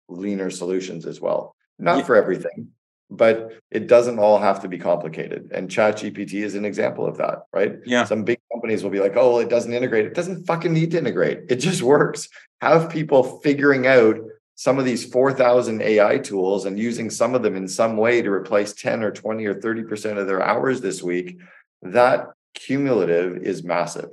leaner 0.07 0.49
solutions 0.49 1.05
as 1.05 1.19
well 1.19 1.55
not 1.79 1.99
yeah. 1.99 2.03
for 2.03 2.15
everything 2.15 2.69
but 3.09 3.51
it 3.69 3.87
doesn't 3.87 4.17
all 4.17 4.39
have 4.39 4.61
to 4.61 4.67
be 4.67 4.77
complicated 4.77 5.51
and 5.53 5.69
chat 5.69 5.97
gpt 5.97 6.33
is 6.33 6.55
an 6.55 6.65
example 6.65 7.05
of 7.05 7.17
that 7.17 7.43
right 7.53 7.79
yeah 7.85 8.03
some 8.03 8.23
big 8.23 8.39
companies 8.65 8.83
will 8.83 8.89
be 8.89 8.99
like 8.99 9.15
oh 9.15 9.33
well, 9.33 9.39
it 9.39 9.49
doesn't 9.49 9.73
integrate. 9.73 10.07
It 10.07 10.15
doesn't 10.15 10.47
fucking 10.47 10.73
need 10.73 10.89
to 10.91 10.97
integrate. 10.97 11.43
It 11.49 11.57
just 11.57 11.83
works. 11.83 12.29
Have 12.61 12.89
people 12.89 13.39
figuring 13.41 13.85
out 13.85 14.17
some 14.55 14.79
of 14.79 14.85
these 14.85 15.05
4000 15.05 15.83
ai 15.83 16.17
tools 16.17 16.65
and 16.65 16.79
using 16.79 17.11
some 17.11 17.35
of 17.35 17.43
them 17.43 17.55
in 17.55 17.67
some 17.67 17.95
way 17.95 18.23
to 18.23 18.31
replace 18.31 18.73
10 18.73 19.03
or 19.03 19.11
20 19.11 19.45
or 19.45 19.55
30% 19.55 20.17
of 20.17 20.25
their 20.25 20.41
hours 20.41 20.81
this 20.81 21.03
week 21.03 21.37
that 21.81 22.29
cumulative 22.55 23.37
is 23.37 23.63
massive. 23.63 24.09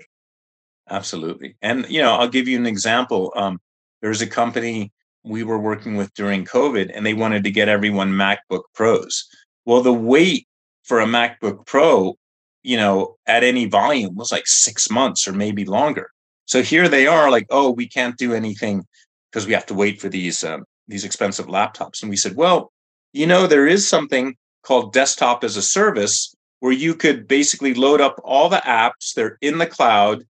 Absolutely. 0.91 1.57
And 1.62 1.87
you 1.88 2.03
know 2.03 2.12
i'll 2.12 2.29
give 2.29 2.47
you 2.47 2.59
an 2.59 2.67
example. 2.67 3.33
Um, 3.35 3.59
there's 4.03 4.21
a 4.21 4.27
company 4.27 4.93
we 5.25 5.45
were 5.45 5.59
working 5.59 5.97
with 5.97 6.12
during 6.12 6.45
COVID, 6.45 6.91
and 6.93 7.07
they 7.07 7.15
wanted 7.15 7.45
to 7.45 7.51
get 7.51 7.69
everyone 7.71 8.12
MacBook 8.12 8.65
Pros. 8.75 9.29
Well, 9.65 9.81
the 9.81 9.95
wait 9.95 10.47
for 10.83 11.01
a 11.01 11.07
MacBook 11.07 11.65
Pro, 11.65 12.17
you 12.62 12.77
know, 12.77 13.16
at 13.27 13.44
any 13.44 13.66
volume 13.66 14.14
was 14.14 14.33
like 14.33 14.46
six 14.46 14.90
months 14.90 15.27
or 15.27 15.33
maybe 15.33 15.64
longer. 15.64 16.11
So 16.46 16.62
here 16.62 16.88
they 16.88 17.07
are, 17.07 17.31
like, 17.31 17.46
oh, 17.51 17.70
we 17.70 17.88
can't 17.88 18.16
do 18.16 18.35
anything 18.35 18.85
because 19.31 19.46
we 19.46 19.53
have 19.53 19.66
to 19.66 19.75
wait 19.75 20.01
for 20.01 20.09
these 20.09 20.44
um, 20.44 20.64
these 20.88 21.05
expensive 21.05 21.46
laptops. 21.46 22.03
And 22.03 22.11
we 22.11 22.16
said, 22.16 22.37
well, 22.37 22.72
you 23.12 23.27
know, 23.27 23.46
there 23.46 23.66
is 23.66 23.88
something 23.88 24.37
called 24.62 24.92
desktop 24.92 25.44
as 25.44 25.57
a 25.57 25.62
service 25.62 26.35
where 26.61 26.72
you 26.72 26.94
could 26.94 27.27
basically 27.27 27.75
load 27.75 28.01
up 28.01 28.20
all 28.25 28.48
the 28.48 28.62
apps. 28.64 29.14
They're 29.14 29.38
in 29.40 29.59
the 29.59 29.66
cloud, 29.66 30.25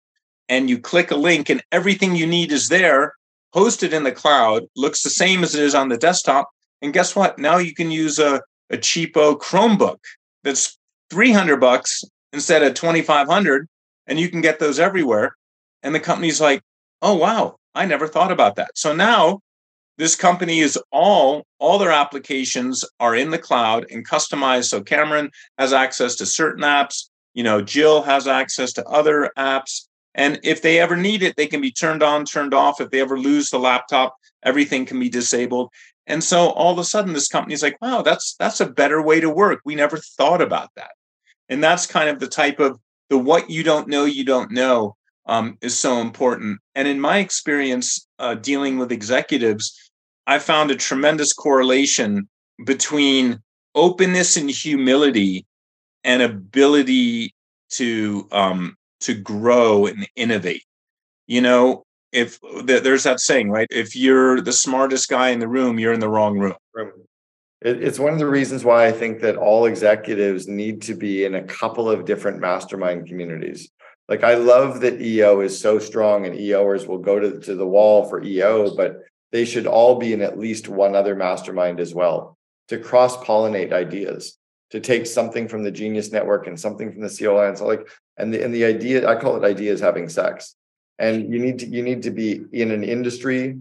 and 0.48 0.70
you 0.70 0.78
click 0.78 1.10
a 1.10 1.16
link, 1.16 1.48
and 1.50 1.62
everything 1.72 2.14
you 2.14 2.26
need 2.26 2.52
is 2.52 2.68
there 2.68 3.14
hosted 3.54 3.92
in 3.92 4.02
the 4.02 4.12
cloud, 4.12 4.64
looks 4.76 5.02
the 5.02 5.10
same 5.10 5.42
as 5.42 5.54
it 5.54 5.62
is 5.62 5.74
on 5.74 5.88
the 5.88 5.98
desktop. 5.98 6.48
And 6.80 6.92
guess 6.92 7.14
what? 7.14 7.38
Now 7.38 7.58
you 7.58 7.74
can 7.74 7.90
use 7.90 8.18
a, 8.18 8.40
a 8.70 8.76
cheapo 8.76 9.38
Chromebook 9.38 9.98
that's 10.42 10.78
300 11.10 11.58
bucks 11.58 12.02
instead 12.32 12.62
of 12.62 12.74
2500 12.74 13.68
and 14.06 14.18
you 14.18 14.28
can 14.28 14.40
get 14.40 14.58
those 14.58 14.78
everywhere. 14.78 15.36
And 15.82 15.94
the 15.94 16.00
company's 16.00 16.40
like, 16.40 16.62
"Oh 17.00 17.14
wow, 17.14 17.56
I 17.74 17.86
never 17.86 18.08
thought 18.08 18.32
about 18.32 18.56
that." 18.56 18.70
So 18.74 18.94
now 18.94 19.40
this 19.98 20.16
company 20.16 20.60
is 20.60 20.78
all 20.90 21.44
all 21.58 21.78
their 21.78 21.90
applications 21.90 22.84
are 23.00 23.14
in 23.14 23.30
the 23.30 23.38
cloud 23.38 23.86
and 23.90 24.06
customized 24.06 24.64
so 24.64 24.82
Cameron 24.82 25.30
has 25.58 25.72
access 25.72 26.14
to 26.16 26.26
certain 26.26 26.62
apps, 26.62 27.08
you 27.34 27.42
know, 27.42 27.60
Jill 27.60 28.02
has 28.02 28.26
access 28.26 28.72
to 28.74 28.84
other 28.86 29.30
apps 29.36 29.86
and 30.14 30.38
if 30.42 30.62
they 30.62 30.78
ever 30.78 30.96
need 30.96 31.22
it, 31.22 31.36
they 31.36 31.46
can 31.46 31.60
be 31.60 31.70
turned 31.70 32.02
on, 32.02 32.24
turned 32.24 32.54
off. 32.54 32.80
If 32.80 32.90
they 32.90 33.00
ever 33.00 33.18
lose 33.18 33.50
the 33.50 33.58
laptop, 33.58 34.16
everything 34.42 34.84
can 34.84 35.00
be 35.00 35.08
disabled. 35.08 35.70
And 36.06 36.22
so 36.22 36.50
all 36.50 36.72
of 36.72 36.78
a 36.78 36.84
sudden, 36.84 37.12
this 37.12 37.28
company 37.28 37.54
is 37.54 37.62
like, 37.62 37.80
wow, 37.80 38.02
that's 38.02 38.34
that's 38.38 38.60
a 38.60 38.66
better 38.66 39.00
way 39.00 39.20
to 39.20 39.30
work. 39.30 39.60
We 39.64 39.74
never 39.74 39.96
thought 39.96 40.42
about 40.42 40.70
that. 40.76 40.92
And 41.48 41.62
that's 41.62 41.86
kind 41.86 42.08
of 42.08 42.20
the 42.20 42.28
type 42.28 42.60
of 42.60 42.78
the 43.10 43.18
what 43.18 43.50
you 43.50 43.62
don't 43.62 43.88
know, 43.88 44.04
you 44.04 44.24
don't 44.24 44.50
know 44.50 44.96
um, 45.26 45.58
is 45.60 45.78
so 45.78 46.00
important. 46.00 46.60
And 46.74 46.88
in 46.88 47.00
my 47.00 47.18
experience 47.18 48.06
uh, 48.18 48.34
dealing 48.34 48.78
with 48.78 48.92
executives, 48.92 49.78
I 50.26 50.38
found 50.38 50.70
a 50.70 50.76
tremendous 50.76 51.32
correlation 51.32 52.28
between 52.64 53.40
openness 53.74 54.36
and 54.36 54.50
humility 54.50 55.46
and 56.04 56.22
ability 56.22 57.34
to 57.70 58.28
um, 58.32 58.76
to 59.00 59.14
grow 59.14 59.86
and 59.86 60.06
innovate. 60.16 60.64
You 61.26 61.40
know, 61.40 61.84
if 62.12 62.38
there's 62.64 63.04
that 63.04 63.20
saying, 63.20 63.50
right? 63.50 63.66
If 63.70 63.96
you're 63.96 64.40
the 64.40 64.52
smartest 64.52 65.08
guy 65.08 65.30
in 65.30 65.40
the 65.40 65.48
room, 65.48 65.78
you're 65.78 65.92
in 65.92 66.00
the 66.00 66.08
wrong 66.08 66.38
room. 66.38 66.54
It's 67.64 67.98
one 67.98 68.12
of 68.12 68.18
the 68.18 68.28
reasons 68.28 68.64
why 68.64 68.86
I 68.86 68.92
think 68.92 69.20
that 69.20 69.36
all 69.36 69.66
executives 69.66 70.48
need 70.48 70.82
to 70.82 70.94
be 70.94 71.24
in 71.24 71.34
a 71.34 71.44
couple 71.44 71.88
of 71.90 72.04
different 72.04 72.40
mastermind 72.40 73.06
communities. 73.06 73.70
Like 74.08 74.24
I 74.24 74.34
love 74.34 74.80
that 74.80 75.00
EO 75.00 75.40
is 75.40 75.58
so 75.58 75.78
strong 75.78 76.26
and 76.26 76.34
EOers 76.34 76.86
will 76.86 76.98
go 76.98 77.20
to, 77.20 77.38
to 77.40 77.54
the 77.54 77.66
wall 77.66 78.08
for 78.08 78.22
EO, 78.22 78.74
but 78.74 79.02
they 79.30 79.44
should 79.44 79.66
all 79.66 79.98
be 79.98 80.12
in 80.12 80.22
at 80.22 80.38
least 80.38 80.68
one 80.68 80.96
other 80.96 81.14
mastermind 81.14 81.78
as 81.78 81.94
well 81.94 82.36
to 82.68 82.78
cross 82.78 83.16
pollinate 83.18 83.72
ideas, 83.72 84.38
to 84.70 84.80
take 84.80 85.06
something 85.06 85.46
from 85.46 85.62
the 85.62 85.70
Genius 85.70 86.10
Network 86.10 86.46
and 86.46 86.58
something 86.58 86.90
from 86.92 87.02
the 87.02 87.08
COO 87.08 87.32
Alliance. 87.32 87.60
Like 87.60 87.86
and 88.16 88.32
the 88.32 88.42
and 88.42 88.54
the 88.54 88.64
idea 88.64 89.08
i 89.08 89.16
call 89.16 89.36
it 89.36 89.46
ideas 89.46 89.80
having 89.80 90.08
sex 90.08 90.54
and 90.98 91.32
you 91.32 91.38
need 91.38 91.58
to 91.58 91.66
you 91.66 91.82
need 91.82 92.02
to 92.02 92.10
be 92.10 92.42
in 92.52 92.70
an 92.70 92.84
industry 92.84 93.58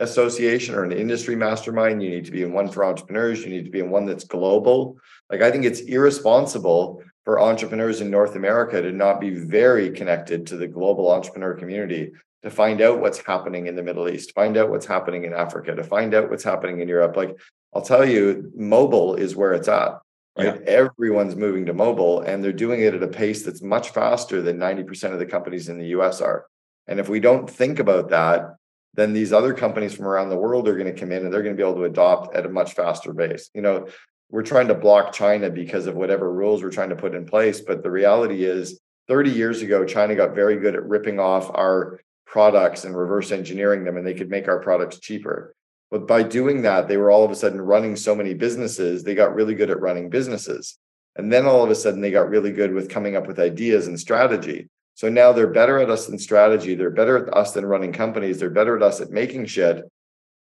association 0.00 0.74
or 0.74 0.84
an 0.84 0.92
industry 0.92 1.34
mastermind 1.34 2.02
you 2.02 2.10
need 2.10 2.24
to 2.24 2.30
be 2.30 2.42
in 2.42 2.52
one 2.52 2.68
for 2.68 2.84
entrepreneurs 2.84 3.42
you 3.42 3.50
need 3.50 3.64
to 3.64 3.70
be 3.70 3.80
in 3.80 3.90
one 3.90 4.06
that's 4.06 4.24
global 4.24 4.96
like 5.30 5.42
i 5.42 5.50
think 5.50 5.64
it's 5.64 5.80
irresponsible 5.80 7.02
for 7.24 7.40
entrepreneurs 7.40 8.00
in 8.00 8.10
north 8.10 8.36
america 8.36 8.80
to 8.80 8.92
not 8.92 9.20
be 9.20 9.30
very 9.30 9.90
connected 9.90 10.46
to 10.46 10.56
the 10.56 10.68
global 10.68 11.10
entrepreneur 11.10 11.54
community 11.54 12.12
to 12.44 12.50
find 12.50 12.80
out 12.80 13.00
what's 13.00 13.18
happening 13.18 13.66
in 13.66 13.74
the 13.74 13.82
middle 13.82 14.08
east 14.08 14.34
find 14.34 14.56
out 14.56 14.70
what's 14.70 14.86
happening 14.86 15.24
in 15.24 15.34
africa 15.34 15.74
to 15.74 15.82
find 15.82 16.14
out 16.14 16.30
what's 16.30 16.44
happening 16.44 16.80
in 16.80 16.88
europe 16.88 17.16
like 17.16 17.36
i'll 17.74 17.82
tell 17.82 18.08
you 18.08 18.52
mobile 18.56 19.14
is 19.16 19.34
where 19.34 19.52
it's 19.52 19.68
at 19.68 19.98
Right. 20.38 20.60
Yeah. 20.64 20.70
Everyone's 20.70 21.34
moving 21.34 21.66
to 21.66 21.74
mobile 21.74 22.20
and 22.20 22.44
they're 22.44 22.52
doing 22.52 22.80
it 22.80 22.94
at 22.94 23.02
a 23.02 23.08
pace 23.08 23.44
that's 23.44 23.60
much 23.60 23.90
faster 23.90 24.40
than 24.40 24.56
90% 24.56 25.12
of 25.12 25.18
the 25.18 25.26
companies 25.26 25.68
in 25.68 25.78
the 25.78 25.88
US 25.98 26.20
are. 26.20 26.46
And 26.86 27.00
if 27.00 27.08
we 27.08 27.18
don't 27.18 27.50
think 27.50 27.80
about 27.80 28.10
that, 28.10 28.54
then 28.94 29.12
these 29.12 29.32
other 29.32 29.54
companies 29.54 29.94
from 29.94 30.06
around 30.06 30.28
the 30.28 30.36
world 30.36 30.68
are 30.68 30.76
going 30.76 30.92
to 30.92 30.98
come 30.98 31.12
in 31.12 31.24
and 31.24 31.32
they're 31.32 31.42
going 31.42 31.56
to 31.56 31.62
be 31.62 31.68
able 31.68 31.78
to 31.78 31.84
adopt 31.84 32.34
at 32.34 32.46
a 32.46 32.48
much 32.48 32.72
faster 32.72 33.14
pace. 33.14 33.50
You 33.54 33.62
know, 33.62 33.86
we're 34.30 34.42
trying 34.42 34.68
to 34.68 34.74
block 34.74 35.12
China 35.12 35.50
because 35.50 35.86
of 35.86 35.94
whatever 35.94 36.32
rules 36.32 36.62
we're 36.62 36.70
trying 36.70 36.90
to 36.90 36.96
put 36.96 37.14
in 37.14 37.24
place. 37.24 37.60
But 37.60 37.82
the 37.82 37.90
reality 37.90 38.44
is, 38.44 38.80
30 39.08 39.30
years 39.30 39.62
ago, 39.62 39.84
China 39.86 40.14
got 40.14 40.34
very 40.34 40.56
good 40.56 40.74
at 40.74 40.84
ripping 40.84 41.18
off 41.18 41.50
our 41.54 42.00
products 42.26 42.84
and 42.84 42.94
reverse 42.94 43.32
engineering 43.32 43.84
them, 43.84 43.96
and 43.96 44.06
they 44.06 44.12
could 44.12 44.28
make 44.28 44.48
our 44.48 44.60
products 44.60 45.00
cheaper. 45.00 45.54
But 45.90 46.06
by 46.06 46.22
doing 46.22 46.62
that, 46.62 46.88
they 46.88 46.98
were 46.98 47.10
all 47.10 47.24
of 47.24 47.30
a 47.30 47.36
sudden 47.36 47.60
running 47.60 47.96
so 47.96 48.14
many 48.14 48.34
businesses, 48.34 49.02
they 49.02 49.14
got 49.14 49.34
really 49.34 49.54
good 49.54 49.70
at 49.70 49.80
running 49.80 50.10
businesses. 50.10 50.76
And 51.16 51.32
then 51.32 51.46
all 51.46 51.64
of 51.64 51.70
a 51.70 51.74
sudden, 51.74 52.02
they 52.02 52.10
got 52.10 52.28
really 52.28 52.52
good 52.52 52.74
with 52.74 52.90
coming 52.90 53.16
up 53.16 53.26
with 53.26 53.40
ideas 53.40 53.86
and 53.86 53.98
strategy. 53.98 54.68
So 54.98 55.08
now 55.08 55.30
they're 55.30 55.46
better 55.46 55.78
at 55.78 55.90
us 55.90 56.06
than 56.06 56.18
strategy. 56.18 56.74
They're 56.74 56.90
better 56.90 57.24
at 57.24 57.32
us 57.32 57.52
than 57.52 57.64
running 57.64 57.92
companies. 57.92 58.40
They're 58.40 58.50
better 58.50 58.74
at 58.76 58.82
us 58.82 59.00
at 59.00 59.12
making 59.12 59.46
shit. 59.46 59.84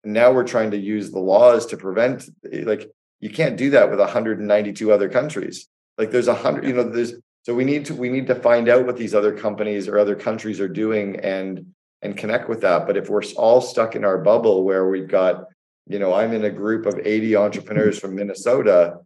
And 0.05 0.13
now 0.13 0.33
we're 0.33 0.45
trying 0.45 0.71
to 0.73 0.77
use 0.77 1.11
the 1.11 1.19
laws 1.19 1.65
to 1.65 1.79
prevent, 1.79 2.29
like, 2.53 2.91
you 3.21 3.31
can't 3.31 3.57
do 3.57 3.71
that 3.71 3.89
with 3.89 4.01
192 4.01 4.93
other 4.93 5.09
countries. 5.09 5.67
Like, 5.97 6.11
there's 6.11 6.29
a 6.29 6.35
hundred, 6.35 6.67
you 6.67 6.75
know, 6.75 6.83
there's 6.83 7.15
so 7.45 7.55
we 7.55 7.65
need 7.65 7.87
to 7.87 7.95
we 7.95 8.11
need 8.11 8.27
to 8.27 8.35
find 8.35 8.69
out 8.69 8.85
what 8.85 8.99
these 8.99 9.15
other 9.15 9.33
companies 9.33 9.89
or 9.89 9.99
other 9.99 10.15
countries 10.15 10.61
are 10.61 10.69
doing 10.69 11.17
and 11.21 11.65
and 12.03 12.15
connect 12.15 12.47
with 12.51 12.61
that. 12.61 12.87
But 12.87 12.99
if 12.99 13.09
we're 13.09 13.25
all 13.37 13.63
stuck 13.63 13.97
in 13.97 14.05
our 14.05 14.19
bubble 14.19 14.63
where 14.63 14.87
we've 14.91 15.09
got, 15.09 15.47
you 15.87 15.99
know, 15.99 16.13
I'm 16.13 16.35
in 16.35 16.45
a 16.45 16.51
group 16.51 16.85
of 16.85 17.01
80 17.03 17.35
entrepreneurs 17.37 17.99
from 17.99 18.15
Minnesota, 18.15 18.99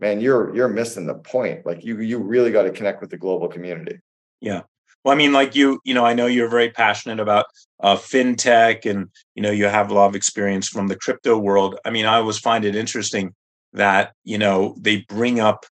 man, 0.00 0.20
you're 0.20 0.52
you're 0.56 0.66
missing 0.66 1.06
the 1.06 1.14
point. 1.14 1.64
Like 1.64 1.84
you 1.84 2.00
you 2.00 2.18
really 2.18 2.50
got 2.50 2.64
to 2.64 2.72
connect 2.72 3.00
with 3.00 3.10
the 3.10 3.16
global 3.16 3.46
community. 3.46 4.00
Yeah. 4.40 4.62
Well, 5.04 5.14
I 5.14 5.18
mean, 5.18 5.32
like 5.32 5.54
you, 5.54 5.80
you 5.84 5.94
know, 5.94 6.04
I 6.04 6.14
know 6.14 6.26
you're 6.26 6.48
very 6.48 6.70
passionate 6.70 7.20
about 7.20 7.46
uh, 7.80 7.96
fintech, 7.96 8.88
and 8.88 9.08
you 9.34 9.42
know, 9.42 9.50
you 9.50 9.64
have 9.64 9.90
a 9.90 9.94
lot 9.94 10.06
of 10.06 10.14
experience 10.14 10.68
from 10.68 10.88
the 10.88 10.96
crypto 10.96 11.36
world. 11.38 11.78
I 11.84 11.90
mean, 11.90 12.06
I 12.06 12.16
always 12.16 12.38
find 12.38 12.64
it 12.64 12.76
interesting 12.76 13.34
that 13.72 14.12
you 14.24 14.38
know 14.38 14.76
they 14.78 15.04
bring 15.08 15.40
up 15.40 15.66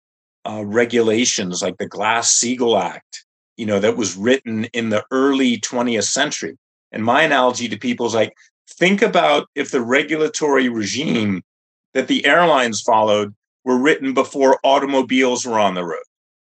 uh, 0.44 0.64
regulations 0.64 1.62
like 1.62 1.78
the 1.78 1.86
Glass 1.86 2.38
Steagall 2.38 2.80
Act, 2.80 3.24
you 3.56 3.66
know, 3.66 3.78
that 3.78 3.96
was 3.96 4.16
written 4.16 4.64
in 4.66 4.88
the 4.88 5.04
early 5.10 5.58
20th 5.58 6.08
century. 6.08 6.56
And 6.92 7.04
my 7.04 7.22
analogy 7.22 7.68
to 7.68 7.78
people 7.78 8.06
is 8.06 8.14
like, 8.14 8.32
think 8.68 9.02
about 9.02 9.48
if 9.54 9.70
the 9.70 9.82
regulatory 9.82 10.68
regime 10.68 11.42
that 11.94 12.08
the 12.08 12.24
airlines 12.24 12.80
followed 12.80 13.34
were 13.64 13.78
written 13.78 14.14
before 14.14 14.58
automobiles 14.64 15.44
were 15.44 15.58
on 15.58 15.74
the 15.74 15.84
road, 15.84 15.98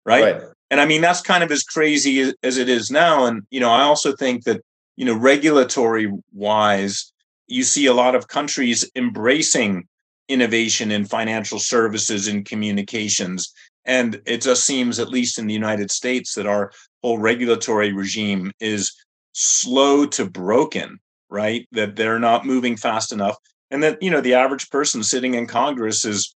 right? 0.06 0.36
right. 0.36 0.51
And 0.72 0.80
I 0.80 0.86
mean, 0.86 1.02
that's 1.02 1.20
kind 1.20 1.44
of 1.44 1.52
as 1.52 1.62
crazy 1.62 2.32
as 2.42 2.56
it 2.56 2.68
is 2.68 2.90
now. 2.90 3.26
And, 3.26 3.42
you 3.50 3.60
know, 3.60 3.70
I 3.70 3.82
also 3.82 4.16
think 4.16 4.42
that, 4.44 4.60
you 4.96 5.04
know, 5.04 5.14
regulatory 5.14 6.10
wise, 6.32 7.12
you 7.46 7.62
see 7.62 7.86
a 7.86 7.94
lot 7.94 8.16
of 8.16 8.26
countries 8.26 8.90
embracing 8.96 9.86
innovation 10.28 10.90
in 10.90 11.04
financial 11.04 11.60
services 11.60 12.26
and 12.26 12.44
communications 12.44 13.52
and 13.84 14.20
it 14.26 14.42
just 14.42 14.64
seems, 14.64 14.98
at 14.98 15.08
least 15.08 15.38
in 15.38 15.46
the 15.46 15.54
United 15.54 15.90
States, 15.90 16.34
that 16.34 16.46
our 16.46 16.72
whole 17.02 17.18
regulatory 17.18 17.92
regime 17.92 18.52
is 18.60 18.92
slow 19.32 20.06
to 20.06 20.24
broken, 20.28 20.98
right? 21.28 21.66
That 21.72 21.96
they're 21.96 22.18
not 22.18 22.46
moving 22.46 22.76
fast 22.76 23.12
enough. 23.12 23.36
And 23.70 23.82
that, 23.82 24.02
you 24.02 24.10
know, 24.10 24.20
the 24.20 24.34
average 24.34 24.70
person 24.70 25.02
sitting 25.02 25.34
in 25.34 25.46
Congress 25.46 26.04
is, 26.04 26.34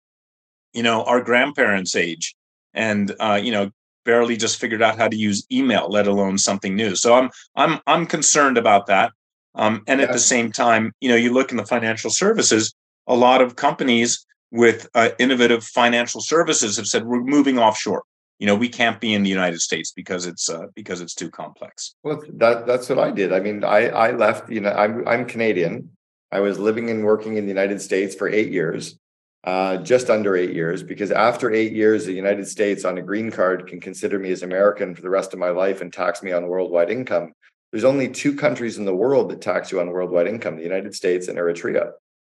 you 0.73 0.83
know, 0.83 1.05
our 1.05 1.21
grandparents' 1.21 1.97
age 1.97 2.35
and, 2.73 3.15
uh, 3.21 3.41
you 3.43 3.53
know, 3.53 3.71
barely 4.05 4.37
just 4.37 4.61
figured 4.61 4.83
out 4.83 4.99
how 4.99 5.09
to 5.09 5.17
use 5.17 5.47
email, 5.51 5.89
let 5.89 6.07
alone 6.07 6.39
something 6.39 6.75
new. 6.75 6.95
So 6.97 7.15
I'm, 7.15 7.31
I'm, 7.57 7.81
I'm 7.87 8.07
concerned 8.07 8.59
about 8.59 8.87
that. 8.87 9.13
Um, 9.55 9.83
and 9.87 10.01
at 10.01 10.13
the 10.13 10.19
same 10.19 10.51
time, 10.51 10.93
you 11.01 11.09
know, 11.09 11.15
you 11.15 11.33
look 11.33 11.51
in 11.51 11.57
the 11.57 11.67
financial 11.67 12.11
services, 12.11 12.75
a 13.07 13.15
lot 13.15 13.41
of 13.41 13.57
companies 13.57 14.27
with 14.51 14.89
uh, 14.95 15.11
innovative 15.19 15.65
financial 15.65 16.21
services 16.21 16.77
have 16.77 16.87
said 16.87 17.05
we're 17.05 17.23
moving 17.23 17.59
offshore. 17.59 18.03
You 18.39 18.47
know, 18.47 18.57
we 18.57 18.69
can't 18.69 19.01
be 19.01 19.15
in 19.15 19.23
the 19.23 19.31
United 19.31 19.61
States 19.61 19.93
because 19.93 20.27
it's 20.27 20.49
uh, 20.49 20.67
because 20.75 21.01
it's 21.01 21.15
too 21.15 21.31
complex. 21.31 21.95
Well, 22.03 22.23
that 22.35 22.67
that's 22.67 22.89
what 22.89 22.99
I 22.99 23.11
did. 23.11 23.33
I 23.33 23.41
mean, 23.41 23.63
I 23.63 23.89
I 23.89 24.11
left. 24.11 24.51
You 24.51 24.61
know, 24.61 24.71
I'm 24.71 25.07
I'm 25.07 25.25
Canadian. 25.25 25.91
I 26.33 26.41
was 26.41 26.59
living 26.59 26.91
and 26.91 27.05
working 27.05 27.37
in 27.37 27.45
the 27.45 27.49
United 27.49 27.81
States 27.81 28.15
for 28.15 28.29
eight 28.29 28.51
years, 28.51 28.99
uh, 29.45 29.77
just 29.79 30.09
under 30.09 30.37
eight 30.37 30.55
years, 30.55 30.83
because 30.83 31.11
after 31.11 31.53
eight 31.53 31.73
years, 31.73 32.07
the 32.07 32.13
United 32.13 32.49
States 32.49 32.85
on 32.85 32.97
a 32.97 33.03
green 33.03 33.31
card 33.31 33.67
can 33.67 33.79
consider 33.79 34.19
me 34.19 34.33
as 34.33 34.43
American 34.43 34.95
for 34.95 35.03
the 35.03 35.11
rest 35.11 35.33
of 35.35 35.39
my 35.39 35.51
life 35.51 35.83
and 35.83 35.93
tax 35.93 36.23
me 36.23 36.33
on 36.33 36.47
worldwide 36.47 36.91
income. 36.91 37.33
There's 37.71 37.85
only 37.85 38.09
two 38.09 38.35
countries 38.35 38.79
in 38.79 38.87
the 38.87 38.95
world 38.95 39.31
that 39.31 39.43
tax 39.43 39.71
you 39.71 39.81
on 39.81 39.91
worldwide 39.91 40.29
income: 40.29 40.57
the 40.57 40.63
United 40.63 40.95
States 40.95 41.29
and 41.29 41.39
Eritrea. 41.39 41.93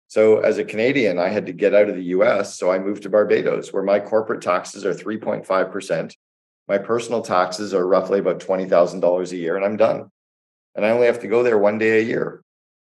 So 0.08 0.40
as 0.40 0.58
a 0.58 0.64
Canadian, 0.64 1.18
I 1.18 1.28
had 1.28 1.46
to 1.46 1.52
get 1.52 1.74
out 1.74 1.88
of 1.88 1.96
the 1.96 2.04
US. 2.04 2.58
So 2.58 2.70
I 2.70 2.78
moved 2.78 3.02
to 3.04 3.10
Barbados, 3.10 3.72
where 3.72 3.82
my 3.82 4.00
corporate 4.00 4.42
taxes 4.42 4.84
are 4.84 4.94
3.5%. 4.94 6.14
My 6.68 6.78
personal 6.78 7.22
taxes 7.22 7.74
are 7.74 7.86
roughly 7.86 8.18
about 8.18 8.40
$20,000 8.40 9.32
a 9.32 9.36
year, 9.36 9.56
and 9.56 9.64
I'm 9.64 9.76
done. 9.76 10.10
And 10.74 10.84
I 10.84 10.90
only 10.90 11.06
have 11.06 11.20
to 11.20 11.28
go 11.28 11.42
there 11.42 11.58
one 11.58 11.78
day 11.78 12.00
a 12.00 12.02
year. 12.02 12.42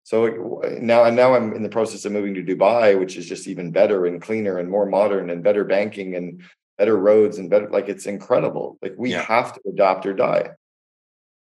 So 0.10 0.26
now, 0.82 1.04
and 1.04 1.16
now 1.16 1.36
I'm 1.36 1.54
in 1.54 1.62
the 1.62 1.70
process 1.70 2.04
of 2.04 2.12
moving 2.12 2.34
to 2.34 2.42
Dubai, 2.42 3.00
which 3.00 3.16
is 3.16 3.28
just 3.28 3.48
even 3.48 3.70
better 3.70 4.08
and 4.08 4.20
cleaner 4.20 4.58
and 4.58 4.68
more 4.68 4.88
modern 4.88 5.30
and 5.30 5.44
better 5.44 5.64
banking 5.64 6.16
and 6.16 6.42
better 6.80 6.98
roads 6.98 7.38
and 7.38 7.48
better. 7.48 7.70
Like 7.70 7.90
it's 7.90 8.08
incredible. 8.08 8.80
Like 8.82 8.96
we 8.98 9.12
yeah. 9.12 9.22
have 9.22 9.54
to 9.54 9.62
adopt 9.70 10.08
or 10.08 10.16
die. 10.16 10.50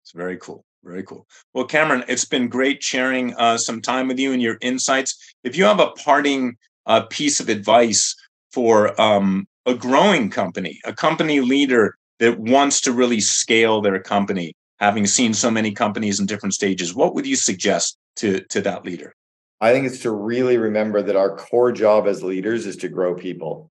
It's 0.04 0.12
very 0.12 0.36
cool. 0.36 0.66
Very 0.84 1.04
cool. 1.04 1.26
Well, 1.54 1.64
Cameron, 1.64 2.04
it's 2.10 2.26
been 2.26 2.50
great 2.50 2.84
sharing 2.84 3.34
uh, 3.36 3.58
some 3.58 3.82
time 3.82 4.10
with 4.10 4.20
you 4.20 4.34
and 4.34 4.42
your 4.42 4.58
insights. 4.60 5.18
If 5.46 5.56
you 5.56 5.64
have 5.64 5.80
a 5.80 5.92
parting 5.92 6.58
uh, 6.86 7.04
piece 7.04 7.40
of 7.40 7.48
advice 7.48 8.14
for 8.52 9.00
um, 9.00 9.48
a 9.66 9.74
growing 9.74 10.30
company, 10.30 10.82
a 10.84 10.92
company 10.92 11.40
leader 11.40 11.96
that 12.20 12.38
wants 12.38 12.82
to 12.82 12.92
really 12.92 13.22
scale 13.22 13.80
their 13.80 14.02
company, 14.02 14.54
having 14.80 15.06
seen 15.06 15.34
so 15.34 15.52
many 15.52 15.72
companies 15.72 16.20
in 16.20 16.26
different 16.26 16.54
stages, 16.54 16.96
what 16.96 17.14
would 17.14 17.26
you 17.26 17.36
suggest 17.36 17.98
to, 18.18 18.42
to 18.46 18.62
that 18.62 18.86
leader? 18.86 19.16
I 19.62 19.74
think 19.74 19.86
it's 19.86 20.00
to 20.00 20.12
really 20.12 20.58
remember 20.58 21.02
that 21.02 21.18
our 21.18 21.36
core 21.36 21.72
job 21.72 22.08
as 22.08 22.24
leaders 22.24 22.66
is 22.66 22.78
to 22.78 22.90
grow 22.90 23.14
people. 23.14 23.70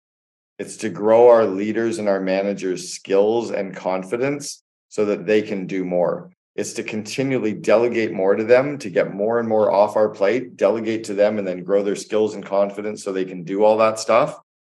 It's 0.58 0.76
to 0.78 0.90
grow 0.90 1.28
our 1.28 1.44
leaders 1.44 1.98
and 1.98 2.08
our 2.08 2.20
managers' 2.20 2.90
skills 2.90 3.50
and 3.50 3.74
confidence 3.74 4.62
so 4.90 5.06
that 5.06 5.26
they 5.26 5.42
can 5.42 5.66
do 5.66 5.84
more. 5.84 6.30
It's 6.54 6.74
to 6.74 6.82
continually 6.82 7.52
delegate 7.52 8.12
more 8.12 8.36
to 8.36 8.44
them 8.44 8.78
to 8.78 8.90
get 8.90 9.14
more 9.14 9.40
and 9.40 9.48
more 9.48 9.72
off 9.72 9.96
our 9.96 10.10
plate, 10.10 10.56
delegate 10.56 11.04
to 11.04 11.14
them, 11.14 11.38
and 11.38 11.48
then 11.48 11.64
grow 11.64 11.82
their 11.82 11.96
skills 11.96 12.34
and 12.34 12.44
confidence 12.44 13.02
so 13.02 13.10
they 13.10 13.24
can 13.24 13.42
do 13.42 13.64
all 13.64 13.78
that 13.78 13.98
stuff. 13.98 14.38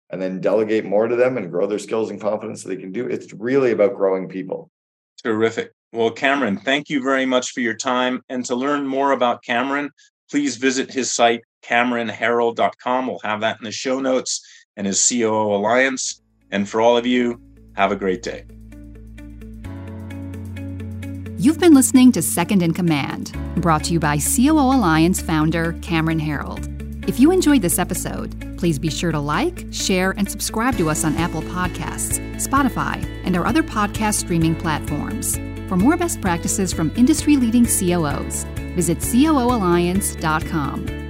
And 0.10 0.22
then 0.22 0.40
delegate 0.40 0.86
more 0.86 1.08
to 1.08 1.16
them 1.16 1.38
and 1.38 1.50
grow 1.50 1.66
their 1.66 1.80
skills 1.80 2.12
and 2.12 2.22
confidence 2.22 2.62
so 2.62 2.70
they 2.70 2.76
can 2.76 2.92
do. 2.92 3.08
It's 3.08 3.34
really 3.34 3.72
about 3.72 3.96
growing 3.96 4.30
people. 4.30 4.70
Terrific. 5.24 5.72
Well, 5.92 6.12
Cameron, 6.12 6.58
thank 6.58 6.90
you 6.90 7.04
very 7.04 7.26
much 7.26 7.52
for 7.52 7.60
your 7.62 7.76
time. 7.76 8.22
And 8.30 8.44
to 8.46 8.56
learn 8.56 8.88
more 8.88 9.12
about 9.12 9.44
Cameron, 9.44 9.92
please 10.30 10.58
visit 10.58 10.92
his 10.92 11.12
site, 11.12 11.42
CameronHerold.com. 11.64 13.08
We'll 13.08 13.20
have 13.24 13.42
that 13.42 13.58
in 13.60 13.64
the 13.64 13.72
show 13.72 14.00
notes 14.00 14.46
and 14.76 14.88
his 14.88 15.08
COO 15.08 15.56
Alliance. 15.56 16.22
And 16.52 16.68
for 16.68 16.82
all 16.82 16.98
of 16.98 17.06
you, 17.06 17.40
have 17.76 17.92
a 17.92 17.96
great 17.96 18.24
day. 18.24 18.46
You've 21.38 21.60
been 21.60 21.74
listening 21.74 22.12
to 22.14 22.22
Second 22.22 22.64
in 22.64 22.74
Command, 22.74 23.36
brought 23.58 23.84
to 23.86 23.94
you 23.94 24.00
by 24.00 24.18
COO 24.18 24.60
Alliance 24.60 25.22
founder 25.22 25.74
Cameron 25.82 26.20
Herold. 26.20 26.70
If 27.08 27.20
you 27.20 27.32
enjoyed 27.32 27.62
this 27.62 27.78
episode, 27.78 28.53
please 28.64 28.80
be 28.80 28.90
sure 28.90 29.12
to 29.12 29.20
like, 29.20 29.66
share, 29.74 30.12
and 30.12 30.32
subscribe 30.32 30.78
to 30.78 30.90
us 30.90 31.04
on 31.04 31.18
Apple 31.18 31.42
Podcasts, 31.42 32.18
Spotify, 32.36 32.96
and 33.26 33.36
our 33.36 33.46
other 33.46 33.62
podcast 33.62 34.14
streaming 34.14 34.56
platforms. 34.56 35.36
For 35.68 35.76
more 35.76 35.98
best 35.98 36.22
practices 36.22 36.72
from 36.72 36.90
industry 36.96 37.36
leading 37.36 37.66
COOs, 37.66 38.46
visit 38.74 39.00
COOalliance.com. 39.00 41.03